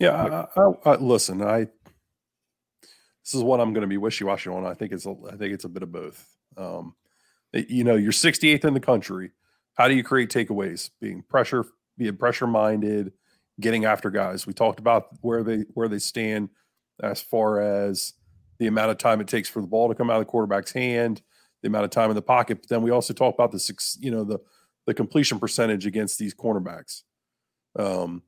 Yeah, 0.00 0.46
I, 0.56 0.60
I, 0.60 0.92
I, 0.92 0.96
listen. 0.96 1.42
I 1.42 1.68
this 3.24 3.34
is 3.34 3.42
what 3.42 3.60
I'm 3.60 3.72
going 3.72 3.82
to 3.82 3.88
be 3.88 3.96
wishy 3.96 4.24
washy 4.24 4.50
on. 4.50 4.66
I 4.66 4.74
think 4.74 4.92
it's 4.92 5.06
a, 5.06 5.14
I 5.30 5.36
think 5.36 5.54
it's 5.54 5.64
a 5.64 5.68
bit 5.68 5.82
of 5.82 5.92
both. 5.92 6.26
Um, 6.56 6.94
you 7.52 7.84
know, 7.84 7.94
you're 7.94 8.12
68th 8.12 8.64
in 8.64 8.74
the 8.74 8.80
country. 8.80 9.30
How 9.74 9.88
do 9.88 9.94
you 9.94 10.04
create 10.04 10.30
takeaways? 10.30 10.90
Being 11.00 11.22
pressure, 11.22 11.64
being 11.96 12.16
pressure 12.16 12.46
minded, 12.46 13.12
getting 13.60 13.84
after 13.84 14.10
guys. 14.10 14.46
We 14.46 14.52
talked 14.52 14.78
about 14.78 15.08
where 15.20 15.42
they 15.42 15.64
where 15.74 15.88
they 15.88 15.98
stand 15.98 16.50
as 17.02 17.22
far 17.22 17.60
as 17.60 18.12
the 18.58 18.66
amount 18.66 18.90
of 18.90 18.98
time 18.98 19.20
it 19.20 19.28
takes 19.28 19.48
for 19.48 19.60
the 19.60 19.66
ball 19.66 19.88
to 19.88 19.94
come 19.94 20.10
out 20.10 20.16
of 20.16 20.20
the 20.20 20.30
quarterback's 20.30 20.72
hand, 20.72 21.22
the 21.62 21.68
amount 21.68 21.84
of 21.84 21.90
time 21.90 22.10
in 22.10 22.16
the 22.16 22.22
pocket. 22.22 22.58
But 22.60 22.68
then 22.68 22.82
we 22.82 22.90
also 22.90 23.12
talk 23.14 23.34
about 23.34 23.52
the 23.52 23.58
six, 23.58 23.96
you 24.00 24.10
know, 24.10 24.24
the 24.24 24.38
the 24.86 24.94
completion 24.94 25.38
percentage 25.38 25.86
against 25.86 26.18
these 26.18 26.34
cornerbacks. 26.34 27.02
Um, 27.78 28.22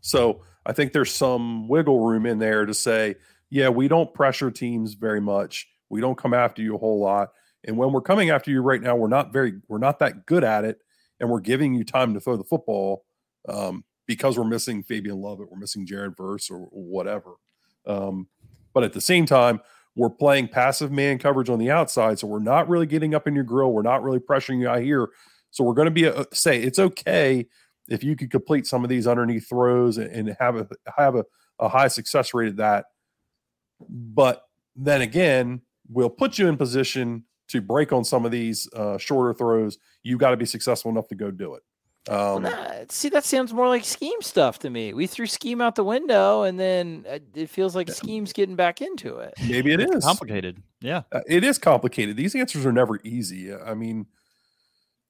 so 0.00 0.42
I 0.64 0.72
think 0.72 0.92
there's 0.92 1.12
some 1.12 1.68
wiggle 1.68 2.00
room 2.00 2.26
in 2.26 2.38
there 2.38 2.66
to 2.66 2.74
say, 2.74 3.16
yeah, 3.50 3.68
we 3.68 3.88
don't 3.88 4.14
pressure 4.14 4.50
teams 4.50 4.94
very 4.94 5.20
much. 5.20 5.68
We 5.88 6.00
don't 6.00 6.16
come 6.16 6.34
after 6.34 6.62
you 6.62 6.74
a 6.74 6.78
whole 6.78 7.00
lot. 7.00 7.30
And 7.64 7.76
when 7.76 7.92
we're 7.92 8.00
coming 8.00 8.30
after 8.30 8.50
you 8.50 8.62
right 8.62 8.80
now, 8.80 8.96
we're 8.96 9.08
not 9.08 9.32
very, 9.32 9.54
we're 9.68 9.78
not 9.78 9.98
that 9.98 10.26
good 10.26 10.44
at 10.44 10.64
it. 10.64 10.78
And 11.20 11.30
we're 11.30 11.40
giving 11.40 11.74
you 11.74 11.84
time 11.84 12.14
to 12.14 12.20
throw 12.20 12.36
the 12.36 12.44
football 12.44 13.04
um, 13.48 13.84
because 14.06 14.38
we're 14.38 14.44
missing 14.44 14.82
Fabian 14.82 15.20
Lovett, 15.20 15.50
we're 15.50 15.58
missing 15.58 15.86
Jared 15.86 16.16
Verse 16.16 16.50
or, 16.50 16.68
whatever. 16.70 17.32
Um, 17.86 18.28
but 18.72 18.84
at 18.84 18.92
the 18.92 19.00
same 19.00 19.26
time, 19.26 19.60
we're 19.94 20.10
playing 20.10 20.48
passive 20.48 20.90
man 20.90 21.18
coverage 21.18 21.50
on 21.50 21.58
the 21.58 21.70
outside. 21.70 22.18
So 22.18 22.26
we're 22.26 22.38
not 22.38 22.68
really 22.68 22.86
getting 22.86 23.14
up 23.14 23.26
in 23.26 23.34
your 23.34 23.44
grill. 23.44 23.72
We're 23.72 23.82
not 23.82 24.02
really 24.02 24.18
pressuring 24.18 24.60
you 24.60 24.68
out 24.68 24.80
here. 24.80 25.10
So 25.50 25.62
we're 25.64 25.74
going 25.74 25.86
to 25.86 25.90
be 25.90 26.04
a, 26.04 26.26
say 26.32 26.62
it's 26.62 26.78
okay 26.78 27.46
if 27.92 28.02
you 28.02 28.16
could 28.16 28.30
complete 28.30 28.66
some 28.66 28.82
of 28.82 28.90
these 28.90 29.06
underneath 29.06 29.48
throws 29.48 29.98
and, 29.98 30.10
and 30.10 30.36
have 30.40 30.56
a 30.56 30.68
have 30.96 31.14
a, 31.14 31.24
a 31.58 31.68
high 31.68 31.88
success 31.88 32.32
rate 32.34 32.48
at 32.48 32.56
that. 32.56 32.86
But 33.88 34.42
then 34.74 35.02
again, 35.02 35.62
we'll 35.88 36.10
put 36.10 36.38
you 36.38 36.48
in 36.48 36.56
position 36.56 37.24
to 37.48 37.60
break 37.60 37.92
on 37.92 38.04
some 38.04 38.24
of 38.24 38.32
these 38.32 38.68
uh, 38.74 38.96
shorter 38.96 39.34
throws. 39.34 39.78
You've 40.02 40.18
got 40.18 40.30
to 40.30 40.36
be 40.36 40.46
successful 40.46 40.90
enough 40.90 41.08
to 41.08 41.14
go 41.14 41.30
do 41.30 41.54
it. 41.54 41.62
Um, 42.08 42.42
well, 42.42 42.84
see, 42.88 43.10
that 43.10 43.24
sounds 43.24 43.52
more 43.52 43.68
like 43.68 43.84
scheme 43.84 44.20
stuff 44.22 44.58
to 44.60 44.70
me. 44.70 44.92
We 44.92 45.06
threw 45.06 45.26
scheme 45.26 45.60
out 45.60 45.76
the 45.76 45.84
window, 45.84 46.42
and 46.42 46.58
then 46.58 47.04
uh, 47.08 47.18
it 47.34 47.48
feels 47.48 47.76
like 47.76 47.90
scheme's 47.90 48.32
getting 48.32 48.56
back 48.56 48.80
into 48.80 49.18
it. 49.18 49.34
Maybe 49.46 49.72
it 49.72 49.80
is 49.80 50.04
complicated. 50.04 50.60
Yeah, 50.80 51.02
uh, 51.12 51.20
it 51.28 51.44
is 51.44 51.58
complicated. 51.58 52.16
These 52.16 52.34
answers 52.34 52.66
are 52.66 52.72
never 52.72 52.98
easy. 53.04 53.54
I 53.54 53.74
mean, 53.74 54.06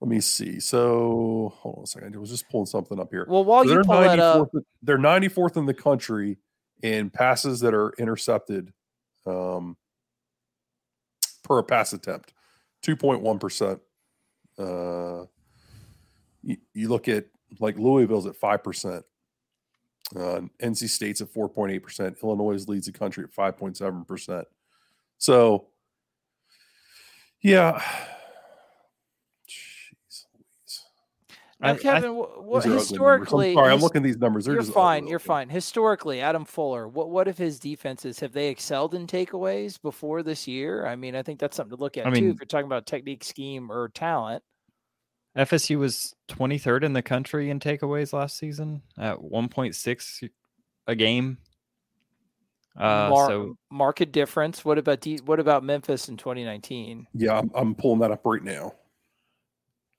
let 0.03 0.09
me 0.09 0.21
see. 0.21 0.59
So 0.59 1.55
hold 1.59 1.77
on 1.79 1.85
a 1.85 1.87
second. 1.87 2.17
I 2.17 2.19
was 2.19 2.29
just 2.29 2.49
pulling 2.49 2.67
something 2.67 2.99
up 2.99 3.11
here. 3.13 3.25
Well, 3.29 3.45
while 3.45 3.65
so 3.65 3.71
you 3.71 3.83
pull 3.85 4.01
that 4.01 4.19
up, 4.19 4.51
they're 4.83 4.99
94th 4.99 5.57
in 5.57 5.65
the 5.65 5.73
country 5.73 6.39
in 6.83 7.09
passes 7.09 7.61
that 7.61 7.73
are 7.73 7.91
intercepted 8.01 8.73
um, 9.27 9.77
per 11.45 11.63
pass 11.63 11.93
attempt, 11.93 12.35
2.1 12.85 13.39
percent. 13.39 13.81
Uh, 14.59 15.27
you, 16.43 16.57
you, 16.75 16.89
look 16.89 17.07
at 17.07 17.27
like 17.61 17.79
Louisville's 17.79 18.27
at 18.27 18.35
five 18.35 18.65
percent. 18.65 19.05
Uh, 20.17 20.41
NC 20.61 20.89
State's 20.89 21.21
at 21.21 21.33
4.8 21.33 21.81
percent. 21.81 22.19
Illinois 22.25 22.65
leads 22.67 22.87
the 22.87 22.93
country 22.93 23.23
at 23.23 23.33
5.7 23.33 24.05
percent. 24.09 24.49
So, 25.19 25.69
yeah 27.41 27.81
Now, 31.63 31.77
Kevin, 31.77 32.11
I, 32.11 32.13
what, 32.13 32.65
historically, 32.65 33.51
I'm 33.51 33.55
sorry, 33.55 33.73
I'm 33.73 33.81
looking 33.81 34.03
at 34.03 34.05
these 34.05 34.19
numbers. 34.19 34.47
They're 34.47 34.55
you're 34.55 34.65
fine. 34.65 35.07
You're 35.07 35.21
fine. 35.21 35.49
Historically, 35.49 36.21
Adam 36.21 36.45
Fuller, 36.45 36.89
what 36.89 37.11
what 37.11 37.29
if 37.29 37.39
his 37.39 37.61
defenses 37.61 38.19
have 38.19 38.33
they 38.33 38.49
excelled 38.49 38.95
in 38.95 39.07
takeaways 39.07 39.81
before 39.81 40.25
this 40.25 40.49
year? 40.49 40.85
I 40.87 40.97
mean, 40.97 41.15
I 41.15 41.23
think 41.23 41.39
that's 41.39 41.57
something 41.57 41.77
to 41.77 41.81
look 41.81 41.97
at 41.97 42.07
I 42.07 42.11
too. 42.11 42.21
Mean, 42.21 42.31
if 42.31 42.41
you're 42.41 42.47
talking 42.47 42.67
about 42.67 42.87
technique, 42.87 43.23
scheme, 43.23 43.71
or 43.71 43.89
talent. 43.91 44.43
FSU 45.39 45.79
was 45.79 46.15
23rd 46.29 46.83
in 46.83 46.93
the 46.93 47.01
country 47.01 47.49
in 47.49 47.59
takeaways 47.59 48.13
last 48.13 48.37
season 48.37 48.83
at 48.99 49.17
1.6 49.17 50.29
a 50.89 50.95
game. 50.95 51.39
Uh, 52.77 53.09
Mar- 53.09 53.29
so 53.29 53.57
market 53.71 54.13
difference. 54.13 54.65
What 54.65 54.79
about 54.79 55.01
D- 55.01 55.21
what 55.25 55.39
about 55.39 55.63
Memphis 55.63 56.09
in 56.09 56.17
2019? 56.17 57.07
Yeah, 57.15 57.39
I'm, 57.39 57.51
I'm 57.55 57.75
pulling 57.75 58.01
that 58.01 58.11
up 58.11 58.25
right 58.25 58.43
now. 58.43 58.75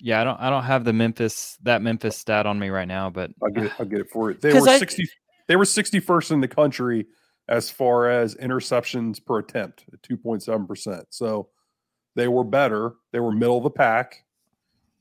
Yeah, 0.06 0.20
I 0.20 0.26
don't 0.26 0.40
I 0.42 0.50
don't 0.50 0.64
have 0.64 0.84
the 0.84 0.92
Memphis 0.92 1.58
that 1.64 1.82
Memphis 1.82 2.18
stat 2.18 2.46
on 2.46 2.60
me 2.60 2.68
right 2.68 2.88
now, 2.88 3.10
but 3.10 3.32
I'll 3.42 3.50
get 3.50 3.64
it, 3.64 3.72
I'll 3.80 3.86
get 3.86 4.02
it 4.02 4.10
for 4.12 4.32
you. 4.32 4.38
They 4.38 4.54
were 4.54 4.68
I, 4.68 4.78
60 4.78 5.08
they 5.48 5.56
were 5.56 5.64
61st 5.64 6.32
in 6.32 6.42
the 6.42 6.48
country 6.50 7.06
as 7.48 7.70
far 7.70 8.10
as 8.10 8.36
interceptions 8.36 9.24
per 9.24 9.40
attempt 9.40 9.86
at 9.94 10.02
2.7%. 10.02 11.04
So 11.10 11.48
they 12.16 12.28
were 12.28 12.44
better. 12.44 12.96
They 13.14 13.22
were 13.22 13.32
middle 13.32 13.58
of 13.58 13.64
the 13.64 13.70
pack. 13.70 14.26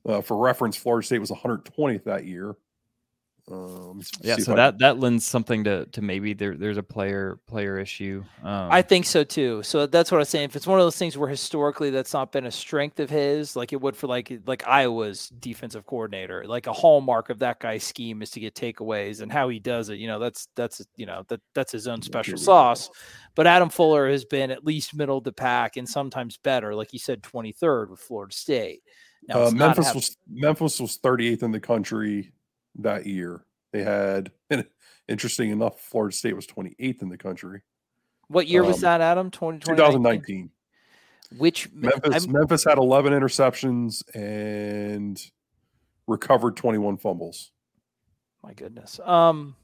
Uh, 0.06 0.20
for 0.20 0.36
reference, 0.36 0.76
Florida 0.76 1.04
State 1.04 1.20
was 1.20 1.30
120th 1.30 2.04
that 2.04 2.24
year. 2.24 2.54
Um, 3.52 4.00
yeah, 4.22 4.36
so 4.36 4.54
that 4.54 4.78
that 4.78 4.98
lends 4.98 5.26
something 5.26 5.64
to 5.64 5.84
to 5.86 6.00
maybe 6.00 6.32
there 6.32 6.56
there's 6.56 6.78
a 6.78 6.82
player 6.82 7.38
player 7.46 7.78
issue. 7.78 8.24
Um, 8.42 8.68
I 8.70 8.80
think 8.80 9.04
so 9.04 9.24
too. 9.24 9.62
So 9.62 9.86
that's 9.86 10.10
what 10.10 10.18
I'm 10.18 10.24
saying. 10.24 10.46
If 10.46 10.56
it's 10.56 10.66
one 10.66 10.78
of 10.78 10.86
those 10.86 10.96
things 10.96 11.18
where 11.18 11.28
historically 11.28 11.90
that's 11.90 12.14
not 12.14 12.32
been 12.32 12.46
a 12.46 12.50
strength 12.50 12.98
of 12.98 13.10
his, 13.10 13.54
like 13.54 13.74
it 13.74 13.80
would 13.80 13.94
for 13.94 14.06
like 14.06 14.32
like 14.46 14.66
Iowa's 14.66 15.28
defensive 15.28 15.84
coordinator, 15.84 16.44
like 16.46 16.66
a 16.66 16.72
hallmark 16.72 17.28
of 17.28 17.40
that 17.40 17.60
guy's 17.60 17.84
scheme 17.84 18.22
is 18.22 18.30
to 18.30 18.40
get 18.40 18.54
takeaways 18.54 19.20
and 19.20 19.30
how 19.30 19.50
he 19.50 19.58
does 19.58 19.90
it. 19.90 19.98
You 19.98 20.06
know, 20.06 20.18
that's 20.18 20.48
that's 20.54 20.82
you 20.96 21.04
know 21.04 21.24
that 21.28 21.40
that's 21.54 21.72
his 21.72 21.86
own 21.86 22.00
special 22.00 22.38
sauce. 22.38 22.88
But 23.34 23.46
Adam 23.46 23.68
Fuller 23.68 24.08
has 24.08 24.24
been 24.24 24.50
at 24.50 24.64
least 24.64 24.94
middle 24.94 25.18
of 25.18 25.24
the 25.24 25.32
pack 25.32 25.76
and 25.76 25.86
sometimes 25.86 26.38
better, 26.38 26.74
like 26.74 26.92
you 26.92 26.98
said, 26.98 27.22
23rd 27.22 27.90
with 27.90 28.00
Florida 28.00 28.34
State. 28.34 28.82
Now, 29.28 29.44
uh, 29.44 29.50
Memphis 29.50 29.94
was 29.94 30.16
Memphis 30.28 30.80
was 30.80 30.98
38th 30.98 31.42
in 31.42 31.52
the 31.52 31.60
country 31.60 32.32
that 32.76 33.06
year. 33.06 33.44
They 33.72 33.82
had, 33.82 34.30
and 34.50 34.66
interesting 35.08 35.50
enough, 35.50 35.80
Florida 35.80 36.14
State 36.14 36.36
was 36.36 36.46
28th 36.46 37.02
in 37.02 37.08
the 37.08 37.18
country. 37.18 37.62
What 38.28 38.46
year 38.46 38.62
um, 38.62 38.68
was 38.68 38.80
that, 38.80 39.00
Adam? 39.00 39.30
2019. 39.30 40.50
Which 41.38 41.70
Memphis, 41.72 42.26
Memphis 42.28 42.64
had 42.64 42.78
11 42.78 43.12
interceptions 43.12 44.02
and 44.14 45.20
recovered 46.06 46.56
21 46.56 46.98
fumbles. 46.98 47.52
My 48.42 48.52
goodness. 48.52 49.00
Um, 49.00 49.56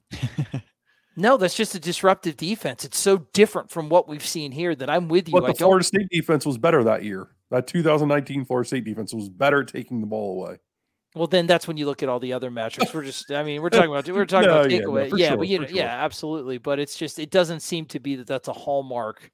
no, 1.16 1.36
that's 1.36 1.54
just 1.54 1.74
a 1.74 1.80
disruptive 1.80 2.36
defense. 2.36 2.84
It's 2.84 2.98
so 2.98 3.26
different 3.32 3.70
from 3.70 3.88
what 3.88 4.08
we've 4.08 4.24
seen 4.24 4.52
here 4.52 4.74
that 4.74 4.88
I'm 4.88 5.08
with 5.08 5.28
you. 5.28 5.32
But 5.32 5.46
the 5.46 5.54
Florida 5.54 5.84
State 5.84 6.08
defense 6.10 6.46
was 6.46 6.56
better 6.56 6.84
that 6.84 7.04
year. 7.04 7.28
That 7.50 7.66
2019 7.66 8.44
Florida 8.44 8.66
State 8.66 8.84
defense 8.84 9.12
was 9.12 9.28
better 9.28 9.62
at 9.62 9.68
taking 9.68 10.00
the 10.00 10.06
ball 10.06 10.40
away. 10.42 10.58
Well, 11.14 11.26
then 11.26 11.46
that's 11.46 11.66
when 11.66 11.76
you 11.76 11.86
look 11.86 12.02
at 12.02 12.08
all 12.08 12.20
the 12.20 12.32
other 12.32 12.50
metrics. 12.50 12.92
We're 12.92 13.04
just, 13.04 13.30
I 13.30 13.42
mean, 13.42 13.62
we're 13.62 13.70
talking 13.70 13.90
about, 13.90 14.08
we're 14.08 14.26
talking 14.26 14.48
no, 14.48 14.60
about 14.60 14.70
takeaway. 14.70 15.04
Yeah, 15.04 15.08
no, 15.08 15.16
yeah 15.16 15.28
sure, 15.28 15.36
but 15.38 15.48
you 15.48 15.58
know, 15.60 15.66
sure. 15.66 15.76
yeah, 15.76 16.04
absolutely. 16.04 16.58
But 16.58 16.78
it's 16.78 16.96
just, 16.96 17.18
it 17.18 17.30
doesn't 17.30 17.60
seem 17.60 17.86
to 17.86 18.00
be 18.00 18.16
that 18.16 18.26
that's 18.26 18.48
a 18.48 18.52
hallmark 18.52 19.30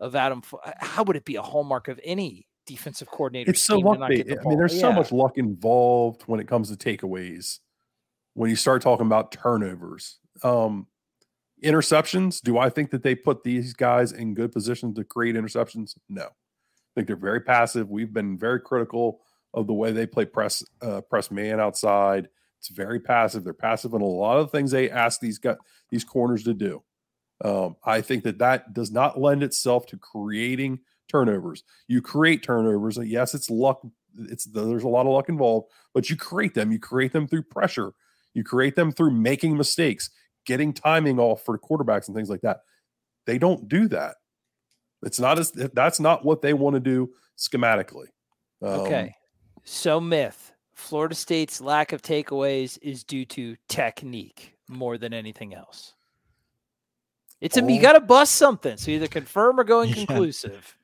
of 0.00 0.14
Adam. 0.14 0.42
How 0.78 1.02
would 1.02 1.16
it 1.16 1.24
be 1.24 1.36
a 1.36 1.42
hallmark 1.42 1.88
of 1.88 1.98
any 2.04 2.46
defensive 2.66 3.08
coordinator? 3.08 3.50
It's 3.50 3.62
so 3.62 3.78
luck. 3.78 4.00
I 4.00 4.08
mean, 4.08 4.58
there's 4.58 4.74
yeah. 4.74 4.80
so 4.82 4.92
much 4.92 5.12
luck 5.12 5.38
involved 5.38 6.22
when 6.26 6.40
it 6.40 6.46
comes 6.46 6.74
to 6.74 6.76
takeaways. 6.76 7.60
When 8.34 8.50
you 8.50 8.56
start 8.56 8.82
talking 8.82 9.06
about 9.06 9.32
turnovers, 9.32 10.18
um, 10.42 10.88
interceptions, 11.64 12.42
do 12.42 12.58
I 12.58 12.68
think 12.68 12.90
that 12.90 13.02
they 13.02 13.14
put 13.14 13.44
these 13.44 13.72
guys 13.72 14.12
in 14.12 14.34
good 14.34 14.52
positions 14.52 14.96
to 14.96 15.04
create 15.04 15.36
interceptions? 15.36 15.94
No. 16.08 16.24
I 16.24 16.94
think 16.94 17.06
they're 17.06 17.16
very 17.16 17.40
passive. 17.40 17.90
We've 17.90 18.12
been 18.12 18.36
very 18.36 18.60
critical 18.60 19.20
of 19.54 19.66
the 19.66 19.72
way 19.72 19.92
they 19.92 20.06
play 20.06 20.26
press 20.26 20.62
uh, 20.82 21.00
press 21.00 21.30
man 21.30 21.60
outside. 21.60 22.28
It's 22.58 22.68
very 22.68 23.00
passive. 23.00 23.44
They're 23.44 23.54
passive 23.54 23.94
in 23.94 24.02
a 24.02 24.06
lot 24.06 24.38
of 24.38 24.50
things 24.50 24.70
they 24.70 24.90
ask 24.90 25.20
these 25.20 25.38
guys, 25.38 25.56
these 25.90 26.04
corners 26.04 26.44
to 26.44 26.54
do. 26.54 26.82
Um, 27.44 27.76
I 27.84 28.00
think 28.00 28.24
that 28.24 28.38
that 28.38 28.74
does 28.74 28.90
not 28.90 29.20
lend 29.20 29.42
itself 29.42 29.86
to 29.86 29.96
creating 29.96 30.80
turnovers. 31.08 31.62
You 31.88 32.00
create 32.00 32.42
turnovers. 32.42 32.98
Yes, 33.02 33.34
it's 33.34 33.50
luck. 33.50 33.80
It's 34.16 34.44
there's 34.44 34.84
a 34.84 34.88
lot 34.88 35.06
of 35.06 35.12
luck 35.12 35.28
involved, 35.28 35.70
but 35.92 36.08
you 36.08 36.16
create 36.16 36.54
them. 36.54 36.72
You 36.72 36.78
create 36.78 37.12
them 37.12 37.26
through 37.26 37.42
pressure. 37.42 37.92
You 38.32 38.44
create 38.44 38.76
them 38.76 38.92
through 38.92 39.12
making 39.12 39.56
mistakes. 39.56 40.10
getting 40.44 40.72
timing 40.72 41.18
off 41.18 41.44
for 41.44 41.58
quarterbacks 41.58 42.06
and 42.06 42.16
things 42.16 42.30
like 42.30 42.42
that. 42.42 42.60
They 43.26 43.38
don't 43.38 43.68
do 43.68 43.88
that. 43.88 44.16
It's 45.02 45.20
not 45.20 45.38
as 45.38 45.50
that's 45.50 46.00
not 46.00 46.24
what 46.24 46.42
they 46.42 46.54
want 46.54 46.74
to 46.74 46.80
do 46.80 47.10
schematically. 47.38 48.08
Um, 48.62 48.80
okay. 48.80 49.14
So 49.64 50.00
myth. 50.00 50.52
Florida 50.74 51.14
State's 51.14 51.60
lack 51.60 51.92
of 51.92 52.02
takeaways 52.02 52.78
is 52.82 53.04
due 53.04 53.24
to 53.26 53.56
technique 53.68 54.54
more 54.68 54.98
than 54.98 55.14
anything 55.14 55.54
else. 55.54 55.94
It's 57.40 57.56
a 57.56 57.62
oh. 57.62 57.68
you 57.68 57.80
got 57.80 57.92
to 57.92 58.00
bust 58.00 58.34
something. 58.34 58.76
So 58.76 58.90
either 58.90 59.06
confirm 59.06 59.58
or 59.58 59.64
go 59.64 59.80
inconclusive. 59.82 60.76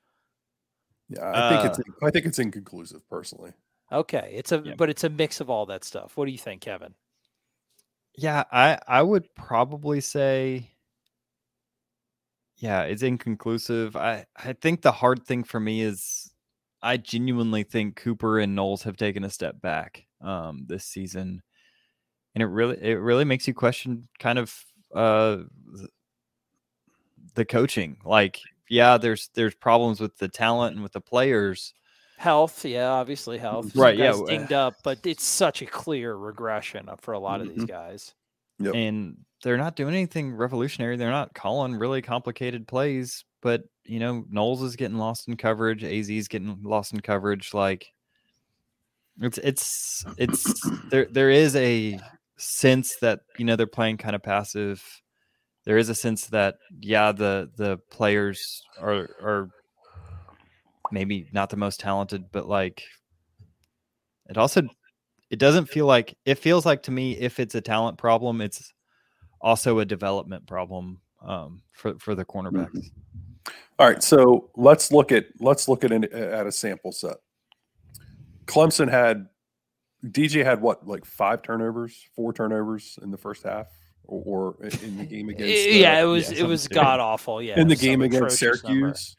Yeah, 1.09 1.31
I 1.35 1.49
think 1.49 1.65
uh, 1.65 1.69
it's 1.69 1.81
I 2.03 2.11
think 2.11 2.27
it's 2.27 2.39
inconclusive 2.39 3.09
personally. 3.09 3.53
Okay, 3.91 4.33
it's 4.35 4.53
a 4.53 4.63
yeah. 4.65 4.75
but 4.77 4.89
it's 4.89 5.05
a 5.05 5.09
mix 5.09 5.41
of 5.41 5.51
all 5.51 5.67
that 5.67 5.85
stuff. 5.85 6.17
What 6.17 6.27
do 6.27 6.33
you 6.33 6.39
think, 6.39 6.61
Kevin? 6.61 6.95
Yeah, 8.17 8.45
I 8.53 8.79
I 8.87 9.03
would 9.03 9.35
probably 9.35 10.01
say 10.01 10.71
yeah, 12.59 12.83
it's 12.83 13.03
inconclusive. 13.03 13.97
I 13.97 14.27
I 14.37 14.53
think 14.53 14.83
the 14.83 14.93
hard 14.93 15.25
thing 15.25 15.43
for 15.43 15.59
me 15.59 15.81
is 15.81 16.30
I 16.83 16.97
genuinely 16.97 17.63
think 17.63 17.97
Cooper 17.97 18.39
and 18.39 18.55
Knowles 18.55 18.83
have 18.85 18.97
taken 18.97 19.25
a 19.25 19.31
step 19.31 19.61
back 19.61 20.07
um 20.21 20.65
this 20.67 20.85
season. 20.85 21.43
And 22.35 22.43
it 22.43 22.47
really 22.47 22.79
it 22.81 23.01
really 23.01 23.25
makes 23.25 23.47
you 23.49 23.55
question 23.55 24.09
kind 24.19 24.39
of 24.39 24.55
uh 24.95 25.39
the 27.35 27.45
coaching. 27.45 27.97
Like 28.05 28.41
yeah, 28.69 28.99
there's 28.99 29.31
there's 29.35 29.55
problems 29.55 30.01
with 30.01 30.17
the 30.19 30.29
talent 30.29 30.75
and 30.75 30.83
with 30.83 30.93
the 30.93 31.01
players, 31.01 31.75
health. 32.21 32.65
Yeah, 32.65 32.91
obviously 32.91 33.39
health. 33.39 33.75
Right. 33.75 33.97
Yeah. 33.97 34.13
Dinged 34.27 34.53
up, 34.53 34.77
but 34.85 34.99
it's 35.05 35.25
such 35.25 35.63
a 35.63 35.67
clear 35.67 36.15
regression 36.15 36.89
for 37.01 37.13
a 37.13 37.19
lot 37.19 37.41
of 37.41 37.49
mm-hmm. 37.49 37.61
these 37.61 37.69
guys. 37.69 38.15
Yep. 38.59 38.75
And 38.75 39.17
they're 39.43 39.57
not 39.57 39.75
doing 39.75 39.95
anything 39.95 40.35
revolutionary. 40.35 40.97
They're 40.97 41.11
not 41.11 41.35
calling 41.35 41.75
really 41.75 42.03
complicated 42.03 42.69
plays, 42.69 43.25
but 43.41 43.65
you 43.85 43.99
know, 43.99 44.25
Knowles 44.31 44.63
is 44.63 44.77
getting 44.77 44.99
lost 44.99 45.29
in 45.29 45.37
coverage. 45.37 45.83
Az 45.85 46.11
is 46.11 46.29
getting 46.29 46.59
lost 46.63 46.93
in 46.93 47.01
coverage. 47.01 47.53
Like 47.55 47.93
it's 49.21 49.39
it's 49.39 50.05
it's 50.17 50.71
there 50.91 51.07
there 51.11 51.31
is 51.31 51.57
a 51.57 51.99
sense 52.37 52.97
that 52.97 53.21
you 53.39 53.45
know 53.45 53.57
they're 53.57 53.67
playing 53.67 53.97
kind 53.97 54.15
of 54.15 54.23
passive. 54.23 54.83
There 55.65 55.79
is 55.79 55.89
a 55.89 55.95
sense 55.95 56.27
that 56.29 56.57
yeah, 56.81 57.13
the 57.13 57.51
the 57.57 57.79
players 57.91 58.63
are 58.81 59.09
are 59.23 59.51
maybe 60.93 61.29
not 61.33 61.51
the 61.51 61.57
most 61.57 61.81
talented, 61.81 62.25
but 62.33 62.49
like 62.49 62.83
it 64.29 64.39
also 64.39 64.63
it 65.31 65.39
doesn't 65.39 65.67
feel 65.67 65.87
like 65.87 66.17
it 66.25 66.37
feels 66.37 66.67
like 66.67 66.83
to 66.85 66.91
me 66.91 67.17
if 67.17 67.39
it's 67.39 67.55
a 67.55 67.61
talent 67.61 67.99
problem, 67.99 68.41
it's 68.41 68.73
also 69.41 69.79
a 69.79 69.85
development 69.85 70.47
problem 70.47 71.01
um, 71.23 71.63
for 71.73 71.99
for 71.99 72.15
the 72.15 72.25
cornerbacks. 72.25 72.71
Mm-hmm. 72.71 73.30
All 73.81 73.89
right, 73.89 74.03
so 74.03 74.51
let's 74.57 74.93
look 74.93 75.11
at 75.11 75.29
let's 75.41 75.67
look 75.67 75.85
at 75.85 75.91
an, 75.91 76.05
at 76.13 76.47
a 76.47 76.53
sample 76.53 76.93
set. 76.93 77.17
Clemson 78.45 78.91
had 78.91 79.27
DJ 80.05 80.45
had 80.45 80.61
what 80.61 80.87
like 80.87 81.07
five 81.07 81.41
turnovers, 81.41 81.99
four 82.15 82.35
turnovers 82.35 82.99
in 83.03 83.11
the 83.11 83.17
first 83.17 83.43
half, 83.43 83.69
or, 84.05 84.55
or 84.61 84.67
in 84.83 84.99
the 84.99 85.07
game 85.07 85.31
against. 85.31 85.51
Uh, 85.51 85.73
yeah, 85.73 85.99
it 85.99 86.05
was 86.05 86.31
yeah, 86.31 86.41
it 86.41 86.47
was 86.47 86.69
god 86.69 87.01
awful. 87.01 87.41
Yeah, 87.41 87.59
in 87.59 87.69
the 87.69 87.77
game 87.77 88.03
against 88.03 88.39
Syracuse, 88.39 89.17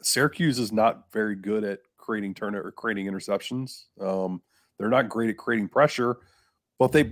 Syracuse 0.00 0.58
is 0.58 0.72
not 0.72 1.12
very 1.12 1.36
good 1.36 1.62
at 1.62 1.78
creating 1.98 2.34
turn 2.34 2.56
or 2.56 2.72
creating 2.72 3.06
interceptions. 3.06 3.84
Um, 4.00 4.42
they're 4.78 4.88
not 4.88 5.08
great 5.08 5.30
at 5.30 5.36
creating 5.36 5.68
pressure, 5.68 6.16
but 6.76 6.90
they 6.90 7.04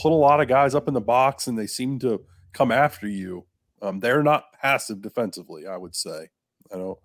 put 0.00 0.12
a 0.12 0.14
lot 0.14 0.40
of 0.40 0.48
guys 0.48 0.74
up 0.74 0.88
in 0.88 0.94
the 0.94 1.00
box 1.02 1.46
and 1.46 1.58
they 1.58 1.66
seem 1.66 1.98
to 1.98 2.22
come 2.54 2.72
after 2.72 3.06
you. 3.06 3.44
Um, 3.82 4.00
they're 4.00 4.22
not 4.22 4.52
passive 4.60 5.02
defensively, 5.02 5.66
I 5.66 5.76
would 5.76 5.94
say. 5.94 6.28
I 6.72 6.76
don't, 6.76 6.98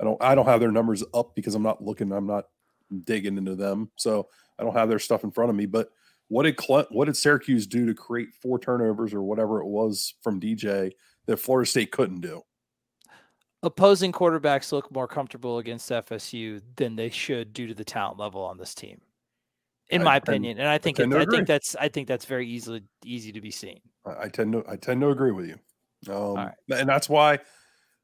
I 0.00 0.04
don't, 0.04 0.22
I 0.22 0.34
don't 0.34 0.46
have 0.46 0.60
their 0.60 0.72
numbers 0.72 1.04
up 1.14 1.34
because 1.34 1.54
I'm 1.54 1.62
not 1.62 1.82
looking. 1.82 2.12
I'm 2.12 2.26
not 2.26 2.46
digging 3.04 3.38
into 3.38 3.54
them, 3.54 3.90
so 3.96 4.28
I 4.58 4.64
don't 4.64 4.76
have 4.76 4.88
their 4.88 4.98
stuff 4.98 5.24
in 5.24 5.30
front 5.30 5.50
of 5.50 5.56
me. 5.56 5.66
But 5.66 5.90
what 6.28 6.44
did 6.44 6.58
what 6.90 7.04
did 7.06 7.16
Syracuse 7.16 7.66
do 7.66 7.86
to 7.86 7.94
create 7.94 8.28
four 8.40 8.58
turnovers 8.58 9.14
or 9.14 9.22
whatever 9.22 9.60
it 9.60 9.66
was 9.66 10.14
from 10.22 10.40
DJ 10.40 10.92
that 11.26 11.38
Florida 11.38 11.68
State 11.68 11.92
couldn't 11.92 12.20
do? 12.20 12.42
opposing 13.62 14.12
quarterbacks 14.12 14.72
look 14.72 14.90
more 14.92 15.08
comfortable 15.08 15.58
against 15.58 15.90
FSU 15.90 16.60
than 16.76 16.96
they 16.96 17.10
should 17.10 17.52
due 17.52 17.66
to 17.66 17.74
the 17.74 17.84
talent 17.84 18.18
level 18.18 18.42
on 18.42 18.56
this 18.56 18.74
team, 18.74 19.00
in 19.90 20.02
I 20.02 20.04
my 20.04 20.16
opinion. 20.16 20.58
And 20.58 20.68
I 20.68 20.78
think 20.78 21.00
I, 21.00 21.04
it, 21.04 21.14
I 21.14 21.24
think 21.26 21.46
that's 21.46 21.76
I 21.76 21.88
think 21.88 22.08
that's 22.08 22.24
very 22.24 22.46
easily 22.46 22.82
easy 23.04 23.32
to 23.32 23.40
be 23.40 23.50
seen. 23.50 23.80
I 24.04 24.28
tend 24.28 24.52
to 24.52 24.64
I 24.68 24.76
tend 24.76 25.00
to 25.02 25.10
agree 25.10 25.32
with 25.32 25.46
you, 25.46 25.58
um, 26.08 26.34
right. 26.34 26.54
and 26.70 26.88
that's 26.88 27.08
why, 27.08 27.40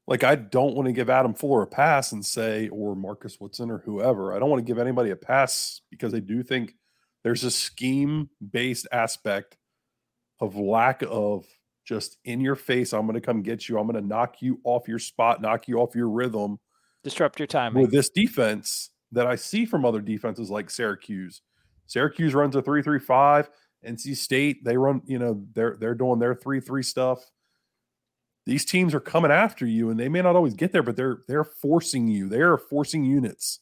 like, 0.07 0.23
I 0.23 0.35
don't 0.35 0.75
want 0.75 0.87
to 0.87 0.93
give 0.93 1.09
Adam 1.09 1.33
Fuller 1.33 1.63
a 1.63 1.67
pass 1.67 2.11
and 2.11 2.25
say 2.25 2.69
or 2.69 2.95
Marcus 2.95 3.39
Woodson 3.39 3.71
or 3.71 3.79
whoever. 3.79 4.33
I 4.33 4.39
don't 4.39 4.49
want 4.49 4.65
to 4.65 4.69
give 4.69 4.79
anybody 4.79 5.11
a 5.11 5.15
pass 5.15 5.81
because 5.89 6.13
I 6.13 6.19
do 6.19 6.43
think 6.43 6.75
there's 7.23 7.43
a 7.43 7.51
scheme 7.51 8.29
based 8.51 8.87
aspect 8.91 9.57
of 10.39 10.55
lack 10.55 11.03
of 11.07 11.45
just 11.85 12.17
in 12.25 12.41
your 12.41 12.55
face. 12.55 12.93
I'm 12.93 13.07
going 13.07 13.15
to 13.15 13.21
come 13.21 13.41
get 13.41 13.67
you. 13.67 13.79
I'm 13.79 13.87
going 13.87 14.01
to 14.01 14.07
knock 14.07 14.41
you 14.41 14.59
off 14.63 14.87
your 14.87 14.99
spot, 14.99 15.41
knock 15.41 15.67
you 15.67 15.79
off 15.79 15.95
your 15.95 16.09
rhythm, 16.09 16.59
disrupt 17.03 17.39
your 17.39 17.47
time 17.47 17.73
with 17.73 17.91
this 17.91 18.09
defense 18.09 18.91
that 19.11 19.25
I 19.25 19.35
see 19.35 19.65
from 19.65 19.85
other 19.85 20.01
defenses 20.01 20.49
like 20.49 20.69
Syracuse. 20.69 21.41
Syracuse 21.85 22.33
runs 22.33 22.55
a 22.55 22.61
three-three-five. 22.61 23.49
NC 23.85 24.17
State 24.17 24.65
they 24.65 24.75
run. 24.75 25.01
You 25.05 25.19
know 25.19 25.45
they're 25.53 25.77
they're 25.79 25.95
doing 25.95 26.19
their 26.19 26.35
three-three 26.35 26.83
stuff. 26.83 27.23
These 28.47 28.63
teams 28.63 28.93
are 28.93 29.01
coming 29.01 29.29
after 29.29 29.67
you, 29.67 29.89
and 29.89 29.99
they 29.99 30.07
may 30.07 30.21
not 30.21 30.37
always 30.37 30.53
get 30.53 30.71
there, 30.71 30.81
but 30.81 30.95
they're 30.95 31.17
they're 31.27 31.43
forcing 31.43 32.07
you. 32.07 32.29
They 32.29 32.39
are 32.39 32.57
forcing 32.57 33.03
units, 33.03 33.59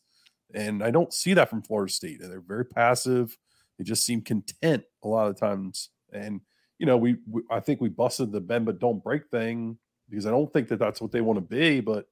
and 0.53 0.83
I 0.83 0.91
don't 0.91 1.11
see 1.11 1.33
that 1.33 1.49
from 1.49 1.63
Florida 1.63 1.91
State. 1.91 2.19
They're 2.21 2.39
very 2.39 2.65
passive. 2.65 3.36
They 3.79 3.83
just 3.83 4.05
seem 4.05 4.21
content 4.21 4.83
a 5.03 5.07
lot 5.07 5.27
of 5.27 5.39
times, 5.39 5.89
and 6.13 6.39
you 6.77 6.86
know, 6.86 6.97
we, 6.97 7.17
we, 7.27 7.41
I 7.49 7.61
think 7.61 7.81
we 7.81 7.89
busted 7.89 8.31
the 8.31 8.41
bend 8.41 8.67
but 8.67 8.77
don't 8.77 9.03
break 9.03 9.27
thing 9.29 9.79
because 10.07 10.27
I 10.27 10.29
don't 10.29 10.53
think 10.53 10.67
that 10.67 10.77
that's 10.77 11.01
what 11.01 11.11
they 11.11 11.21
want 11.21 11.38
to 11.38 11.41
be, 11.41 11.79
but 11.79 12.05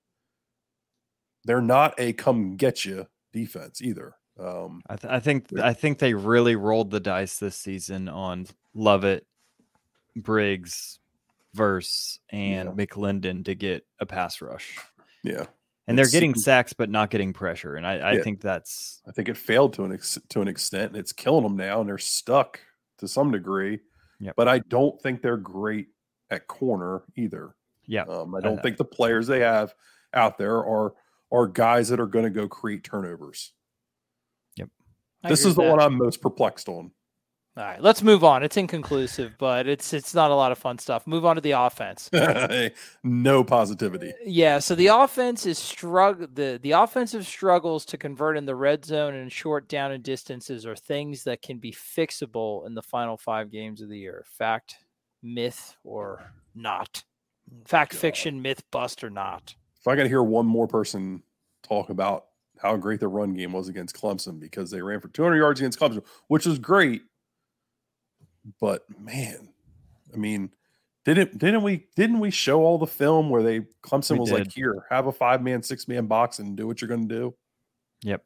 they're 1.45 1.61
not 1.61 1.93
a 1.99 2.13
come 2.13 2.55
get 2.55 2.85
you 2.85 3.05
defense 3.33 3.83
either. 3.83 4.15
Um, 4.39 4.81
I, 4.89 4.95
th- 4.95 5.13
I 5.13 5.19
think 5.19 5.59
I 5.59 5.73
think 5.73 5.99
they 5.99 6.15
really 6.15 6.55
rolled 6.55 6.89
the 6.89 6.99
dice 6.99 7.37
this 7.37 7.55
season 7.55 8.09
on 8.09 8.47
Lovett, 8.73 9.27
Briggs, 10.15 10.97
Verse, 11.53 12.19
and 12.29 12.69
yeah. 12.69 12.85
McClendon 12.85 13.45
to 13.45 13.55
get 13.55 13.85
a 13.99 14.05
pass 14.05 14.41
rush. 14.41 14.77
Yeah, 15.23 15.45
and 15.87 15.97
they're 15.97 16.07
getting 16.07 16.35
sacks 16.35 16.73
but 16.73 16.89
not 16.89 17.09
getting 17.09 17.33
pressure, 17.33 17.75
and 17.75 17.85
I, 17.85 17.97
I 17.97 18.11
yeah. 18.13 18.23
think 18.23 18.41
that's 18.41 19.01
I 19.07 19.11
think 19.11 19.29
it 19.29 19.37
failed 19.37 19.73
to 19.73 19.85
an 19.85 19.93
ex- 19.93 20.19
to 20.29 20.41
an 20.41 20.47
extent, 20.47 20.91
and 20.91 20.97
it's 20.97 21.13
killing 21.13 21.43
them 21.43 21.57
now, 21.57 21.79
and 21.79 21.89
they're 21.89 21.97
stuck 21.97 22.59
to 22.99 23.07
some 23.07 23.31
degree. 23.31 23.79
Yep. 24.19 24.35
But 24.35 24.47
I 24.47 24.59
don't 24.59 24.99
think 25.01 25.21
they're 25.21 25.37
great 25.37 25.87
at 26.29 26.47
corner 26.47 27.03
either. 27.15 27.55
Yeah. 27.85 28.03
Um, 28.03 28.33
I 28.35 28.39
don't 28.39 28.61
think 28.61 28.77
the 28.77 28.85
players 28.85 29.27
they 29.27 29.41
have 29.41 29.73
out 30.13 30.37
there 30.37 30.57
are 30.57 30.93
are 31.31 31.47
guys 31.47 31.89
that 31.89 31.99
are 31.99 32.07
going 32.07 32.25
to 32.25 32.31
go 32.31 32.47
create 32.47 32.83
turnovers. 32.83 33.51
Yep. 34.55 34.69
this 35.23 35.45
is 35.45 35.55
the 35.55 35.63
that. 35.63 35.69
one 35.69 35.79
I'm 35.81 35.97
most 35.97 36.21
perplexed 36.21 36.69
on. 36.69 36.91
All 37.55 37.63
right, 37.63 37.79
let's 37.79 38.01
move 38.01 38.23
on. 38.23 38.41
It's 38.41 38.57
inconclusive, 38.57 39.35
but 39.37 39.67
it's 39.67 39.93
it's 39.93 40.15
not 40.15 40.31
a 40.31 40.35
lot 40.35 40.51
of 40.51 40.57
fun 40.57 40.79
stuff. 40.79 41.05
Move 41.05 41.23
on 41.23 41.35
to 41.35 41.41
the 41.41 41.51
offense. 41.51 42.09
no 43.03 43.43
positivity. 43.43 44.09
Uh, 44.09 44.25
yeah, 44.25 44.57
so 44.57 44.73
the 44.73 44.87
offense 44.87 45.45
is 45.45 45.59
struggle 45.59 46.25
the 46.33 46.59
the 46.63 46.71
offensive 46.71 47.27
struggles 47.27 47.85
to 47.85 47.97
convert 47.97 48.37
in 48.37 48.47
the 48.47 48.55
red 48.55 48.83
zone 48.83 49.13
and 49.13 49.31
short 49.31 49.69
down 49.69 49.91
and 49.91 50.03
distances 50.03 50.65
are 50.65 50.75
things 50.75 51.25
that 51.25 51.43
can 51.43 51.59
be 51.59 51.71
fixable 51.71 52.65
in 52.65 52.73
the 52.73 52.81
final 52.81 53.17
5 53.17 53.51
games 53.51 53.81
of 53.81 53.89
the 53.89 53.99
year. 53.99 54.25
Fact, 54.27 54.77
myth 55.21 55.75
or 55.83 56.33
not. 56.55 57.03
Fact, 57.65 57.91
God. 57.91 57.99
fiction, 57.99 58.41
myth, 58.41 58.63
bust 58.71 59.03
or 59.03 59.11
not. 59.11 59.53
If 59.79 59.87
I 59.87 59.95
got 59.95 60.03
to 60.03 60.09
hear 60.09 60.23
one 60.23 60.47
more 60.47 60.67
person 60.67 61.21
talk 61.61 61.91
about 61.91 62.25
how 62.59 62.77
great 62.77 62.99
the 62.99 63.07
run 63.07 63.35
game 63.35 63.51
was 63.51 63.69
against 63.69 63.95
Clemson 63.95 64.39
because 64.39 64.71
they 64.71 64.81
ran 64.81 65.01
for 65.01 65.09
200 65.09 65.37
yards 65.37 65.59
against 65.59 65.79
Clemson, 65.79 66.03
which 66.29 66.47
was 66.47 66.57
great 66.57 67.03
but 68.59 68.83
man, 68.99 69.49
I 70.13 70.17
mean, 70.17 70.51
didn't 71.05 71.37
didn't 71.37 71.63
we 71.63 71.87
didn't 71.95 72.19
we 72.19 72.31
show 72.31 72.61
all 72.61 72.77
the 72.77 72.87
film 72.87 73.29
where 73.29 73.43
they 73.43 73.61
Clemson 73.83 74.13
we 74.13 74.19
was 74.19 74.29
did. 74.29 74.39
like, 74.39 74.51
here, 74.51 74.85
have 74.89 75.07
a 75.07 75.11
five 75.11 75.41
man, 75.41 75.61
six 75.63 75.87
man 75.87 76.07
box 76.07 76.39
and 76.39 76.55
do 76.55 76.67
what 76.67 76.81
you're 76.81 76.87
going 76.87 77.07
to 77.07 77.15
do. 77.15 77.35
Yep. 78.03 78.23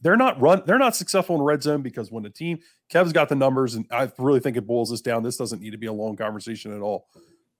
They're 0.00 0.16
not 0.16 0.40
run. 0.40 0.62
They're 0.66 0.78
not 0.78 0.96
successful 0.96 1.36
in 1.36 1.42
red 1.42 1.62
zone 1.62 1.82
because 1.82 2.10
when 2.10 2.24
the 2.24 2.30
team 2.30 2.58
Kev's 2.90 3.12
got 3.12 3.28
the 3.28 3.36
numbers, 3.36 3.74
and 3.74 3.86
I 3.90 4.10
really 4.18 4.40
think 4.40 4.56
it 4.56 4.66
boils 4.66 4.90
this 4.90 5.00
down. 5.00 5.22
This 5.22 5.36
doesn't 5.36 5.62
need 5.62 5.70
to 5.70 5.78
be 5.78 5.86
a 5.86 5.92
long 5.92 6.16
conversation 6.16 6.74
at 6.74 6.80
all. 6.80 7.08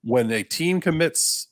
When 0.03 0.29
a 0.31 0.43
team 0.43 0.81
commits 0.81 1.47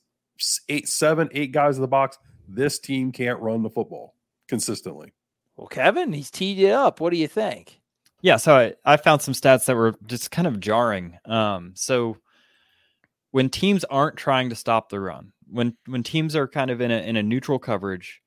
eight, 0.69 0.87
seven, 0.87 1.29
eight 1.31 1.51
guys 1.51 1.77
in 1.77 1.81
the 1.81 1.87
box, 1.87 2.17
this 2.47 2.79
team 2.79 3.11
can't 3.11 3.39
run 3.39 3.63
the 3.63 3.69
football 3.69 4.15
consistently. 4.47 5.13
Well, 5.55 5.67
Kevin, 5.67 6.13
he's 6.13 6.31
teed 6.31 6.59
it 6.59 6.71
up. 6.71 6.99
What 6.99 7.11
do 7.11 7.17
you 7.17 7.27
think? 7.27 7.80
Yeah, 8.21 8.37
so 8.37 8.55
I, 8.55 8.73
I 8.85 8.97
found 8.97 9.21
some 9.21 9.33
stats 9.33 9.65
that 9.65 9.75
were 9.75 9.95
just 10.05 10.31
kind 10.31 10.47
of 10.47 10.59
jarring. 10.59 11.17
Um, 11.25 11.73
so 11.75 12.17
when 13.31 13.49
teams 13.49 13.83
aren't 13.85 14.17
trying 14.17 14.49
to 14.49 14.55
stop 14.55 14.89
the 14.89 14.99
run, 14.99 15.31
when 15.49 15.75
when 15.87 16.03
teams 16.03 16.35
are 16.35 16.47
kind 16.47 16.71
of 16.71 16.81
in 16.81 16.91
a 16.91 16.97
in 16.99 17.15
a 17.15 17.23
neutral 17.23 17.59
coverage 17.59 18.21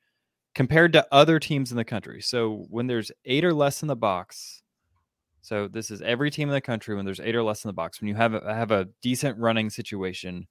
compared 0.54 0.92
to 0.92 1.06
other 1.12 1.38
teams 1.38 1.70
in 1.70 1.76
the 1.76 1.84
country. 1.84 2.20
So 2.20 2.66
when 2.70 2.86
there's 2.86 3.10
eight 3.24 3.44
or 3.44 3.54
less 3.54 3.82
in 3.82 3.88
the 3.88 3.96
box, 3.96 4.62
so 5.40 5.68
this 5.68 5.90
is 5.90 6.00
every 6.02 6.30
team 6.30 6.48
in 6.48 6.54
the 6.54 6.60
country 6.60 6.94
when 6.94 7.04
there's 7.04 7.20
eight 7.20 7.34
or 7.34 7.42
less 7.42 7.64
in 7.64 7.68
the 7.68 7.74
box. 7.74 8.00
When 8.00 8.08
you 8.08 8.14
have 8.14 8.34
a, 8.34 8.54
have 8.54 8.70
a 8.70 8.88
decent 9.02 9.38
running 9.38 9.68
situation, 9.68 10.46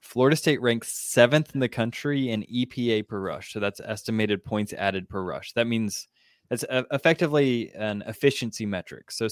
Florida 0.00 0.36
State 0.36 0.62
ranks 0.62 0.92
seventh 0.92 1.54
in 1.54 1.60
the 1.60 1.68
country 1.68 2.30
in 2.30 2.44
EPA 2.44 3.08
per 3.08 3.20
rush. 3.20 3.52
So 3.52 3.60
that's 3.60 3.80
estimated 3.80 4.44
points 4.44 4.72
added 4.72 5.08
per 5.08 5.22
rush. 5.22 5.52
That 5.52 5.66
means 5.66 6.08
it's 6.50 6.64
effectively 6.70 7.72
an 7.74 8.02
efficiency 8.06 8.66
metric. 8.66 9.10
So 9.10 9.28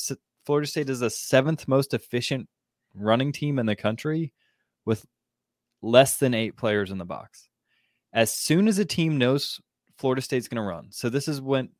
Florida 0.47 0.67
State 0.67 0.89
is 0.91 1.01
the 1.01 1.11
seventh 1.11 1.69
most 1.69 1.95
efficient 1.95 2.49
running 2.95 3.33
team 3.33 3.59
in 3.59 3.67
the 3.67 3.77
country 3.77 4.33
with 4.85 5.05
less 5.83 6.17
than 6.17 6.35
eight 6.35 6.57
players 6.57 6.91
in 6.91 6.99
the 6.99 7.05
box. 7.05 7.49
As 8.13 8.31
soon 8.33 8.69
as 8.69 8.79
a 8.79 8.85
team 8.85 9.19
knows 9.19 9.61
Florida 9.97 10.21
State's 10.23 10.49
going 10.49 10.63
to 10.63 10.69
run, 10.69 10.89
so 10.91 11.09
this 11.09 11.29
is 11.29 11.41
when 11.41 11.71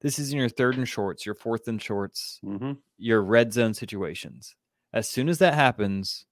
this 0.00 0.18
is 0.18 0.32
in 0.32 0.38
your 0.38 0.48
third 0.48 0.76
and 0.76 0.88
shorts, 0.88 1.24
your 1.26 1.34
fourth 1.34 1.68
and 1.68 1.80
shorts, 1.80 2.40
Mm-hmm. 2.44 2.72
your 2.98 3.22
red 3.22 3.52
zone 3.52 3.74
situations. 3.74 4.54
As 4.92 5.08
soon 5.08 5.28
as 5.28 5.38
that 5.38 5.54
happens, 5.54 6.24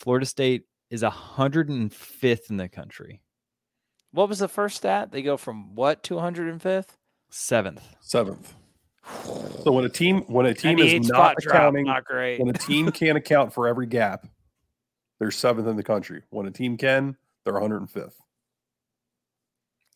Florida 0.00 0.26
State 0.26 0.64
is 0.90 1.02
105th 1.02 2.50
in 2.50 2.56
the 2.58 2.68
country. 2.68 3.22
What 4.12 4.28
was 4.28 4.40
the 4.40 4.48
first 4.48 4.76
stat? 4.76 5.10
They 5.10 5.22
go 5.22 5.36
from 5.36 5.74
what 5.74 6.02
to 6.04 6.14
105th? 6.14 6.88
Seventh. 7.34 7.96
Seventh. 8.00 8.54
So 9.64 9.72
when 9.72 9.86
a 9.86 9.88
team 9.88 10.20
when 10.28 10.44
a 10.44 10.52
team 10.52 10.78
is 10.78 11.06
spot 11.06 11.18
not 11.18 11.36
drop, 11.38 11.54
accounting 11.54 11.86
not 11.86 12.04
great. 12.04 12.38
when 12.38 12.50
a 12.50 12.58
team 12.58 12.90
can't 12.92 13.16
account 13.16 13.54
for 13.54 13.66
every 13.66 13.86
gap, 13.86 14.26
they're 15.18 15.30
seventh 15.30 15.66
in 15.66 15.76
the 15.76 15.82
country. 15.82 16.22
When 16.28 16.46
a 16.46 16.50
team 16.50 16.76
can, 16.76 17.16
they're 17.44 17.54
105th. 17.54 18.12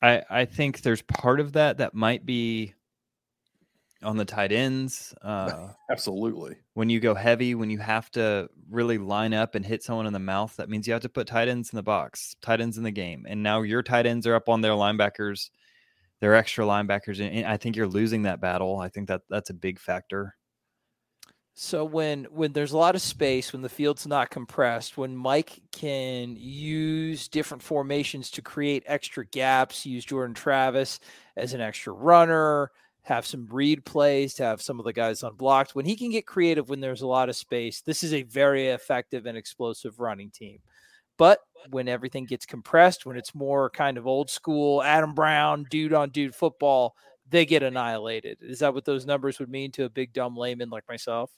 I 0.01 0.23
I 0.31 0.45
think 0.47 0.81
there's 0.81 1.03
part 1.03 1.39
of 1.39 1.53
that 1.53 1.79
that 1.79 1.93
might 1.95 2.25
be 2.25 2.73
on 4.03 4.17
the 4.17 4.25
tight 4.25 4.51
ends. 4.51 5.15
Uh, 5.21 5.69
Absolutely. 5.91 6.57
when 6.73 6.89
you 6.89 7.01
go 7.01 7.15
heavy, 7.15 7.55
when 7.55 7.69
you 7.69 7.79
have 7.79 8.11
to 8.13 8.49
really 8.71 8.97
line 8.97 9.35
up 9.35 9.55
and 9.55 9.65
hit 9.65 9.83
someone 9.83 10.07
in 10.07 10.13
the 10.15 10.19
mouth, 10.19 10.57
that 10.57 10.71
means 10.71 10.87
you 10.87 10.93
have 10.95 11.03
to 11.03 11.09
put 11.11 11.27
tight 11.27 11.49
ends 11.49 11.71
in 11.71 11.77
the 11.77 11.83
box, 11.83 12.35
tight 12.41 12.63
ends 12.63 12.79
in 12.79 12.85
the 12.85 12.91
game. 12.91 13.27
And 13.29 13.43
now 13.43 13.61
your 13.61 13.83
tight 13.83 14.07
ends 14.07 14.27
are 14.27 14.35
up 14.35 14.49
on 14.49 14.63
their 14.63 14.73
linebackers, 14.73 15.51
their 16.21 16.35
extra 16.35 16.65
linebackers. 16.65 17.21
And 17.21 17.47
I 17.47 17.57
think 17.57 17.77
you're 17.77 17.87
losing 17.87 18.23
that 18.23 18.41
battle. 18.41 18.79
I 18.79 18.89
think 18.89 19.09
that 19.09 19.23
that's 19.29 19.51
a 19.51 19.55
big 19.55 19.79
factor. 19.79 20.35
So 21.59 21.87
when 21.87 22.25
when 22.25 22.53
there's 22.53 22.73
a 22.73 22.79
lot 22.79 22.95
of 22.95 23.01
space, 23.01 23.53
when 23.55 23.63
the 23.63 23.69
field's 23.71 24.07
not 24.07 24.29
compressed, 24.29 24.99
when 24.99 25.17
Mike 25.17 25.63
can 25.73 26.37
use 26.37 27.29
different 27.29 27.63
formations 27.63 28.31
to 28.33 28.43
create 28.43 28.83
extra 28.87 29.25
gaps, 29.25 29.87
use 29.87 30.05
Jordan 30.05 30.35
Travis 30.35 31.01
as 31.35 31.55
an 31.55 31.63
extra 31.63 31.95
runner, 31.95 32.71
have 33.05 33.25
some 33.25 33.47
read 33.51 33.87
plays 33.87 34.35
to 34.35 34.43
have 34.43 34.61
some 34.61 34.79
of 34.79 34.85
the 34.85 34.93
guys 34.93 35.23
unblocked. 35.23 35.75
When 35.75 35.87
he 35.87 35.97
can 35.97 36.11
get 36.11 36.27
creative 36.27 36.69
when 36.69 36.81
there's 36.81 37.03
a 37.03 37.07
lot 37.07 37.31
of 37.31 37.37
space, 37.37 37.81
this 37.81 38.03
is 38.03 38.13
a 38.13 38.23
very 38.25 38.67
effective 38.69 39.25
and 39.25 39.39
explosive 39.39 39.99
running 39.99 40.31
team. 40.31 40.59
But 41.19 41.41
when 41.71 41.89
everything 41.89 42.25
gets 42.27 42.47
compressed, 42.47 43.07
when 43.07 43.17
it's 43.17 43.35
more 43.35 43.71
kind 43.71 43.99
of 43.99 44.07
old 44.07 44.31
school 44.31 44.83
Adam 44.83 45.15
Brown, 45.15 45.67
dude 45.71 45.93
on 45.95 46.11
dude 46.11 46.35
football, 46.35 46.95
they 47.29 47.45
get 47.47 47.63
annihilated. 47.63 48.39
Is 48.41 48.61
that 48.61 48.75
what 48.75 48.85
those 48.85 49.07
numbers 49.07 49.39
would 49.39 49.49
mean 49.49 49.73
to 49.73 49.85
a 49.85 49.89
big 49.91 50.13
dumb 50.13 50.37
layman 50.37 50.71
like 50.71 50.85
myself? 50.89 51.31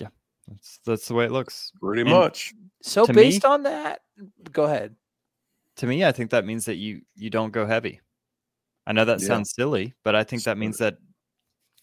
Yeah, 0.00 0.08
that's 0.48 0.80
that's 0.84 1.06
the 1.08 1.14
way 1.14 1.26
it 1.26 1.30
looks. 1.32 1.70
Pretty 1.80 2.00
And- 2.02 2.10
much. 2.10 2.52
So 2.82 3.06
based 3.06 3.44
me- 3.44 3.48
on 3.48 3.62
that, 3.64 4.00
go 4.50 4.64
ahead. 4.64 4.96
To 5.76 5.86
me, 5.86 6.04
I 6.04 6.12
think 6.12 6.30
that 6.30 6.44
means 6.44 6.64
that 6.66 6.76
you 6.76 7.02
you 7.14 7.30
don't 7.30 7.52
go 7.52 7.64
heavy. 7.66 8.00
I 8.86 8.92
know 8.92 9.04
that 9.04 9.20
Yeah. 9.20 9.26
sounds 9.28 9.54
silly, 9.54 9.94
but 10.02 10.16
I 10.16 10.24
think 10.24 10.42
that 10.44 10.58
means 10.58 10.78
that 10.78 10.98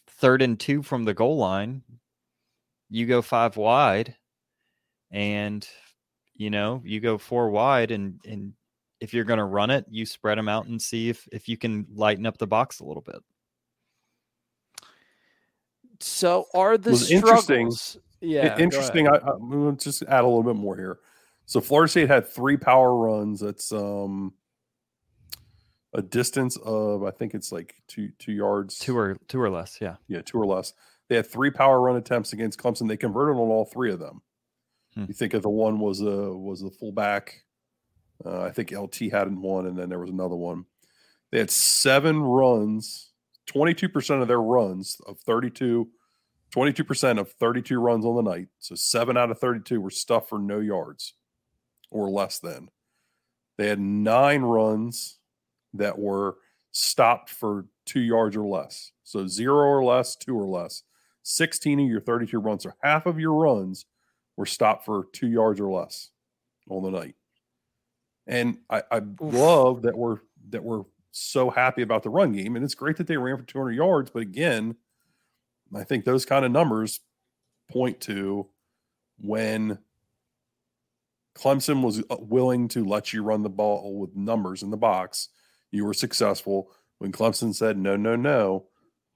third 0.06 0.42
and 0.42 0.60
two 0.60 0.82
from 0.82 1.04
the 1.04 1.14
goal 1.14 1.38
line, 1.38 1.82
you 2.90 3.06
go 3.06 3.22
five 3.22 3.56
wide, 3.56 4.16
and 5.10 5.66
you 6.40 6.48
know 6.48 6.80
you 6.86 7.00
go 7.00 7.18
four 7.18 7.50
wide, 7.50 7.90
and 7.90 8.18
and 8.26 8.54
if 8.98 9.12
you're 9.12 9.24
going 9.24 9.38
to 9.38 9.44
run 9.44 9.68
it, 9.70 9.84
you 9.90 10.06
spread 10.06 10.38
them 10.38 10.48
out 10.48 10.66
and 10.66 10.80
see 10.80 11.10
if 11.10 11.28
if 11.30 11.48
you 11.48 11.58
can 11.58 11.86
lighten 11.94 12.24
up 12.24 12.38
the 12.38 12.46
box 12.46 12.80
a 12.80 12.84
little 12.84 13.02
bit. 13.02 13.22
So 16.00 16.46
are 16.54 16.78
the 16.78 16.92
Was 16.92 17.10
interesting. 17.10 17.70
struggles? 17.70 17.98
Yeah, 18.22 18.56
go 18.56 18.64
interesting. 18.64 19.06
I, 19.06 19.16
I, 19.16 19.32
we'll 19.36 19.72
just 19.72 20.02
add 20.04 20.24
a 20.24 20.26
little 20.26 20.42
bit 20.42 20.56
more 20.56 20.76
here. 20.76 21.00
So 21.44 21.60
Florida 21.60 21.90
State 21.90 22.08
had 22.08 22.26
three 22.26 22.56
power 22.56 22.96
runs. 22.96 23.40
That's 23.40 23.70
um 23.70 24.32
a 25.92 26.00
distance 26.00 26.56
of 26.64 27.02
I 27.04 27.10
think 27.10 27.34
it's 27.34 27.52
like 27.52 27.74
two 27.86 28.12
two 28.18 28.32
yards. 28.32 28.78
Two 28.78 28.96
or 28.96 29.18
two 29.28 29.42
or 29.42 29.50
less, 29.50 29.76
yeah. 29.78 29.96
yeah, 30.08 30.22
two 30.22 30.38
or 30.38 30.46
less. 30.46 30.72
They 31.10 31.16
had 31.16 31.26
three 31.26 31.50
power 31.50 31.82
run 31.82 31.96
attempts 31.96 32.32
against 32.32 32.58
Clemson. 32.58 32.88
They 32.88 32.96
converted 32.96 33.36
on 33.36 33.48
all 33.50 33.66
three 33.66 33.92
of 33.92 33.98
them. 33.98 34.22
Hmm. 34.94 35.04
You 35.08 35.14
think 35.14 35.34
of 35.34 35.42
the 35.42 35.50
one 35.50 35.78
was 35.78 36.00
a 36.00 36.32
was 36.32 36.60
the 36.60 36.70
fullback. 36.70 37.44
Uh, 38.24 38.42
I 38.42 38.50
think 38.50 38.72
LT 38.72 39.10
hadn't 39.12 39.40
one, 39.40 39.66
and 39.66 39.78
then 39.78 39.88
there 39.88 39.98
was 39.98 40.10
another 40.10 40.36
one. 40.36 40.66
They 41.30 41.38
had 41.38 41.50
seven 41.50 42.20
runs, 42.20 43.12
twenty 43.46 43.74
two 43.74 43.88
percent 43.88 44.22
of 44.22 44.28
their 44.28 44.42
runs 44.42 45.00
of 45.06 45.18
32, 45.20 45.88
22 46.50 46.84
percent 46.84 47.18
of 47.18 47.30
thirty 47.32 47.62
two 47.62 47.78
runs 47.80 48.04
on 48.04 48.16
the 48.16 48.30
night. 48.30 48.48
So 48.58 48.74
seven 48.74 49.16
out 49.16 49.30
of 49.30 49.38
thirty 49.38 49.60
two 49.60 49.80
were 49.80 49.90
stuffed 49.90 50.28
for 50.28 50.38
no 50.38 50.58
yards 50.58 51.14
or 51.90 52.10
less 52.10 52.38
than. 52.38 52.68
They 53.56 53.68
had 53.68 53.80
nine 53.80 54.42
runs 54.42 55.18
that 55.74 55.98
were 55.98 56.36
stopped 56.72 57.30
for 57.30 57.66
two 57.84 58.00
yards 58.00 58.36
or 58.36 58.46
less. 58.46 58.92
So 59.02 59.26
zero 59.26 59.66
or 59.66 59.84
less, 59.84 60.16
two 60.16 60.36
or 60.38 60.46
less. 60.46 60.82
16 61.22 61.80
of 61.80 61.88
your 61.88 62.00
32 62.00 62.38
runs, 62.38 62.64
or 62.64 62.74
half 62.82 63.06
of 63.06 63.20
your 63.20 63.34
runs 63.34 63.84
were 64.40 64.46
stopped 64.46 64.86
for 64.86 65.04
two 65.12 65.28
yards 65.28 65.60
or 65.60 65.70
less 65.70 66.08
on 66.70 66.82
the 66.82 66.90
night. 66.90 67.14
And 68.26 68.56
I, 68.70 68.82
I 68.90 69.02
love 69.20 69.82
that 69.82 69.98
we're 69.98 70.16
that 70.48 70.64
we're 70.64 70.84
so 71.10 71.50
happy 71.50 71.82
about 71.82 72.04
the 72.04 72.08
run 72.08 72.32
game. 72.32 72.56
And 72.56 72.64
it's 72.64 72.74
great 72.74 72.96
that 72.96 73.06
they 73.06 73.18
ran 73.18 73.36
for 73.36 73.42
200 73.42 73.72
yards. 73.72 74.10
But 74.10 74.22
again, 74.22 74.76
I 75.76 75.84
think 75.84 76.06
those 76.06 76.24
kind 76.24 76.46
of 76.46 76.52
numbers 76.52 77.00
point 77.70 78.00
to 78.02 78.48
when 79.18 79.78
Clemson 81.36 81.82
was 81.82 82.02
uh, 82.08 82.16
willing 82.18 82.68
to 82.68 82.82
let 82.82 83.12
you 83.12 83.22
run 83.22 83.42
the 83.42 83.50
ball 83.50 84.00
with 84.00 84.16
numbers 84.16 84.62
in 84.62 84.70
the 84.70 84.78
box, 84.78 85.28
you 85.70 85.84
were 85.84 85.92
successful. 85.92 86.72
When 86.96 87.12
Clemson 87.12 87.54
said 87.54 87.76
no, 87.76 87.94
no, 87.94 88.16
no, 88.16 88.68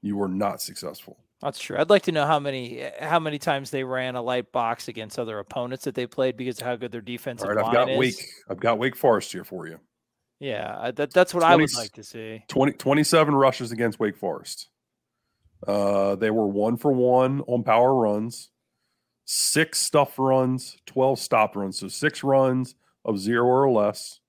you 0.03 0.17
were 0.17 0.29
not 0.29 0.61
successful. 0.61 1.24
That's 1.45 1.59
true. 1.59 1.77
I'd 1.77 1.91
like 1.91 2.05
to 2.05 2.13
know 2.13 2.25
how 2.25 2.41
many 2.41 2.83
how 2.99 3.21
many 3.21 3.39
times 3.39 3.71
they 3.71 3.85
ran 3.85 4.17
a 4.17 4.23
light 4.23 4.51
box 4.51 4.89
against 4.89 5.19
other 5.19 5.39
opponents 5.39 5.85
that 5.85 5.95
they 5.95 6.07
played 6.07 6.39
because 6.39 6.59
of 6.59 6.67
how 6.67 6.75
good 6.77 6.91
their 6.91 7.03
defensive 7.03 7.47
All 7.47 7.55
right, 7.55 7.67
I've 7.67 7.73
got 7.73 7.91
is. 7.91 7.99
Wake. 7.99 8.27
I've 8.49 8.61
got 8.61 8.79
Wake 8.79 8.97
Forest 8.97 9.31
here 9.31 9.45
for 9.45 9.69
you. 9.69 9.79
Yeah, 10.41 10.91
that, 10.93 11.13
that's 11.13 11.35
what 11.35 11.43
I 11.43 11.55
would 11.55 11.75
like 11.75 11.93
to 11.93 12.03
see. 12.03 12.43
20, 12.49 12.73
27 12.73 13.35
rushes 13.35 13.73
against 13.73 14.01
Wake 14.01 14.17
Forest. 14.17 14.69
Uh, 15.67 16.17
they 16.17 16.31
were 16.31 16.47
one 16.47 16.79
for 16.79 16.93
one 16.93 17.43
on 17.43 17.63
power 17.63 17.95
runs, 17.95 18.51
six 19.27 19.81
stuff 19.81 20.19
runs, 20.19 20.79
12 20.87 21.19
stop 21.19 21.57
runs. 21.57 21.79
So 21.79 21.89
six 21.89 22.25
runs 22.25 22.75
of 23.05 23.19
zero 23.19 23.47
or 23.47 23.71
less, 23.71 24.21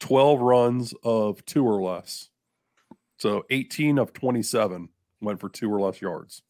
12 0.00 0.40
runs 0.40 0.94
of 1.02 1.44
two 1.44 1.64
or 1.64 1.82
less. 1.82 2.28
So 3.18 3.44
18 3.50 3.98
of 3.98 4.12
27 4.12 4.88
went 5.20 5.40
for 5.40 5.48
two 5.48 5.72
or 5.72 5.80
less 5.80 6.00
yards. 6.00 6.42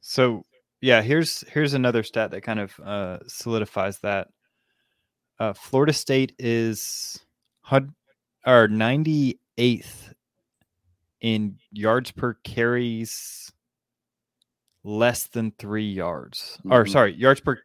So 0.00 0.44
yeah, 0.80 1.00
here's 1.02 1.40
here's 1.48 1.74
another 1.74 2.02
stat 2.02 2.30
that 2.32 2.42
kind 2.42 2.60
of 2.60 2.78
uh, 2.80 3.18
solidifies 3.26 3.98
that. 4.00 4.28
Uh, 5.38 5.52
Florida 5.52 5.92
State 5.92 6.34
is 6.38 7.18
hun- 7.62 7.94
or 8.46 8.68
98th 8.68 10.12
in 11.20 11.58
yards 11.72 12.10
per 12.10 12.34
carries 12.44 13.50
less 14.84 15.26
than 15.28 15.52
three 15.52 15.90
yards. 15.90 16.58
Or 16.64 16.84
Mhm. 16.84 16.90
sorry, 16.90 17.14
yards 17.14 17.40
per 17.40 17.62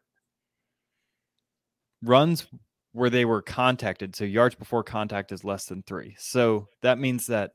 runs 2.02 2.46
where 2.92 3.10
they 3.10 3.24
were 3.24 3.42
contacted. 3.42 4.14
So 4.14 4.24
yards 4.24 4.54
before 4.54 4.82
contact 4.84 5.32
is 5.32 5.44
less 5.44 5.66
than 5.66 5.82
three. 5.82 6.14
So 6.18 6.68
that 6.82 6.98
means 6.98 7.26
that 7.26 7.52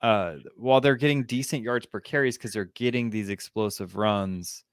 uh, 0.00 0.34
while 0.56 0.80
they're 0.80 0.96
getting 0.96 1.24
decent 1.24 1.62
yards 1.62 1.86
per 1.86 2.00
carries 2.00 2.36
because 2.36 2.52
they're 2.52 2.66
getting 2.66 3.10
these 3.10 3.28
explosive 3.28 3.96
runs, 3.96 4.64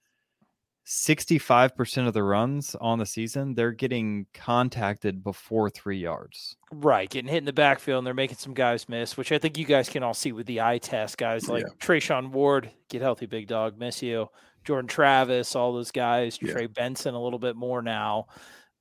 65% 0.85 2.07
of 2.07 2.13
the 2.13 2.21
runs 2.21 2.75
on 2.79 2.99
the 2.99 3.05
season, 3.07 3.55
they're 3.55 3.71
getting 3.71 4.27
contacted 4.35 5.23
before 5.23 5.69
three 5.69 5.97
yards. 5.97 6.57
Right, 6.71 7.09
getting 7.09 7.29
hit 7.29 7.39
in 7.39 7.45
the 7.45 7.53
backfield, 7.53 7.99
and 7.99 8.07
they're 8.07 8.13
making 8.13 8.37
some 8.37 8.53
guys 8.53 8.87
miss, 8.87 9.17
which 9.17 9.31
I 9.31 9.39
think 9.39 9.57
you 9.57 9.65
guys 9.65 9.89
can 9.89 10.03
all 10.03 10.13
see 10.13 10.31
with 10.31 10.45
the 10.45 10.61
eye 10.61 10.77
test. 10.77 11.17
Guys 11.17 11.49
like 11.49 11.63
yeah. 11.63 11.73
Treshaun 11.85 12.29
Ward, 12.29 12.69
get 12.89 13.01
healthy, 13.01 13.25
big 13.25 13.47
dog, 13.47 13.79
miss 13.79 14.03
you. 14.03 14.29
Jordan 14.63 14.87
Travis, 14.87 15.55
all 15.55 15.73
those 15.73 15.91
guys. 15.91 16.37
Yeah. 16.41 16.51
Trey 16.51 16.67
Benson, 16.67 17.15
a 17.15 17.21
little 17.21 17.39
bit 17.39 17.55
more 17.55 17.81
now, 17.81 18.27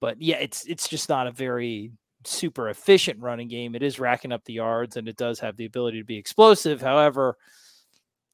but 0.00 0.20
yeah, 0.20 0.36
it's 0.36 0.66
it's 0.66 0.88
just 0.88 1.08
not 1.08 1.26
a 1.26 1.30
very 1.30 1.92
super 2.26 2.68
efficient 2.68 3.20
running 3.20 3.48
game. 3.48 3.74
It 3.74 3.82
is 3.82 3.98
racking 3.98 4.32
up 4.32 4.44
the 4.44 4.54
yards, 4.54 4.96
and 4.96 5.08
it 5.08 5.16
does 5.16 5.40
have 5.40 5.56
the 5.56 5.66
ability 5.66 5.98
to 5.98 6.04
be 6.04 6.16
explosive. 6.16 6.80
However, 6.80 7.36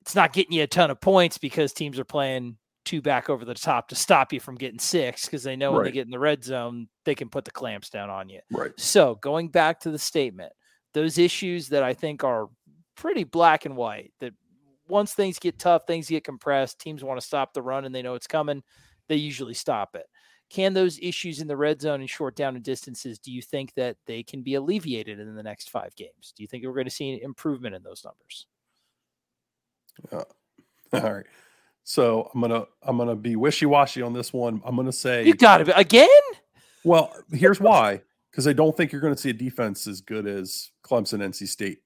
it's 0.01 0.15
not 0.15 0.33
getting 0.33 0.53
you 0.53 0.63
a 0.63 0.67
ton 0.67 0.91
of 0.91 1.01
points 1.01 1.39
because 1.39 1.73
teams 1.73 1.99
are 1.99 2.05
playing 2.05 2.57
two 2.85 3.03
back 3.03 3.29
over 3.29 3.45
the 3.45 3.55
top 3.55 3.89
to 3.89 3.95
stop 3.95 4.33
you 4.33 4.41
from 4.41 4.55
getting 4.55 4.79
six 4.79 5.27
because 5.27 5.43
they 5.43 5.57
know 5.57 5.73
when 5.73 5.85
they 5.85 5.93
get 5.93 6.07
in 6.07 6.11
the 6.11 6.19
red 6.19 6.43
zone, 6.43 6.89
they 7.05 7.15
can 7.15 7.29
put 7.29 7.45
the 7.45 7.51
clamps 7.51 7.91
down 7.91 8.11
on 8.11 8.29
you. 8.29 8.41
Right. 8.51 8.73
So 8.79 9.17
going 9.17 9.49
back 9.49 9.81
to 9.81 9.91
the 9.91 9.99
statement, 9.99 10.53
those 10.95 11.19
issues 11.19 11.69
that 11.69 11.83
I 11.83 11.95
think 11.95 12.25
are 12.25 12.49
pretty 12.97 13.25
black 13.25 13.67
and 13.67 13.77
white 13.77 14.13
that 14.21 14.33
once 14.89 15.15
things 15.15 15.39
get 15.39 15.59
tough, 15.59 15.83
things 15.87 16.09
get 16.09 16.25
compressed, 16.25 16.81
teams 16.81 17.05
want 17.05 17.21
to 17.21 17.27
stop 17.27 17.53
the 17.53 17.63
run 17.63 17.85
and 17.85 17.95
they 17.95 18.03
know 18.03 18.15
it's 18.15 18.27
coming, 18.27 18.63
they 19.09 19.17
usually 19.17 19.55
stop 19.55 19.95
it. 19.95 20.07
Can 20.51 20.75
those 20.75 20.99
issues 21.01 21.41
in 21.41 21.47
the 21.47 21.57
red 21.57 21.81
zone 21.81 22.01
and 22.01 22.11
short 22.11 22.35
down 22.35 22.57
and 22.57 22.65
distances, 22.65 23.19
do 23.19 23.31
you 23.31 23.41
think 23.41 23.73
that 23.75 23.97
they 24.07 24.23
can 24.23 24.43
be 24.43 24.55
alleviated 24.55 25.21
in 25.21 25.37
the 25.37 25.43
next 25.43 25.71
five 25.71 25.95
games? 25.95 26.33
Do 26.37 26.43
you 26.43 26.49
think 26.49 26.65
we're 26.65 26.75
going 26.75 26.85
to 26.87 26.91
see 26.91 27.13
an 27.13 27.21
improvement 27.23 27.77
in 27.77 27.83
those 27.83 28.05
numbers? 28.05 28.47
Uh, 30.13 30.25
all 31.05 31.15
right. 31.15 31.27
So 31.83 32.31
I'm 32.35 32.41
gonna 32.41 32.67
I'm 32.83 32.99
gonna 32.99 33.17
be 33.17 33.37
wishy 33.37 33.67
washy 33.67 34.03
on 34.03 34.13
this 34.13 34.33
one. 34.33 34.61
I'm 34.65 34.77
gonna 34.77 34.93
say 34.93 35.25
you 35.25 35.35
got 35.35 35.63
it 35.63 35.73
again. 35.75 36.09
Well, 36.85 37.13
here's 37.33 37.59
why: 37.59 38.03
because 38.31 38.47
I 38.47 38.53
don't 38.53 38.77
think 38.77 38.93
you're 38.93 39.01
going 39.01 39.15
to 39.15 39.21
see 39.21 39.31
a 39.31 39.35
defense 39.35 39.87
as 39.87 40.01
good 40.01 40.27
as 40.27 40.71
Clemson, 40.85 41.21
NC 41.21 41.49
State. 41.49 41.79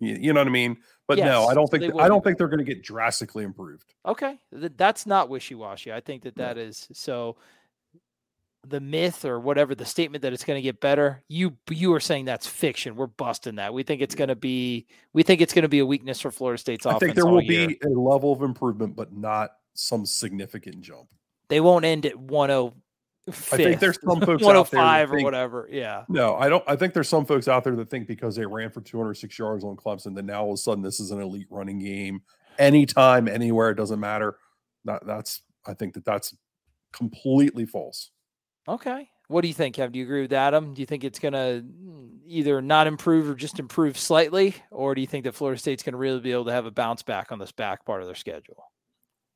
You, 0.00 0.16
you 0.20 0.32
know 0.32 0.40
what 0.40 0.48
I 0.48 0.50
mean? 0.50 0.78
But 1.06 1.18
yes, 1.18 1.26
no, 1.26 1.46
I 1.46 1.54
don't 1.54 1.70
think 1.70 1.94
I 1.98 2.08
don't 2.08 2.24
think 2.24 2.38
they're 2.38 2.48
going 2.48 2.58
to 2.58 2.64
get 2.64 2.82
drastically 2.82 3.44
improved. 3.44 3.94
Okay, 4.06 4.38
that's 4.50 5.06
not 5.06 5.28
wishy 5.28 5.54
washy. 5.54 5.92
I 5.92 6.00
think 6.00 6.22
that 6.22 6.36
that 6.36 6.58
is 6.58 6.88
so 6.92 7.36
the 8.68 8.80
myth 8.80 9.24
or 9.24 9.40
whatever 9.40 9.74
the 9.74 9.84
statement 9.84 10.22
that 10.22 10.32
it's 10.32 10.44
going 10.44 10.56
to 10.56 10.62
get 10.62 10.80
better 10.80 11.22
you 11.28 11.56
you 11.70 11.92
are 11.92 12.00
saying 12.00 12.24
that's 12.24 12.46
fiction 12.46 12.94
we're 12.94 13.08
busting 13.08 13.56
that 13.56 13.74
we 13.74 13.82
think 13.82 14.00
it's 14.00 14.14
going 14.14 14.28
to 14.28 14.36
be 14.36 14.86
we 15.12 15.22
think 15.22 15.40
it's 15.40 15.52
going 15.52 15.62
to 15.62 15.68
be 15.68 15.80
a 15.80 15.86
weakness 15.86 16.20
for 16.20 16.30
florida 16.30 16.58
state's 16.58 16.86
offense 16.86 17.02
i 17.02 17.06
think 17.06 17.16
there 17.16 17.26
will 17.26 17.42
year. 17.42 17.68
be 17.68 17.78
a 17.84 17.88
level 17.88 18.32
of 18.32 18.42
improvement 18.42 18.94
but 18.94 19.12
not 19.12 19.52
some 19.74 20.06
significant 20.06 20.80
jump 20.80 21.08
they 21.48 21.60
won't 21.60 21.84
end 21.84 22.06
at 22.06 22.16
105 22.16 22.74
I 23.28 23.56
think 23.56 23.80
there's 23.80 23.98
some 24.00 24.20
folks 24.22 24.42
105 24.42 25.10
think, 25.10 25.20
or 25.20 25.24
whatever. 25.24 25.68
Yeah. 25.70 26.04
No, 26.08 26.34
I 26.36 26.48
don't. 26.48 26.64
I 26.66 26.76
think 26.76 26.94
there's 26.94 27.08
some 27.08 27.24
folks 27.24 27.46
out 27.46 27.62
there 27.62 27.76
that 27.76 27.90
think 27.90 28.08
because 28.08 28.36
they 28.36 28.46
ran 28.46 28.70
for 28.70 28.80
206 28.80 29.38
yards 29.38 29.62
on 29.62 29.76
Clemson 29.76 30.14
that 30.16 30.24
now 30.24 30.42
all 30.42 30.52
of 30.52 30.54
a 30.54 30.56
sudden 30.56 30.82
this 30.82 30.98
is 30.98 31.10
an 31.10 31.20
elite 31.20 31.46
running 31.50 31.78
game. 31.78 32.22
Anytime, 32.58 33.28
anywhere, 33.28 33.70
it 33.70 33.74
doesn't 33.74 34.00
matter. 34.00 34.38
That, 34.86 35.06
that's. 35.06 35.42
I 35.64 35.74
think 35.74 35.94
that 35.94 36.04
that's 36.04 36.34
completely 36.92 37.66
false. 37.66 38.10
Okay. 38.68 39.08
What 39.28 39.42
do 39.42 39.48
you 39.48 39.54
think, 39.54 39.76
Kevin? 39.76 39.92
Do 39.92 39.98
you 39.98 40.04
agree 40.04 40.22
with 40.22 40.32
Adam? 40.32 40.74
Do 40.74 40.82
you 40.82 40.86
think 40.86 41.04
it's 41.04 41.18
going 41.18 41.32
to 41.32 41.64
either 42.26 42.60
not 42.60 42.86
improve 42.86 43.28
or 43.28 43.34
just 43.34 43.58
improve 43.58 43.98
slightly? 43.98 44.54
Or 44.70 44.94
do 44.94 45.00
you 45.00 45.06
think 45.06 45.24
that 45.24 45.34
Florida 45.34 45.58
State's 45.58 45.82
going 45.82 45.92
to 45.92 45.98
really 45.98 46.20
be 46.20 46.32
able 46.32 46.44
to 46.46 46.52
have 46.52 46.66
a 46.66 46.70
bounce 46.70 47.02
back 47.02 47.32
on 47.32 47.38
this 47.38 47.52
back 47.52 47.84
part 47.84 48.02
of 48.02 48.08
their 48.08 48.14
schedule? 48.14 48.64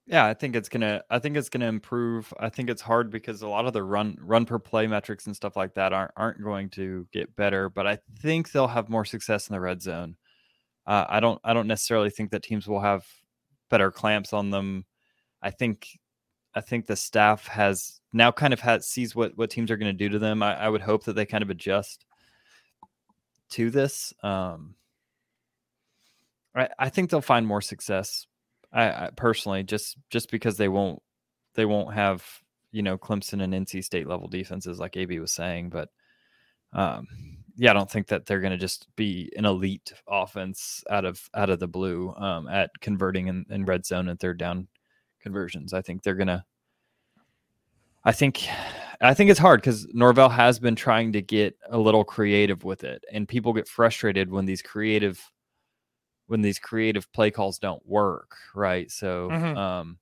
Yeah, 0.08 0.24
I 0.24 0.34
think 0.34 0.54
it's 0.54 0.68
gonna. 0.68 1.02
I 1.10 1.18
think 1.18 1.36
it's 1.36 1.48
gonna 1.48 1.66
improve. 1.66 2.32
I 2.38 2.48
think 2.48 2.70
it's 2.70 2.80
hard 2.80 3.10
because 3.10 3.42
a 3.42 3.48
lot 3.48 3.66
of 3.66 3.72
the 3.72 3.82
run 3.82 4.16
run 4.20 4.44
per 4.44 4.56
play 4.60 4.86
metrics 4.86 5.26
and 5.26 5.34
stuff 5.34 5.56
like 5.56 5.74
that 5.74 5.92
aren't 5.92 6.12
aren't 6.16 6.40
going 6.40 6.70
to 6.70 7.08
get 7.12 7.34
better. 7.34 7.68
But 7.68 7.88
I 7.88 7.98
think 8.20 8.52
they'll 8.52 8.68
have 8.68 8.88
more 8.88 9.04
success 9.04 9.48
in 9.48 9.54
the 9.54 9.60
red 9.60 9.82
zone. 9.82 10.16
Uh, 10.86 11.06
I 11.08 11.18
don't. 11.18 11.40
I 11.42 11.54
don't 11.54 11.66
necessarily 11.66 12.10
think 12.10 12.30
that 12.30 12.44
teams 12.44 12.68
will 12.68 12.80
have 12.80 13.04
better 13.68 13.90
clamps 13.90 14.32
on 14.32 14.50
them. 14.50 14.84
I 15.42 15.50
think 15.50 15.88
I 16.56 16.62
think 16.62 16.86
the 16.86 16.96
staff 16.96 17.46
has 17.48 18.00
now 18.14 18.32
kind 18.32 18.54
of 18.54 18.60
has 18.60 18.88
sees 18.88 19.14
what 19.14 19.36
what 19.36 19.50
teams 19.50 19.70
are 19.70 19.76
going 19.76 19.92
to 19.92 20.04
do 20.04 20.08
to 20.08 20.18
them. 20.18 20.42
I, 20.42 20.56
I, 20.56 20.68
would 20.70 20.80
hope 20.80 21.04
that 21.04 21.12
they 21.12 21.26
kind 21.26 21.42
of 21.42 21.50
adjust 21.50 22.06
to 23.50 23.70
this. 23.70 24.14
Um, 24.22 24.74
I, 26.54 26.68
I 26.78 26.88
think 26.88 27.10
they'll 27.10 27.20
find 27.20 27.46
more 27.46 27.60
success. 27.60 28.26
I, 28.72 28.88
I 28.88 29.10
personally 29.14 29.64
just 29.64 29.98
just 30.08 30.30
because 30.30 30.56
they 30.56 30.68
won't 30.68 31.02
they 31.54 31.66
won't 31.66 31.92
have 31.92 32.24
you 32.72 32.82
know 32.82 32.96
Clemson 32.96 33.42
and 33.42 33.52
NC 33.52 33.84
State 33.84 34.08
level 34.08 34.26
defenses 34.26 34.80
like 34.80 34.96
AB 34.96 35.18
was 35.18 35.32
saying, 35.32 35.68
but 35.68 35.90
um, 36.72 37.06
yeah, 37.56 37.70
I 37.70 37.74
don't 37.74 37.90
think 37.90 38.06
that 38.08 38.24
they're 38.24 38.40
going 38.40 38.52
to 38.52 38.56
just 38.56 38.88
be 38.96 39.30
an 39.36 39.44
elite 39.44 39.92
offense 40.08 40.82
out 40.90 41.04
of 41.04 41.28
out 41.34 41.50
of 41.50 41.60
the 41.60 41.68
blue 41.68 42.14
um, 42.16 42.48
at 42.48 42.70
converting 42.80 43.28
in, 43.28 43.44
in 43.50 43.66
red 43.66 43.84
zone 43.84 44.08
and 44.08 44.18
third 44.18 44.38
down 44.38 44.68
conversions. 45.26 45.72
I 45.72 45.82
think 45.82 46.02
they're 46.02 46.14
gonna. 46.14 46.44
I 48.04 48.12
think, 48.12 48.46
I 49.00 49.14
think 49.14 49.30
it's 49.30 49.40
hard 49.40 49.60
because 49.60 49.88
Norvell 49.92 50.28
has 50.28 50.60
been 50.60 50.76
trying 50.76 51.12
to 51.14 51.20
get 51.22 51.56
a 51.68 51.76
little 51.76 52.04
creative 52.04 52.62
with 52.62 52.84
it, 52.84 53.04
and 53.12 53.26
people 53.26 53.52
get 53.52 53.66
frustrated 53.66 54.30
when 54.30 54.46
these 54.46 54.62
creative, 54.62 55.20
when 56.28 56.42
these 56.42 56.60
creative 56.60 57.10
play 57.12 57.32
calls 57.32 57.58
don't 57.58 57.84
work, 57.84 58.36
right? 58.54 58.88
So, 58.92 59.28
mm-hmm. 59.28 59.58
um, 59.58 59.98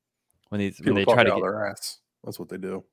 when 0.51 0.59
these 0.59 0.77
people 0.77 0.93
when 0.93 1.05
they 1.07 1.13
try 1.13 1.25
to 1.25 1.31
get 1.31 1.41
their 1.41 1.67
ass, 1.67 2.01
that's 2.23 2.39
what 2.39 2.51
they 2.51 2.59
do. 2.59 2.85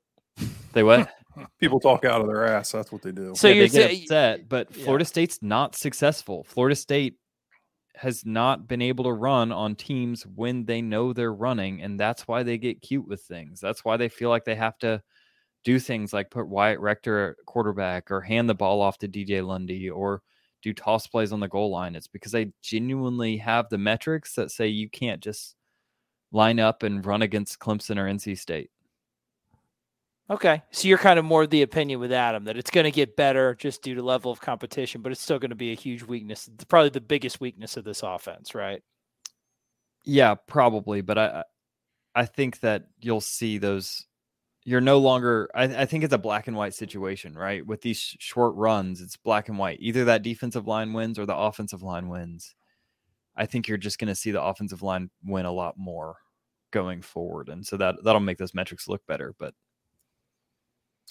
They 0.72 0.82
what? 0.82 1.10
People 1.60 1.80
talk 1.80 2.04
out 2.04 2.20
of 2.20 2.26
their 2.26 2.46
ass. 2.46 2.72
That's 2.72 2.92
what 2.92 3.00
they 3.00 3.12
do. 3.12 3.34
So 3.34 3.48
yeah, 3.48 3.54
you're 3.54 3.68
they 3.68 3.88
get 3.88 4.02
upset, 4.02 4.48
but 4.48 4.74
Florida 4.74 5.02
yeah. 5.02 5.08
State's 5.08 5.38
not 5.40 5.74
successful. 5.74 6.44
Florida 6.44 6.76
State 6.76 7.16
has 7.96 8.24
not 8.24 8.66
been 8.66 8.82
able 8.82 9.04
to 9.04 9.12
run 9.12 9.52
on 9.52 9.74
teams 9.74 10.26
when 10.26 10.64
they 10.64 10.80
know 10.82 11.12
they're 11.12 11.34
running, 11.34 11.82
and 11.82 11.98
that's 11.98 12.26
why 12.26 12.42
they 12.42 12.58
get 12.58 12.82
cute 12.82 13.06
with 13.06 13.22
things. 13.22 13.60
That's 13.60 13.84
why 13.84 13.96
they 13.96 14.08
feel 14.08 14.30
like 14.30 14.44
they 14.44 14.54
have 14.54 14.78
to 14.78 15.02
do 15.64 15.78
things 15.78 16.12
like 16.12 16.30
put 16.30 16.48
Wyatt 16.48 16.80
Rector 16.80 17.30
at 17.30 17.46
quarterback 17.46 18.10
or 18.10 18.20
hand 18.20 18.48
the 18.48 18.54
ball 18.54 18.80
off 18.80 18.98
to 18.98 19.08
DJ 19.08 19.46
Lundy 19.46 19.90
or 19.90 20.22
do 20.62 20.72
toss 20.72 21.06
plays 21.06 21.32
on 21.32 21.40
the 21.40 21.48
goal 21.48 21.70
line. 21.70 21.94
It's 21.94 22.08
because 22.08 22.32
they 22.32 22.52
genuinely 22.62 23.36
have 23.36 23.68
the 23.68 23.78
metrics 23.78 24.34
that 24.34 24.50
say 24.50 24.68
you 24.68 24.88
can't 24.88 25.20
just 25.20 25.54
line 26.32 26.58
up 26.58 26.82
and 26.82 27.04
run 27.04 27.22
against 27.22 27.58
Clemson 27.58 27.98
or 27.98 28.06
NC 28.06 28.38
State. 28.38 28.70
Okay. 30.30 30.62
So 30.70 30.88
you're 30.88 30.98
kind 30.98 31.18
of 31.18 31.24
more 31.24 31.42
of 31.42 31.50
the 31.50 31.62
opinion 31.62 32.00
with 32.00 32.12
Adam 32.12 32.44
that 32.44 32.56
it's 32.56 32.70
going 32.70 32.84
to 32.84 32.90
get 32.90 33.16
better 33.16 33.54
just 33.54 33.82
due 33.82 33.94
to 33.94 34.02
level 34.02 34.30
of 34.30 34.40
competition, 34.40 35.02
but 35.02 35.12
it's 35.12 35.20
still 35.20 35.38
going 35.38 35.50
to 35.50 35.56
be 35.56 35.72
a 35.72 35.76
huge 35.76 36.02
weakness. 36.02 36.48
It's 36.52 36.64
probably 36.64 36.90
the 36.90 37.00
biggest 37.00 37.40
weakness 37.40 37.76
of 37.76 37.84
this 37.84 38.02
offense, 38.02 38.54
right? 38.54 38.82
Yeah, 40.04 40.34
probably. 40.34 41.00
But 41.00 41.18
I 41.18 41.44
I 42.14 42.24
think 42.26 42.60
that 42.60 42.86
you'll 43.00 43.20
see 43.20 43.58
those 43.58 44.06
you're 44.64 44.80
no 44.80 44.98
longer 44.98 45.50
I, 45.54 45.64
I 45.64 45.84
think 45.86 46.04
it's 46.04 46.14
a 46.14 46.18
black 46.18 46.46
and 46.46 46.56
white 46.56 46.74
situation, 46.74 47.34
right? 47.34 47.66
With 47.66 47.82
these 47.82 47.98
short 47.98 48.54
runs, 48.54 49.00
it's 49.00 49.16
black 49.16 49.48
and 49.48 49.58
white. 49.58 49.78
Either 49.80 50.04
that 50.04 50.22
defensive 50.22 50.66
line 50.66 50.92
wins 50.92 51.18
or 51.18 51.26
the 51.26 51.36
offensive 51.36 51.82
line 51.82 52.08
wins. 52.08 52.54
I 53.36 53.46
think 53.46 53.66
you're 53.66 53.78
just 53.78 53.98
going 53.98 54.08
to 54.08 54.14
see 54.14 54.30
the 54.30 54.42
offensive 54.42 54.82
line 54.82 55.10
win 55.24 55.46
a 55.46 55.52
lot 55.52 55.74
more 55.78 56.16
going 56.70 57.02
forward. 57.02 57.48
And 57.48 57.66
so 57.66 57.76
that 57.78 57.96
that'll 58.04 58.20
make 58.20 58.38
those 58.38 58.54
metrics 58.54 58.88
look 58.88 59.06
better, 59.06 59.34
but 59.38 59.54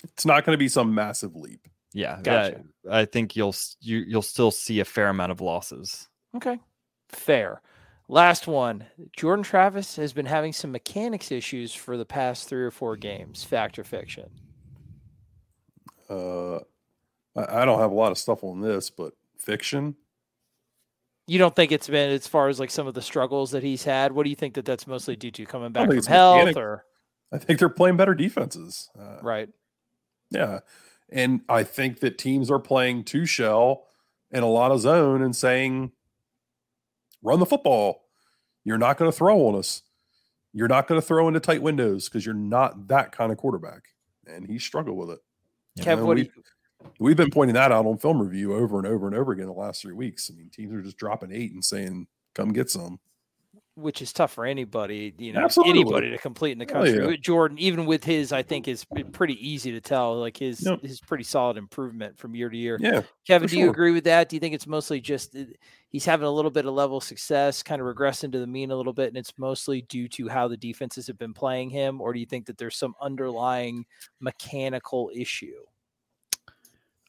it's 0.04 0.26
not 0.26 0.46
going 0.46 0.54
to 0.54 0.60
be 0.60 0.68
some 0.68 0.94
massive 0.94 1.36
leap. 1.36 1.68
Yeah, 1.94 2.20
gotcha. 2.22 2.62
I, 2.90 3.02
I 3.02 3.06
think 3.06 3.36
you'll 3.36 3.56
you, 3.80 3.98
you'll 4.08 4.22
still 4.22 4.52
see 4.52 4.80
a 4.80 4.86
fair 4.86 5.10
amount 5.10 5.32
of 5.32 5.42
losses. 5.42 6.08
Okay, 6.36 6.60
fair. 7.10 7.62
Last 8.08 8.46
one. 8.46 8.86
Jordan 9.16 9.44
Travis 9.44 9.96
has 9.96 10.12
been 10.12 10.26
having 10.26 10.52
some 10.52 10.72
mechanics 10.72 11.32
issues 11.32 11.74
for 11.74 11.96
the 11.96 12.06
past 12.06 12.50
three 12.50 12.64
or 12.64 12.72
four 12.72 12.98
games. 12.98 13.44
Fact 13.44 13.80
or 13.80 13.86
fiction? 13.86 14.30
Uh, 16.10 16.58
I 17.38 17.64
don't 17.64 17.80
have 17.80 17.92
a 17.92 17.96
lot 17.96 18.12
of 18.12 18.18
stuff 18.18 18.44
on 18.44 18.60
this, 18.60 18.90
but 18.90 19.14
fiction. 19.38 19.96
You 21.28 21.40
don't 21.40 21.56
think 21.56 21.72
it's 21.72 21.88
been 21.88 22.12
as 22.12 22.28
far 22.28 22.50
as 22.50 22.60
like 22.60 22.70
some 22.70 22.88
of 22.88 22.94
the 22.94 23.02
struggles 23.02 23.52
that 23.52 23.64
he's 23.64 23.84
had? 23.84 24.12
What 24.12 24.24
do 24.24 24.30
you 24.30 24.36
think 24.36 24.56
that 24.56 24.66
that's 24.66 24.88
mostly 24.88 25.16
due 25.16 25.32
to? 25.32 25.46
Coming 25.46 25.72
back 25.72 25.88
from 25.88 26.04
health, 26.04 26.36
mechanic. 26.38 26.58
or 26.58 26.86
I 27.32 27.38
think 27.38 27.60
they're 27.60 27.70
playing 27.70 27.96
better 27.96 28.14
defenses. 28.14 28.90
Uh, 29.00 29.20
right. 29.22 29.48
Yeah. 30.32 30.60
And 31.10 31.42
I 31.48 31.64
think 31.64 32.00
that 32.00 32.18
teams 32.18 32.50
are 32.50 32.58
playing 32.58 33.04
two 33.04 33.26
shell 33.26 33.86
and 34.32 34.44
a 34.44 34.48
lot 34.48 34.72
of 34.72 34.80
zone 34.80 35.22
and 35.22 35.36
saying, 35.36 35.92
run 37.22 37.40
the 37.40 37.46
football. 37.46 38.06
You're 38.64 38.78
not 38.78 38.98
going 38.98 39.12
to 39.12 39.18
throw 39.18 39.48
on 39.48 39.56
us. 39.56 39.84
You're 40.54 40.68
not 40.68 40.88
going 40.88 41.00
to 41.00 41.06
throw 41.06 41.28
into 41.28 41.40
tight 41.40 41.62
windows 41.62 42.08
because 42.08 42.26
you're 42.26 42.34
not 42.34 42.88
that 42.88 43.12
kind 43.12 43.32
of 43.32 43.38
quarterback. 43.38 43.84
And 44.26 44.46
he 44.46 44.58
struggled 44.58 44.98
with 44.98 45.12
it. 45.12 45.20
Kev, 45.80 46.02
what 46.02 46.16
we, 46.16 46.24
you... 46.24 46.30
We've 47.00 47.18
been 47.18 47.30
pointing 47.30 47.54
that 47.54 47.72
out 47.72 47.86
on 47.86 47.98
film 47.98 48.22
review 48.22 48.56
over 48.56 48.78
and 48.78 48.88
over 48.88 49.06
and 49.06 49.16
over 49.16 49.32
again 49.32 49.46
the 49.46 49.54
last 49.54 49.82
three 49.82 49.94
weeks. 49.94 50.32
I 50.32 50.38
mean, 50.38 50.50
teams 50.50 50.74
are 50.74 50.82
just 50.82 50.98
dropping 50.98 51.32
eight 51.32 51.54
and 51.54 51.64
saying, 51.64 52.08
come 52.34 52.54
get 52.54 52.70
some. 52.70 53.00
Which 53.76 54.02
is 54.02 54.12
tough 54.12 54.34
for 54.34 54.46
anybody, 54.46 55.14
you 55.18 55.32
know, 55.32 55.42
Absolutely. 55.44 55.80
anybody 55.82 56.10
to 56.12 56.18
complete 56.18 56.52
in 56.52 56.60
the 56.60 56.66
oh, 56.72 56.84
Hell 56.84 56.94
country. 56.94 57.12
yeah. 57.12 57.18
Jordan, 57.22 57.58
even 57.58 57.86
with 57.86 58.04
his, 58.04 58.32
I 58.34 58.44
think 58.44 58.68
is 58.68 58.86
pretty 59.14 59.36
easy 59.50 59.72
to 59.72 59.82
tell. 59.82 60.20
Like 60.20 60.38
his 60.38 60.66
Yep. 60.66 60.82
his 60.82 61.00
pretty 61.00 61.24
solid 61.24 61.58
improvement 61.58 62.18
from 62.18 62.36
year 62.36 62.50
to 62.50 62.58
year. 62.58 62.78
Yeah, 62.82 63.04
Kevin, 63.26 63.48
do 63.48 63.58
you 63.58 63.70
agree 63.70 63.92
with 63.92 64.04
that? 64.04 64.30
Do 64.30 64.36
you 64.36 64.40
think 64.42 64.54
it's 64.54 64.68
mostly 64.68 65.00
just 65.00 65.36
he's 65.90 66.06
having 66.06 66.28
a 66.28 66.32
little 66.32 66.52
bit 66.52 66.66
of 66.66 66.74
level 66.74 67.00
success, 67.00 67.64
kind 67.64 67.82
of 67.82 67.88
regressing 67.88 68.32
to 68.34 68.40
the 68.40 68.48
mean 68.48 68.72
a 68.72 68.76
little 68.76 68.94
bit, 68.94 69.08
and 69.08 69.18
it's 69.18 69.34
mostly 69.38 69.84
due 69.84 70.08
to 70.10 70.28
how 70.28 70.48
the 70.48 70.58
defenses 70.58 71.08
have 71.08 71.18
been 71.18 71.34
playing 71.34 71.70
him, 71.70 72.02
or 72.02 72.14
do 72.14 72.20
you 72.20 72.26
think 72.26 72.46
that 72.48 72.58
there's 72.58 72.76
some 72.76 72.94
underlying 73.02 73.86
mechanical 74.20 75.10
issue? 75.16 75.56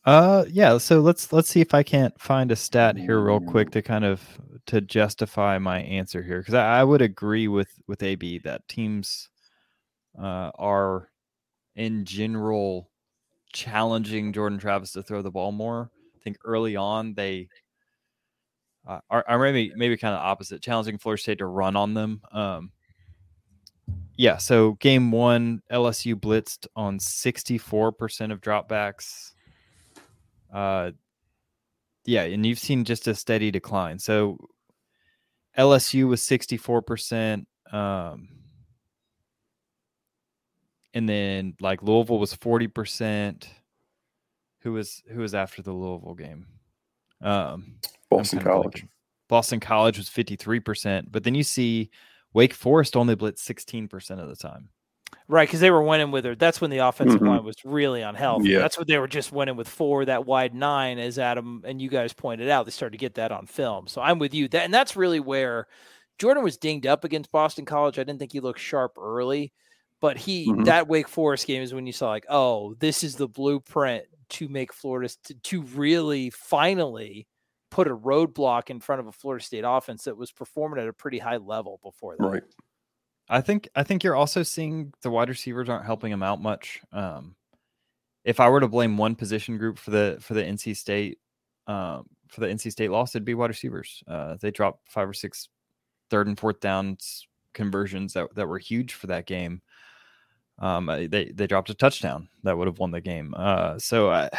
Uh, 0.05 0.44
yeah. 0.48 0.78
So 0.78 1.00
let's 1.00 1.32
let's 1.32 1.48
see 1.48 1.61
if 1.61 1.74
I 1.74 1.82
can't 1.82 2.18
find 2.20 2.50
a 2.50 2.57
stat 2.57 2.96
here 2.96 3.20
real 3.20 3.40
quick 3.40 3.70
to 3.70 3.82
kind 3.82 4.05
of 4.05 4.22
to 4.66 4.80
justify 4.80 5.59
my 5.59 5.80
answer 5.82 6.22
here 6.22 6.40
because 6.40 6.55
I, 6.55 6.80
I 6.80 6.84
would 6.84 7.03
agree 7.03 7.48
with 7.48 7.70
with 7.86 8.03
AB 8.03 8.38
that 8.40 8.66
teams 8.68 9.28
uh, 10.20 10.50
are 10.57 11.09
in 11.76 12.05
general 12.05 12.90
challenging 13.53 14.32
Jordan 14.32 14.59
Travis 14.59 14.92
to 14.92 15.03
throw 15.03 15.22
the 15.22 15.30
ball 15.30 15.53
more. 15.53 15.90
I 16.16 16.18
think 16.18 16.38
early 16.44 16.74
on 16.74 17.14
they 17.14 17.48
uh, 18.86 19.00
are, 19.09 19.24
are 19.28 19.38
maybe 19.38 19.72
maybe 19.76 19.96
kind 19.96 20.14
of 20.14 20.20
opposite, 20.20 20.62
challenging 20.62 20.98
Florida 20.98 21.22
State 21.22 21.38
to 21.38 21.46
run 21.46 21.76
on 21.76 21.94
them. 21.94 22.20
Um, 22.32 22.72
yeah. 24.16 24.36
So 24.36 24.72
game 24.74 25.12
one, 25.12 25.62
LSU 25.70 26.16
blitzed 26.16 26.66
on 26.74 26.98
sixty 26.98 27.57
four 27.57 27.92
percent 27.92 28.32
of 28.32 28.40
dropbacks. 28.40 29.32
Uh, 30.53 30.92
yeah, 32.05 32.22
and 32.22 32.44
you've 32.44 32.59
seen 32.59 32.84
just 32.84 33.07
a 33.09 33.14
steady 33.14 33.50
decline. 33.50 33.98
So 33.98 34.38
LSU 35.57 36.09
was 36.09 36.20
64%. 36.20 37.46
Um, 37.72 38.28
and 40.94 41.09
then 41.09 41.55
like 41.61 41.82
Louisville 41.82 42.18
was 42.18 42.34
40%. 42.34 43.46
Who 44.61 44.74
was 44.74 45.03
who 45.11 45.20
was 45.20 45.34
after 45.34 45.61
the 45.61 45.72
Louisville 45.72 46.14
game? 46.14 46.46
Um, 47.20 47.78
Boston 48.11 48.40
College. 48.40 48.82
blanking. 48.82 48.88
Boston 49.28 49.61
College 49.61 49.98
was 49.98 50.09
53%, 50.09 51.07
but 51.11 51.24
then 51.24 51.34
you 51.34 51.42
see 51.42 51.90
Wake 52.34 52.55
Forest 52.55 52.96
only 52.96 53.14
blitz 53.14 53.42
16% 53.46 54.20
of 54.20 54.28
the 54.28 54.36
time. 54.36 54.68
Right, 55.28 55.48
because 55.48 55.60
they 55.60 55.70
were 55.70 55.82
winning 55.82 56.10
with 56.10 56.24
her. 56.24 56.34
That's 56.34 56.60
when 56.60 56.70
the 56.70 56.78
offensive 56.78 57.20
Mhm. 57.20 57.28
line 57.28 57.44
was 57.44 57.56
really 57.64 58.02
unhealthy. 58.02 58.50
Yeah. 58.50 58.58
That's 58.58 58.76
what 58.78 58.86
they 58.86 58.98
were 58.98 59.08
just 59.08 59.32
winning 59.32 59.56
with 59.56 59.68
four, 59.68 60.04
that 60.04 60.26
wide 60.26 60.54
nine, 60.54 60.98
as 60.98 61.18
Adam 61.18 61.62
and 61.64 61.80
you 61.80 61.88
guys 61.88 62.12
pointed 62.12 62.48
out. 62.48 62.64
They 62.66 62.70
started 62.72 62.92
to 62.92 62.98
get 62.98 63.14
that 63.14 63.32
on 63.32 63.46
film. 63.46 63.86
So 63.88 64.00
I'm 64.02 64.18
with 64.18 64.34
you. 64.34 64.48
That 64.48 64.64
and 64.64 64.74
that's 64.74 64.96
really 64.96 65.20
where 65.20 65.68
Jordan 66.18 66.42
was 66.42 66.56
dinged 66.56 66.86
up 66.86 67.04
against 67.04 67.32
Boston 67.32 67.64
College. 67.64 67.98
I 67.98 68.04
didn't 68.04 68.18
think 68.18 68.32
he 68.32 68.40
looked 68.40 68.60
sharp 68.60 68.98
early, 68.98 69.52
but 70.00 70.16
he 70.18 70.48
Mhm. 70.48 70.64
that 70.66 70.88
Wake 70.88 71.08
Forest 71.08 71.46
game 71.46 71.62
is 71.62 71.72
when 71.72 71.86
you 71.86 71.92
saw 71.92 72.08
like, 72.08 72.26
oh, 72.28 72.74
this 72.74 73.02
is 73.02 73.16
the 73.16 73.28
blueprint 73.28 74.04
to 74.30 74.48
make 74.48 74.72
Florida 74.72 75.08
to, 75.24 75.34
to 75.34 75.62
really 75.62 76.30
finally 76.30 77.26
put 77.70 77.88
a 77.88 77.96
roadblock 77.96 78.68
in 78.70 78.80
front 78.80 79.00
of 79.00 79.06
a 79.06 79.12
Florida 79.12 79.42
State 79.44 79.64
offense 79.66 80.04
that 80.04 80.16
was 80.16 80.30
performing 80.30 80.80
at 80.82 80.88
a 80.88 80.92
pretty 80.92 81.18
high 81.18 81.38
level 81.38 81.80
before 81.82 82.16
that. 82.18 82.24
Right. 82.26 82.42
I 83.29 83.41
think 83.41 83.68
I 83.75 83.83
think 83.83 84.05
you're 84.05 84.16
also 84.16 84.43
seeing 84.43 84.93
the 85.03 85.11
wide 85.11 85.29
receivers 85.29 85.68
aren't 85.68 85.87
helping 85.87 86.12
him 86.12 86.23
out 86.23 86.41
much. 86.43 86.81
Um, 86.93 87.37
if 88.25 88.41
I 88.41 88.49
were 88.49 88.61
to 88.61 88.68
blame 88.68 88.97
one 88.97 89.14
position 89.14 89.59
group 89.59 89.79
for 89.79 89.91
the 89.91 90.18
for 90.20 90.35
the 90.35 90.43
NC 90.43 90.77
State 90.77 91.18
um, 91.66 92.07
for 92.29 92.41
the 92.41 92.49
NC 92.49 92.73
State 92.73 92.91
loss, 92.91 93.14
it'd 93.14 93.25
be 93.25 93.35
wide 93.35 93.51
receivers. 93.51 94.03
Uh, 94.07 94.37
they 94.41 94.51
dropped 94.51 94.91
five 94.91 95.09
or 95.09 95.14
six 95.14 95.49
third 96.11 96.27
and 96.27 96.39
fourth 96.39 96.61
downs 96.61 97.27
conversions 97.55 98.14
that, 98.14 98.35
that 98.35 98.49
were 98.49 98.59
huge 98.59 98.95
for 98.95 99.09
that 99.09 99.27
game. 99.27 99.62
Um, 100.59 100.87
they 100.87 101.33
they 101.35 101.47
dropped 101.47 101.70
a 101.70 101.75
touchdown 101.75 102.29
that 102.45 102.57
would 102.57 102.68
have 102.68 102.79
won 102.79 102.91
the 102.91 103.01
game. 103.01 103.35
Uh, 103.37 103.79
so 103.79 104.11
I 104.11 104.31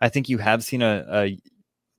I 0.00 0.08
think 0.08 0.28
you 0.28 0.38
have 0.38 0.62
seen 0.62 0.82
a, 0.82 1.04
a 1.10 1.38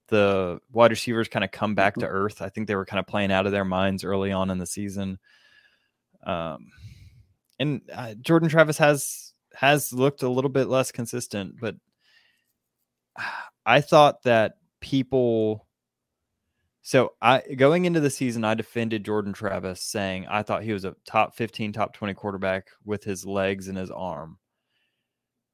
the 0.08 0.60
wide 0.72 0.92
receivers 0.92 1.28
kind 1.28 1.44
of 1.44 1.52
come 1.52 1.74
back 1.74 1.96
to 1.96 2.06
earth. 2.06 2.42
I 2.42 2.50
think 2.50 2.68
they 2.68 2.76
were 2.76 2.86
kind 2.86 3.00
of 3.00 3.08
playing 3.08 3.32
out 3.32 3.46
of 3.46 3.52
their 3.52 3.66
minds 3.66 4.04
early 4.04 4.32
on 4.32 4.50
in 4.50 4.58
the 4.58 4.66
season. 4.66 5.18
Um, 6.26 6.68
and 7.60 7.82
uh, 7.94 8.16
Jordan 8.16 8.50
Travis 8.50 8.78
has 8.78 9.34
has 9.54 9.94
looked 9.94 10.24
a 10.24 10.30
little 10.30 10.50
bit 10.50 10.68
less 10.68 10.92
consistent, 10.92 11.56
but 11.60 11.76
I 13.66 13.82
thought 13.82 14.24
that 14.24 14.54
people. 14.80 15.68
So 16.84 17.14
I 17.22 17.42
going 17.58 17.86
into 17.86 18.00
the 18.00 18.10
season, 18.10 18.44
I 18.44 18.56
defended 18.56 19.06
Jordan 19.06 19.34
Travis, 19.34 19.84
saying 19.84 20.26
I 20.28 20.42
thought 20.42 20.64
he 20.64 20.74
was 20.74 20.86
a 20.86 20.96
top 21.06 21.36
fifteen, 21.36 21.72
top 21.72 21.94
twenty 21.94 22.16
quarterback 22.16 22.70
with 22.84 23.04
his 23.04 23.26
legs 23.26 23.68
and 23.68 23.78
his 23.78 23.92
arm. 23.92 24.38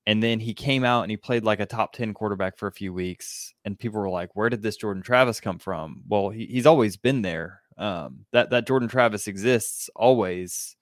And 0.07 0.23
then 0.23 0.39
he 0.39 0.53
came 0.53 0.85
out 0.85 1.01
and 1.01 1.11
he 1.11 1.17
played 1.17 1.43
like 1.43 1.59
a 1.59 1.65
top 1.65 1.91
10 1.91 2.13
quarterback 2.13 2.57
for 2.57 2.67
a 2.67 2.71
few 2.71 2.93
weeks. 2.93 3.53
And 3.65 3.77
people 3.77 3.99
were 3.99 4.09
like, 4.09 4.33
where 4.37 4.49
did 4.49 4.61
this 4.61 4.77
Jordan 4.77 5.03
Travis 5.03 5.41
come 5.41 5.59
from? 5.59 6.01
Well, 6.07 6.29
he, 6.29 6.45
he's 6.45 6.65
always 6.65 6.95
been 6.95 7.23
there. 7.23 7.59
Um, 7.77 8.25
that, 8.31 8.49
that 8.49 8.67
Jordan 8.67 8.89
Travis 8.89 9.27
exists 9.27 9.89
always 9.95 10.75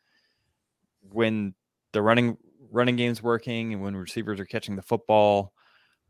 when 1.11 1.53
the 1.91 2.01
running 2.01 2.37
running 2.71 2.95
game's 2.95 3.23
working 3.23 3.73
and 3.73 3.81
when 3.81 3.95
receivers 3.95 4.39
are 4.39 4.45
catching 4.45 4.75
the 4.75 4.81
football. 4.81 5.53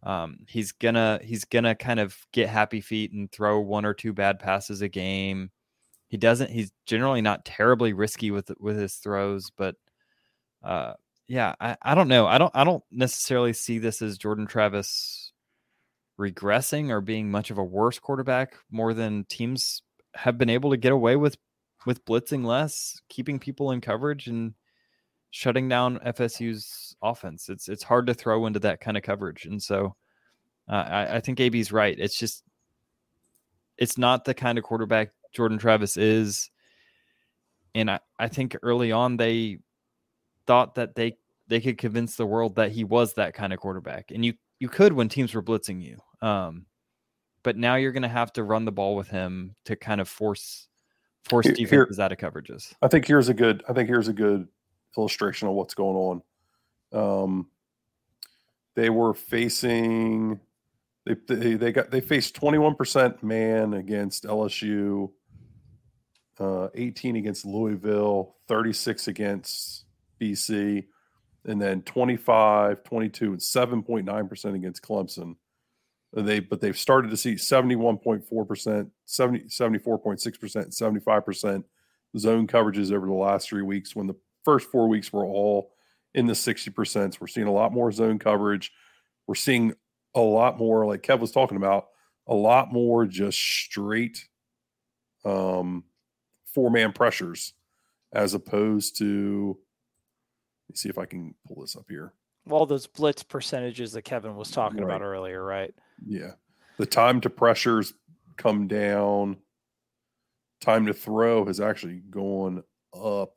Um, 0.03 0.39
he's 0.47 0.71
gonna 0.71 1.19
he's 1.23 1.45
gonna 1.45 1.75
kind 1.75 1.99
of 1.99 2.15
get 2.31 2.49
happy 2.49 2.81
feet 2.81 3.11
and 3.11 3.31
throw 3.31 3.59
one 3.59 3.85
or 3.85 3.93
two 3.93 4.13
bad 4.13 4.39
passes 4.39 4.81
a 4.81 4.89
game. 4.89 5.49
He 6.07 6.17
doesn't. 6.17 6.51
He's 6.51 6.71
generally 6.85 7.21
not 7.21 7.45
terribly 7.45 7.93
risky 7.93 8.29
with 8.31 8.51
with 8.59 8.77
his 8.77 8.95
throws, 8.95 9.51
but 9.57 9.75
uh, 10.63 10.93
yeah, 11.27 11.55
I, 11.59 11.77
I 11.81 11.95
don't 11.95 12.07
know. 12.07 12.27
I 12.27 12.37
don't 12.37 12.51
I 12.55 12.63
don't 12.63 12.83
necessarily 12.91 13.53
see 13.53 13.79
this 13.79 14.01
as 14.01 14.17
Jordan 14.17 14.45
Travis 14.45 15.31
regressing 16.19 16.89
or 16.89 17.01
being 17.01 17.29
much 17.29 17.51
of 17.51 17.57
a 17.57 17.63
worse 17.63 17.99
quarterback 17.99 18.55
more 18.71 18.93
than 18.93 19.25
teams 19.25 19.81
have 20.15 20.37
been 20.37 20.49
able 20.49 20.71
to 20.71 20.77
get 20.77 20.91
away 20.91 21.15
with 21.15 21.37
with 21.85 22.05
blitzing 22.05 22.45
less, 22.45 22.99
keeping 23.09 23.39
people 23.39 23.71
in 23.71 23.81
coverage 23.81 24.27
and 24.27 24.53
shutting 25.31 25.67
down 25.67 25.99
FSU's 25.99 26.95
offense. 27.01 27.49
It's 27.49 27.69
it's 27.69 27.83
hard 27.83 28.07
to 28.07 28.13
throw 28.13 28.45
into 28.45 28.59
that 28.59 28.81
kind 28.81 28.97
of 28.97 29.03
coverage. 29.03 29.45
And 29.45 29.61
so 29.61 29.95
uh, 30.69 30.75
I, 30.75 31.15
I 31.17 31.19
think 31.19 31.39
AB's 31.39 31.71
right. 31.71 31.97
It's 31.99 32.17
just 32.17 32.43
it's 33.77 33.97
not 33.97 34.25
the 34.25 34.33
kind 34.33 34.57
of 34.57 34.63
quarterback 34.63 35.11
Jordan 35.33 35.57
Travis 35.57 35.97
is. 35.97 36.49
And 37.73 37.91
I, 37.91 37.99
I 38.17 38.29
think 38.29 38.55
early 38.63 38.91
on 38.91 39.17
they 39.17 39.59
thought 40.47 40.75
that 40.75 40.95
they 40.95 41.17
they 41.47 41.61
could 41.61 41.77
convince 41.77 42.15
the 42.15 42.25
world 42.25 42.55
that 42.55 42.71
he 42.71 42.83
was 42.83 43.13
that 43.13 43.33
kind 43.33 43.53
of 43.53 43.59
quarterback. 43.59 44.11
And 44.11 44.25
you 44.25 44.33
you 44.59 44.69
could 44.69 44.93
when 44.93 45.09
teams 45.09 45.33
were 45.33 45.43
blitzing 45.43 45.81
you. 45.83 45.99
Um, 46.25 46.65
but 47.45 47.55
now 47.55 47.75
you're 47.75 47.91
going 47.91 48.01
to 48.01 48.09
have 48.09 48.33
to 48.33 48.43
run 48.43 48.65
the 48.65 48.71
ball 48.71 48.95
with 48.95 49.07
him 49.07 49.55
to 49.65 49.75
kind 49.75 50.01
of 50.01 50.09
force 50.09 50.67
force 51.23 51.45
Here- 51.45 51.55
here- 51.55 51.65
defenses 51.85 51.99
out 51.99 52.11
of 52.11 52.17
coverages. 52.17 52.73
I 52.81 52.87
think 52.87 53.05
here's 53.07 53.29
a 53.29 53.33
good. 53.33 53.63
I 53.69 53.73
think 53.73 53.87
here's 53.87 54.07
a 54.07 54.13
good 54.13 54.47
illustration 54.97 55.47
of 55.47 55.53
what's 55.53 55.75
going 55.75 56.21
on. 56.91 57.21
Um, 57.23 57.47
they 58.73 58.89
were 58.89 59.13
facing. 59.13 60.39
They 61.05 61.15
they, 61.27 61.53
they 61.53 61.71
got 61.71 61.91
they 61.91 62.01
faced 62.01 62.35
21 62.35 62.75
percent 62.75 63.23
man 63.23 63.75
against 63.75 64.25
LSU. 64.25 65.11
Uh, 66.37 66.67
18 66.73 67.15
against 67.15 67.45
Louisville, 67.45 68.35
36 68.49 69.07
against 69.07 69.85
BC, 70.19 70.83
and 71.45 71.61
then 71.61 71.81
25, 71.83 72.83
22, 72.83 73.25
and 73.31 73.39
7.9% 73.39 74.53
against 74.53 74.81
Clemson. 74.83 75.37
They 76.15 76.39
but 76.39 76.61
they've 76.61 76.77
started 76.77 77.09
to 77.11 77.17
see 77.17 77.33
71.4%, 77.33 78.89
70, 79.05 79.39
74.6%, 79.49 80.55
and 80.55 80.97
75% 81.05 81.63
zone 82.17 82.47
coverages 82.47 82.93
over 82.93 83.05
the 83.05 83.13
last 83.13 83.49
three 83.49 83.61
weeks 83.61 83.95
when 83.95 84.07
the 84.07 84.15
first 84.45 84.71
four 84.71 84.87
weeks 84.87 85.11
were 85.11 85.25
all 85.25 85.73
in 86.13 86.25
the 86.25 86.33
60%. 86.33 87.19
We're 87.19 87.27
seeing 87.27 87.47
a 87.47 87.51
lot 87.51 87.73
more 87.73 87.91
zone 87.91 88.17
coverage. 88.17 88.71
We're 89.27 89.35
seeing 89.35 89.73
a 90.15 90.21
lot 90.21 90.57
more, 90.57 90.85
like 90.85 91.01
Kev 91.01 91.19
was 91.19 91.31
talking 91.31 91.57
about, 91.57 91.87
a 92.27 92.33
lot 92.33 92.71
more 92.71 93.05
just 93.05 93.37
straight 93.37 94.25
um, 95.25 95.83
four 96.45 96.71
man 96.71 96.93
pressures 96.93 97.53
as 98.13 98.33
opposed 98.33 98.97
to, 98.99 99.57
let 100.69 100.73
me 100.73 100.77
see 100.77 100.89
if 100.89 100.97
I 100.97 101.05
can 101.05 101.35
pull 101.45 101.61
this 101.61 101.75
up 101.75 101.85
here. 101.89 102.13
All 102.49 102.65
those 102.65 102.87
blitz 102.87 103.23
percentages 103.23 103.91
that 103.93 104.03
Kevin 104.03 104.35
was 104.35 104.51
talking 104.51 104.77
Right. 104.79 104.85
about 104.85 105.01
earlier, 105.01 105.43
right? 105.43 105.73
Yeah. 106.05 106.33
The 106.77 106.85
time 106.85 107.21
to 107.21 107.29
pressures 107.29 107.93
come 108.37 108.67
down. 108.67 109.37
Time 110.61 110.85
to 110.85 110.93
throw 110.93 111.45
has 111.45 111.59
actually 111.59 111.99
gone 112.09 112.63
up. 112.93 113.33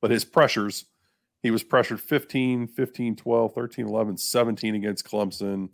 But 0.00 0.10
his 0.10 0.24
pressures, 0.24 0.84
he 1.42 1.50
was 1.50 1.62
pressured 1.62 2.00
15, 2.00 2.66
15, 2.68 3.16
12, 3.16 3.54
13, 3.54 3.86
11, 3.86 4.16
17 4.16 4.74
against 4.74 5.04
Clemson. 5.04 5.70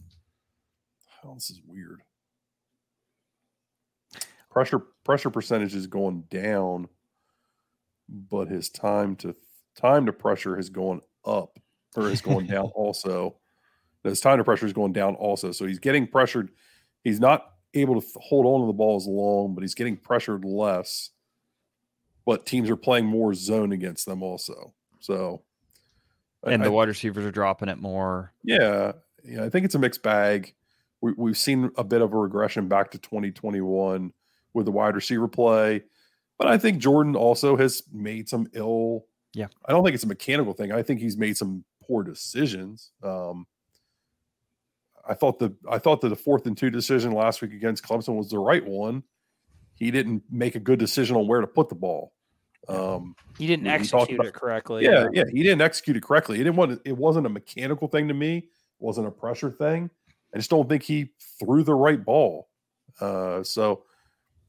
Oh, 1.24 1.34
this 1.34 1.50
is 1.50 1.60
weird. 1.66 2.02
pressure 4.50 4.78
pressure 5.04 5.30
percentage 5.30 5.74
is 5.74 5.86
going 5.88 6.22
down, 6.30 6.88
but 8.08 8.46
his 8.48 8.70
time 8.70 9.16
to 9.16 9.34
time 9.74 10.06
to 10.06 10.12
pressure 10.12 10.54
has 10.56 10.70
gone 10.70 11.00
up 11.24 11.58
or 11.96 12.10
is 12.10 12.20
going 12.20 12.46
down 12.46 12.66
also. 12.74 13.36
His 14.02 14.20
time 14.20 14.38
to 14.38 14.44
pressure 14.44 14.66
is 14.66 14.72
going 14.72 14.92
down 14.92 15.14
also. 15.14 15.50
So 15.52 15.66
he's 15.66 15.78
getting 15.78 16.06
pressured. 16.06 16.50
He's 17.04 17.20
not 17.20 17.52
able 17.72 18.00
to 18.00 18.06
hold 18.20 18.46
on 18.46 18.60
to 18.60 18.66
the 18.66 18.72
ball 18.72 18.96
as 18.96 19.06
long, 19.06 19.54
but 19.54 19.62
he's 19.62 19.74
getting 19.74 19.96
pressured 19.96 20.44
less. 20.44 21.10
But 22.26 22.46
teams 22.46 22.68
are 22.70 22.76
playing 22.76 23.06
more 23.06 23.34
zone 23.34 23.72
against 23.72 24.06
them 24.06 24.22
also. 24.22 24.74
So 25.00 25.42
and 26.46 26.62
I, 26.62 26.66
the 26.66 26.72
wide 26.72 26.88
receivers 26.88 27.24
are 27.24 27.30
dropping 27.30 27.68
it 27.68 27.78
more. 27.78 28.32
Yeah, 28.42 28.92
yeah. 29.24 29.44
I 29.44 29.48
think 29.48 29.64
it's 29.64 29.74
a 29.74 29.78
mixed 29.78 30.02
bag. 30.02 30.54
We, 31.00 31.12
we've 31.16 31.38
seen 31.38 31.70
a 31.76 31.84
bit 31.84 32.02
of 32.02 32.12
a 32.12 32.16
regression 32.16 32.68
back 32.68 32.90
to 32.92 32.98
2021 32.98 34.12
with 34.52 34.66
the 34.66 34.72
wide 34.72 34.94
receiver 34.94 35.28
play, 35.28 35.82
but 36.38 36.48
I 36.48 36.58
think 36.58 36.78
Jordan 36.78 37.16
also 37.16 37.56
has 37.56 37.82
made 37.92 38.28
some 38.28 38.46
ill. 38.52 39.06
Yeah, 39.32 39.48
I 39.66 39.72
don't 39.72 39.84
think 39.84 39.94
it's 39.94 40.04
a 40.04 40.08
mechanical 40.08 40.52
thing. 40.52 40.72
I 40.72 40.82
think 40.82 41.00
he's 41.00 41.16
made 41.16 41.36
some 41.36 41.64
poor 41.86 42.02
decisions. 42.02 42.92
Um, 43.02 43.46
I 45.06 45.14
thought 45.14 45.38
the 45.38 45.54
I 45.70 45.78
thought 45.78 46.00
that 46.00 46.08
the 46.08 46.16
fourth 46.16 46.46
and 46.46 46.56
two 46.56 46.70
decision 46.70 47.12
last 47.12 47.42
week 47.42 47.52
against 47.52 47.84
Clemson 47.84 48.16
was 48.16 48.30
the 48.30 48.38
right 48.38 48.64
one. 48.64 49.02
He 49.74 49.90
didn't 49.90 50.22
make 50.30 50.54
a 50.54 50.60
good 50.60 50.78
decision 50.78 51.16
on 51.16 51.26
where 51.26 51.40
to 51.40 51.46
put 51.46 51.68
the 51.68 51.74
ball. 51.74 52.12
Um, 52.68 53.14
he 53.36 53.46
didn't 53.46 53.66
execute 53.66 54.18
about, 54.18 54.28
it 54.28 54.34
correctly. 54.34 54.84
Yeah, 54.84 55.08
yeah, 55.12 55.24
he 55.30 55.42
didn't 55.42 55.60
execute 55.60 55.96
it 55.96 56.02
correctly. 56.02 56.38
He 56.38 56.44
didn't 56.44 56.56
want 56.56 56.80
it 56.84 56.96
wasn't 56.96 57.26
a 57.26 57.30
mechanical 57.30 57.88
thing 57.88 58.08
to 58.08 58.14
me. 58.14 58.38
It 58.38 58.44
wasn't 58.78 59.08
a 59.08 59.10
pressure 59.10 59.50
thing. 59.50 59.90
I 60.34 60.38
just 60.38 60.50
don't 60.50 60.68
think 60.68 60.82
he 60.82 61.10
threw 61.38 61.62
the 61.62 61.74
right 61.74 62.02
ball. 62.02 62.48
Uh, 63.00 63.42
so 63.42 63.84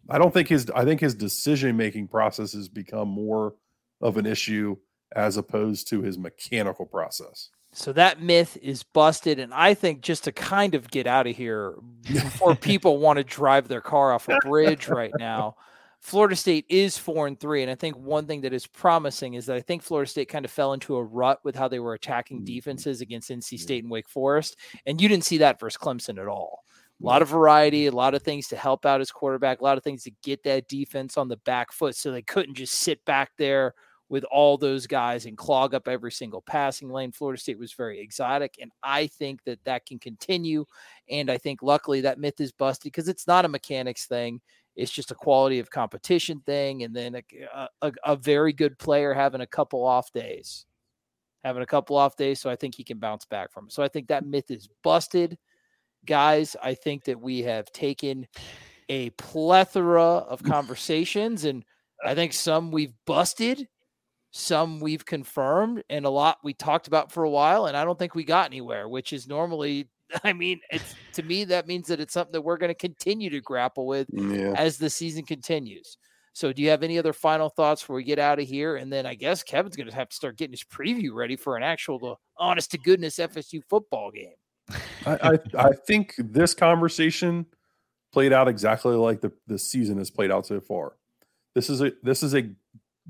I 0.09 0.17
don't 0.17 0.33
think 0.33 0.47
his 0.47 0.69
I 0.73 0.85
think 0.85 1.01
his 1.01 1.15
decision 1.15 1.75
making 1.75 2.07
process 2.07 2.53
has 2.53 2.69
become 2.69 3.09
more 3.09 3.55
of 4.01 4.17
an 4.17 4.25
issue 4.25 4.77
as 5.13 5.37
opposed 5.37 5.87
to 5.89 6.01
his 6.01 6.17
mechanical 6.17 6.85
process. 6.85 7.49
So 7.71 7.91
that 7.93 8.21
myth 8.21 8.57
is 8.61 8.83
busted. 8.83 9.37
And 9.37 9.53
I 9.53 9.73
think 9.73 10.01
just 10.01 10.23
to 10.23 10.31
kind 10.31 10.75
of 10.75 10.89
get 10.89 11.07
out 11.07 11.27
of 11.27 11.35
here 11.35 11.75
before 12.03 12.55
people 12.55 12.99
want 12.99 13.17
to 13.17 13.23
drive 13.23 13.67
their 13.67 13.81
car 13.81 14.13
off 14.13 14.29
a 14.29 14.37
bridge 14.39 14.87
right 14.87 15.11
now, 15.19 15.57
Florida 15.99 16.37
State 16.37 16.65
is 16.69 16.97
four 16.97 17.27
and 17.27 17.37
three. 17.37 17.63
And 17.63 17.71
I 17.71 17.75
think 17.75 17.97
one 17.97 18.27
thing 18.27 18.41
that 18.41 18.53
is 18.53 18.65
promising 18.65 19.33
is 19.33 19.47
that 19.47 19.57
I 19.57 19.61
think 19.61 19.83
Florida 19.83 20.09
State 20.09 20.29
kind 20.29 20.45
of 20.45 20.51
fell 20.51 20.71
into 20.71 20.95
a 20.95 21.03
rut 21.03 21.39
with 21.43 21.55
how 21.55 21.67
they 21.67 21.79
were 21.79 21.95
attacking 21.95 22.37
mm-hmm. 22.37 22.45
defenses 22.45 23.01
against 23.01 23.29
NC 23.29 23.59
State 23.59 23.83
and 23.83 23.91
Wake 23.91 24.07
Forest. 24.07 24.55
And 24.85 25.01
you 25.01 25.09
didn't 25.09 25.25
see 25.25 25.39
that 25.39 25.59
versus 25.59 25.77
Clemson 25.77 26.17
at 26.17 26.27
all. 26.27 26.63
A 27.01 27.05
lot 27.05 27.21
of 27.21 27.27
variety, 27.27 27.87
a 27.87 27.91
lot 27.91 28.15
of 28.15 28.21
things 28.21 28.47
to 28.49 28.55
help 28.55 28.85
out 28.85 29.01
his 29.01 29.11
quarterback, 29.11 29.59
a 29.59 29.63
lot 29.65 29.77
of 29.77 29.83
things 29.83 30.03
to 30.03 30.11
get 30.23 30.43
that 30.43 30.69
defense 30.69 31.17
on 31.17 31.27
the 31.27 31.37
back 31.37 31.73
foot 31.73 31.95
so 31.95 32.11
they 32.11 32.21
couldn't 32.21 32.55
just 32.55 32.73
sit 32.73 33.03
back 33.03 33.31
there 33.37 33.73
with 34.07 34.23
all 34.25 34.57
those 34.57 34.85
guys 34.85 35.25
and 35.25 35.37
clog 35.37 35.73
up 35.73 35.87
every 35.87 36.11
single 36.11 36.41
passing 36.41 36.89
lane. 36.89 37.11
Florida 37.11 37.41
State 37.41 37.57
was 37.57 37.73
very 37.73 37.99
exotic, 37.99 38.55
and 38.61 38.71
I 38.83 39.07
think 39.07 39.43
that 39.45 39.63
that 39.65 39.85
can 39.85 39.99
continue. 39.99 40.65
And 41.09 41.31
I 41.31 41.37
think 41.37 41.63
luckily 41.63 42.01
that 42.01 42.19
myth 42.19 42.39
is 42.39 42.51
busted 42.51 42.91
because 42.91 43.07
it's 43.07 43.27
not 43.27 43.45
a 43.45 43.49
mechanics 43.49 44.05
thing. 44.05 44.41
It's 44.75 44.91
just 44.91 45.11
a 45.11 45.15
quality 45.15 45.59
of 45.59 45.71
competition 45.71 46.41
thing, 46.45 46.83
and 46.83 46.95
then 46.95 47.15
a, 47.15 47.69
a, 47.81 47.93
a 48.03 48.15
very 48.15 48.53
good 48.53 48.77
player 48.77 49.13
having 49.13 49.41
a 49.41 49.47
couple 49.47 49.83
off 49.83 50.11
days, 50.11 50.65
having 51.43 51.63
a 51.63 51.67
couple 51.67 51.95
off 51.95 52.15
days. 52.15 52.39
So 52.39 52.49
I 52.49 52.55
think 52.55 52.75
he 52.75 52.83
can 52.83 52.99
bounce 52.99 53.25
back 53.25 53.51
from 53.51 53.67
it. 53.67 53.71
So 53.71 53.81
I 53.81 53.87
think 53.87 54.07
that 54.09 54.25
myth 54.25 54.51
is 54.51 54.67
busted, 54.83 55.37
guys. 56.05 56.55
I 56.61 56.73
think 56.75 57.05
that 57.05 57.19
we 57.19 57.41
have 57.43 57.71
taken 57.71 58.27
a 58.89 59.09
plethora 59.11 60.03
of 60.03 60.43
conversations, 60.43 61.45
and 61.45 61.63
I 62.05 62.13
think 62.13 62.33
some 62.33 62.69
we've 62.69 62.93
busted 63.07 63.67
some 64.37 64.81
we've 64.81 65.05
confirmed 65.05 65.81
and 65.89 66.05
a 66.05 66.09
lot 66.09 66.37
we 66.43 66.53
talked 66.53 66.87
about 66.87 67.09
for 67.09 67.23
a 67.23 67.29
while 67.29 67.67
and 67.67 67.77
i 67.77 67.85
don't 67.85 67.97
think 67.97 68.13
we 68.13 68.23
got 68.25 68.47
anywhere 68.47 68.89
which 68.89 69.13
is 69.13 69.29
normally 69.29 69.87
i 70.25 70.33
mean 70.33 70.59
it's 70.71 70.93
to 71.13 71.23
me 71.23 71.45
that 71.45 71.67
means 71.67 71.87
that 71.87 72.01
it's 72.01 72.13
something 72.13 72.33
that 72.33 72.41
we're 72.41 72.57
going 72.57 72.69
to 72.69 72.75
continue 72.75 73.29
to 73.29 73.39
grapple 73.39 73.87
with 73.87 74.07
yeah. 74.11 74.53
as 74.57 74.77
the 74.77 74.89
season 74.89 75.23
continues. 75.23 75.97
So 76.33 76.51
do 76.51 76.61
you 76.61 76.69
have 76.69 76.83
any 76.83 76.99
other 76.99 77.13
final 77.13 77.47
thoughts 77.47 77.81
before 77.81 77.95
we 77.95 78.03
get 78.03 78.19
out 78.19 78.39
of 78.39 78.45
here? 78.45 78.75
And 78.75 78.91
then 78.91 79.05
i 79.05 79.15
guess 79.15 79.41
kevin's 79.41 79.77
going 79.77 79.87
to 79.87 79.95
have 79.95 80.09
to 80.09 80.15
start 80.15 80.37
getting 80.37 80.51
his 80.51 80.65
preview 80.65 81.13
ready 81.13 81.37
for 81.37 81.55
an 81.55 81.63
actual 81.63 82.05
uh, 82.05 82.15
honest 82.37 82.71
to 82.71 82.77
goodness 82.77 83.15
fsu 83.15 83.61
football 83.69 84.11
game. 84.11 84.35
I, 85.05 85.29
I, 85.55 85.67
I 85.67 85.71
think 85.87 86.13
this 86.17 86.53
conversation 86.53 87.45
played 88.11 88.33
out 88.33 88.49
exactly 88.49 88.95
like 88.95 89.21
the, 89.21 89.31
the 89.47 89.57
season 89.57 89.97
has 89.99 90.11
played 90.11 90.31
out 90.31 90.45
so 90.45 90.59
far. 90.59 90.97
This 91.53 91.69
is 91.69 91.81
a 91.81 91.93
this 92.03 92.21
is 92.21 92.35
a 92.35 92.49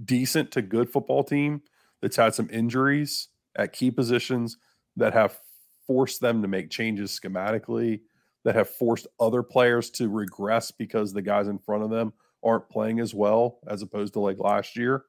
decent 0.04 0.52
to 0.52 0.62
good 0.62 0.89
football 0.89 1.24
team 1.24 1.62
that's 2.02 2.18
had 2.18 2.36
some 2.36 2.50
injuries 2.52 3.30
at 3.56 3.74
key 3.74 3.91
positions 3.91 4.58
that 4.98 5.14
have 5.14 5.39
forced 5.88 6.22
them 6.22 6.41
to 6.41 6.48
make 6.48 6.70
changes 6.70 7.18
schematically, 7.20 8.02
that 8.43 8.56
have 8.56 8.70
forced 8.70 9.08
other 9.20 9.43
players 9.43 9.89
to 9.89 10.10
regress 10.10 10.72
because 10.72 11.14
the 11.14 11.22
guys 11.22 11.48
in 11.48 11.58
front 11.58 11.84
of 11.84 11.89
them 11.89 12.14
aren't 12.43 12.70
playing 12.70 13.00
as 13.00 13.14
well 13.14 13.60
as 13.68 13.82
opposed 13.82 14.14
to 14.14 14.20
like 14.20 14.38
last 14.39 14.76
year. 14.76 15.06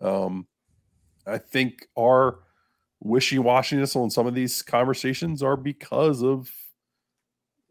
Um, 0.00 0.46
I 1.26 1.38
think 1.38 1.86
our 1.98 2.40
wishy 3.00 3.38
washiness 3.38 3.96
on 3.96 4.10
some 4.10 4.26
of 4.26 4.34
these 4.34 4.62
conversations 4.62 5.42
are 5.42 5.56
because 5.56 6.22
of 6.22 6.50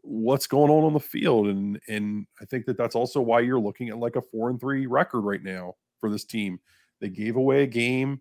what's 0.02 0.46
going 0.46 0.70
on 0.70 0.84
on 0.84 0.92
the 0.92 1.00
field, 1.00 1.48
and 1.48 1.80
and 1.88 2.26
I 2.40 2.44
think 2.44 2.66
that 2.66 2.76
that's 2.76 2.94
also 2.94 3.20
why 3.20 3.40
you're 3.40 3.58
looking 3.58 3.88
at 3.88 3.98
like 3.98 4.16
a 4.16 4.22
four 4.22 4.50
and 4.50 4.60
three 4.60 4.86
record 4.86 5.22
right 5.22 5.42
now 5.42 5.74
for 6.00 6.10
this 6.10 6.24
team. 6.24 6.60
They 7.00 7.08
gave 7.08 7.36
away 7.36 7.62
a 7.62 7.66
game, 7.66 8.20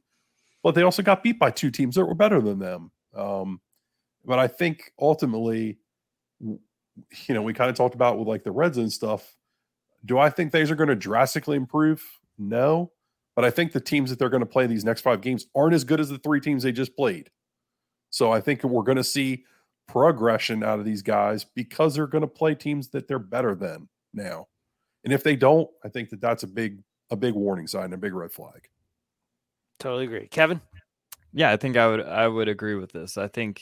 but 0.64 0.76
they 0.76 0.84
also 0.84 1.02
got 1.02 1.24
beat 1.24 1.40
by 1.40 1.52
two 1.52 1.72
teams 1.72 1.96
that 1.96 2.06
were 2.06 2.16
better 2.16 2.42
than 2.42 2.60
them. 2.60 2.92
Um, 3.16 3.62
but 4.26 4.40
I 4.40 4.48
think 4.48 4.92
ultimately, 5.00 5.78
you 6.40 6.60
know, 7.30 7.42
we 7.42 7.54
kind 7.54 7.70
of 7.70 7.76
talked 7.76 7.96
about 7.96 8.18
with 8.18 8.28
like 8.28 8.44
the 8.44 8.52
Reds 8.52 8.78
and 8.78 8.92
stuff. 8.92 9.36
Do 10.06 10.20
I 10.20 10.30
think 10.30 10.52
things 10.52 10.70
are 10.70 10.76
going 10.76 10.90
to 10.90 10.96
drastically 10.96 11.58
improve? 11.58 12.04
No. 12.38 12.92
But 13.36 13.46
I 13.46 13.50
think 13.50 13.72
the 13.72 13.82
teams 13.82 14.10
that 14.10 14.20
they're 14.20 14.30
going 14.30 14.42
to 14.42 14.46
play 14.46 14.66
these 14.66 14.86
next 14.86 15.02
five 15.02 15.22
games 15.22 15.46
aren't 15.56 15.74
as 15.74 15.84
good 15.84 16.00
as 16.00 16.10
the 16.10 16.18
three 16.20 16.40
teams 16.40 16.64
they 16.64 16.72
just 16.72 16.96
played. 16.96 17.30
So 18.10 18.32
I 18.32 18.40
think 18.40 18.64
we're 18.64 18.84
going 18.84 18.98
to 18.98 19.04
see 19.04 19.44
progression 19.88 20.64
out 20.64 20.80
of 20.80 20.86
these 20.86 21.02
guys 21.02 21.44
because 21.44 21.96
they're 21.96 22.08
going 22.08 22.22
to 22.22 22.28
play 22.28 22.56
teams 22.56 22.90
that 22.90 23.08
they're 23.08 23.20
better 23.20 23.56
than 23.56 23.90
now. 24.14 24.48
And 25.04 25.14
if 25.14 25.22
they 25.22 25.36
don't, 25.36 25.70
I 25.84 25.90
think 25.90 26.10
that 26.10 26.22
that's 26.22 26.44
a 26.44 26.48
big 26.48 26.82
a 27.12 27.16
big 27.16 27.34
warning 27.34 27.68
sign, 27.68 27.94
a 27.94 27.98
big 27.98 28.14
red 28.14 28.32
flag. 28.32 28.70
Totally 29.80 30.06
agree, 30.06 30.28
Kevin. 30.28 30.62
Yeah, 31.34 31.52
I 31.52 31.58
think 31.58 31.78
I 31.78 31.88
would 31.88 32.02
I 32.02 32.28
would 32.28 32.48
agree 32.48 32.76
with 32.76 32.92
this. 32.92 33.18
I 33.18 33.28
think 33.28 33.62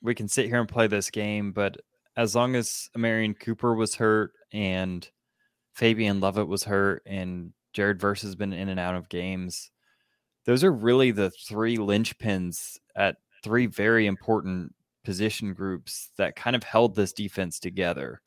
we 0.00 0.14
can 0.14 0.28
sit 0.28 0.46
here 0.46 0.60
and 0.60 0.68
play 0.68 0.86
this 0.86 1.10
game, 1.10 1.52
but 1.52 1.76
as 2.16 2.34
long 2.34 2.54
as 2.54 2.88
Omarion 2.96 3.38
Cooper 3.38 3.74
was 3.74 3.94
hurt 3.96 4.32
and 4.52 5.08
Fabian 5.74 6.20
Lovett 6.20 6.48
was 6.48 6.64
hurt 6.64 7.02
and 7.06 7.52
Jared 7.72 8.00
Verse 8.00 8.22
has 8.22 8.34
been 8.34 8.52
in 8.52 8.68
and 8.68 8.80
out 8.80 8.94
of 8.94 9.08
games, 9.08 9.70
those 10.44 10.64
are 10.64 10.72
really 10.72 11.10
the 11.10 11.30
three 11.30 11.76
linchpins 11.76 12.78
at 12.96 13.16
three 13.42 13.66
very 13.66 14.06
important 14.06 14.74
position 15.04 15.54
groups 15.54 16.10
that 16.18 16.36
kind 16.36 16.56
of 16.56 16.62
held 16.62 16.94
this 16.94 17.12
defense 17.12 17.58
together. 17.58 18.20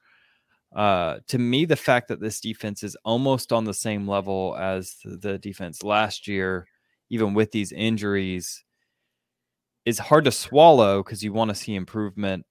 Uh, 0.74 1.19
to 1.28 1.38
me, 1.38 1.65
the 1.65 1.76
fact 1.76 2.07
that 2.07 2.22
this 2.22 2.39
defense 2.39 2.84
is 2.84 2.95
almost 3.03 3.51
on 3.51 3.65
the 3.65 3.74
same 3.74 4.07
level 4.07 4.55
as 4.57 4.95
the 5.03 5.38
defense 5.38 5.84
last 5.84 6.28
year, 6.28 6.65
even 7.09 7.34
with 7.34 7.51
these 7.51 7.72
injuries, 7.72 8.63
is 9.86 9.99
hard 9.99 10.26
to 10.26 10.32
swallow 10.32 11.03
because 11.03 11.24
you 11.24 11.34
want 11.34 11.49
to 11.49 11.55
see 11.55 11.76
improvement. 11.76 12.45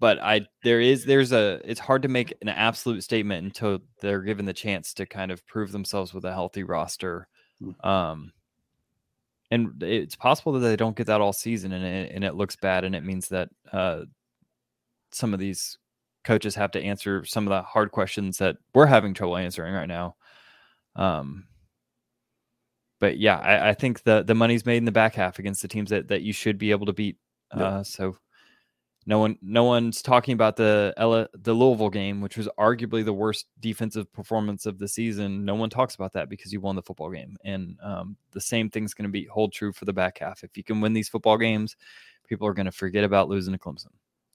But 0.00 0.18
I 0.20 0.46
there 0.64 0.80
is 0.80 1.04
there's 1.04 1.32
a 1.32 1.60
it's 1.64 1.80
hard 1.80 2.02
to 2.02 2.08
make 2.08 2.34
an 2.42 2.48
absolute 2.48 3.04
statement 3.04 3.44
until 3.44 3.78
they're 4.00 4.22
given 4.22 4.44
the 4.44 4.52
chance 4.52 4.92
to 4.94 5.06
kind 5.06 5.30
of 5.30 5.46
prove 5.46 5.70
themselves 5.70 6.12
with 6.12 6.24
a 6.24 6.32
healthy 6.32 6.64
roster. 6.64 7.28
Hmm. 7.62 7.88
Um, 7.88 8.32
and 9.50 9.80
it's 9.82 10.16
possible 10.16 10.52
that 10.52 10.60
they 10.60 10.74
don't 10.74 10.96
get 10.96 11.06
that 11.06 11.20
all 11.20 11.32
season, 11.32 11.72
and 11.72 11.84
it, 11.84 12.12
and 12.12 12.24
it 12.24 12.34
looks 12.34 12.56
bad, 12.56 12.82
and 12.82 12.96
it 12.96 13.04
means 13.04 13.28
that 13.28 13.48
uh, 13.72 14.00
some 15.12 15.32
of 15.32 15.38
these 15.38 15.78
coaches 16.24 16.54
have 16.54 16.70
to 16.72 16.82
answer 16.82 17.24
some 17.24 17.46
of 17.46 17.50
the 17.50 17.62
hard 17.62 17.92
questions 17.92 18.38
that 18.38 18.56
we're 18.74 18.86
having 18.86 19.14
trouble 19.14 19.36
answering 19.36 19.74
right 19.74 19.88
now. 19.88 20.16
Um, 20.96 21.44
but 23.00 23.18
yeah, 23.18 23.38
I, 23.38 23.70
I, 23.70 23.74
think 23.74 24.02
the 24.04 24.22
the 24.22 24.34
money's 24.34 24.64
made 24.64 24.78
in 24.78 24.84
the 24.84 24.92
back 24.92 25.14
half 25.14 25.38
against 25.38 25.60
the 25.60 25.68
teams 25.68 25.90
that, 25.90 26.08
that 26.08 26.22
you 26.22 26.32
should 26.32 26.56
be 26.56 26.70
able 26.70 26.86
to 26.86 26.92
beat. 26.92 27.18
Uh, 27.50 27.82
so 27.82 28.16
no 29.06 29.18
one 29.18 29.36
no 29.42 29.64
one's 29.64 30.00
talking 30.00 30.32
about 30.32 30.56
the 30.56 30.94
Ella, 30.96 31.28
the 31.34 31.52
Louisville 31.52 31.90
game, 31.90 32.20
which 32.20 32.36
was 32.36 32.48
arguably 32.58 33.04
the 33.04 33.12
worst 33.12 33.46
defensive 33.60 34.10
performance 34.12 34.66
of 34.66 34.78
the 34.78 34.88
season. 34.88 35.44
No 35.44 35.54
one 35.54 35.68
talks 35.68 35.94
about 35.94 36.12
that 36.14 36.28
because 36.28 36.52
you 36.52 36.60
won 36.60 36.76
the 36.76 36.82
football 36.82 37.10
game, 37.10 37.36
and 37.44 37.76
um, 37.82 38.16
the 38.32 38.40
same 38.40 38.70
thing's 38.70 38.94
going 38.94 39.08
to 39.08 39.12
be 39.12 39.24
hold 39.26 39.52
true 39.52 39.72
for 39.72 39.84
the 39.84 39.92
back 39.92 40.18
half. 40.18 40.42
If 40.42 40.56
you 40.56 40.64
can 40.64 40.80
win 40.80 40.94
these 40.94 41.08
football 41.08 41.36
games, 41.36 41.76
people 42.26 42.46
are 42.46 42.54
going 42.54 42.66
to 42.66 42.72
forget 42.72 43.04
about 43.04 43.28
losing 43.28 43.52
to 43.52 43.58
Clemson. 43.58 43.92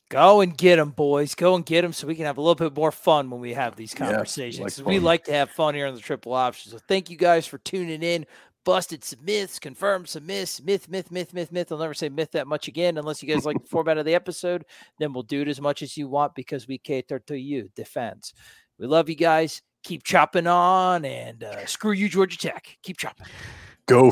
Go 0.09 0.41
and 0.41 0.57
get 0.57 0.77
them, 0.77 0.89
boys. 0.89 1.35
Go 1.35 1.55
and 1.55 1.63
get 1.65 1.81
them 1.83 1.93
so 1.93 2.07
we 2.07 2.15
can 2.15 2.25
have 2.25 2.37
a 2.37 2.41
little 2.41 2.55
bit 2.55 2.75
more 2.75 2.91
fun 2.91 3.29
when 3.29 3.39
we 3.39 3.53
have 3.53 3.75
these 3.75 3.93
Yeah, 3.93 4.09
conversations. 4.11 4.79
like 4.79 4.87
we 4.87 4.97
like 4.99 5.23
to 5.25 5.33
have 5.33 5.51
fun 5.51 5.75
here 5.75 5.85
on 5.85 5.93
the 5.93 6.01
triple 6.01 6.33
option. 6.33 6.71
So 6.71 6.79
thank 6.87 7.09
you 7.11 7.17
guys 7.17 7.45
for 7.45 7.59
tuning 7.59 8.01
in. 8.01 8.25
Busted 8.65 9.03
some 9.03 9.23
myths, 9.23 9.57
confirmed 9.59 10.09
some 10.09 10.25
myths, 10.25 10.61
myth, 10.61 10.89
myth, 10.89 11.11
myth, 11.11 11.33
myth, 11.33 11.51
myth. 11.51 11.71
I'll 11.71 11.77
never 11.77 11.93
say 11.93 12.09
myth 12.09 12.31
that 12.31 12.47
much 12.47 12.67
again 12.67 12.97
unless 12.97 13.23
you 13.23 13.33
guys 13.33 13.45
like 13.45 13.61
the 13.61 13.67
format 13.69 13.97
of 13.97 14.05
the 14.05 14.15
episode. 14.15 14.65
Then 14.99 15.13
we'll 15.13 15.23
do 15.23 15.41
it 15.43 15.47
as 15.47 15.61
much 15.61 15.81
as 15.81 15.95
you 15.95 16.07
want 16.07 16.35
because 16.35 16.67
we 16.67 16.77
cater 16.77 17.19
to 17.19 17.37
you, 17.37 17.69
defense. 17.75 18.33
We 18.77 18.87
love 18.87 19.09
you 19.09 19.15
guys. 19.15 19.61
Keep 19.83 20.03
chopping 20.03 20.45
on 20.47 21.05
and 21.05 21.43
uh, 21.43 21.65
screw 21.67 21.93
you, 21.93 22.09
Georgia 22.09 22.37
Tech. 22.37 22.77
Keep 22.83 22.97
chopping. 22.97 23.27
Go 23.87 24.11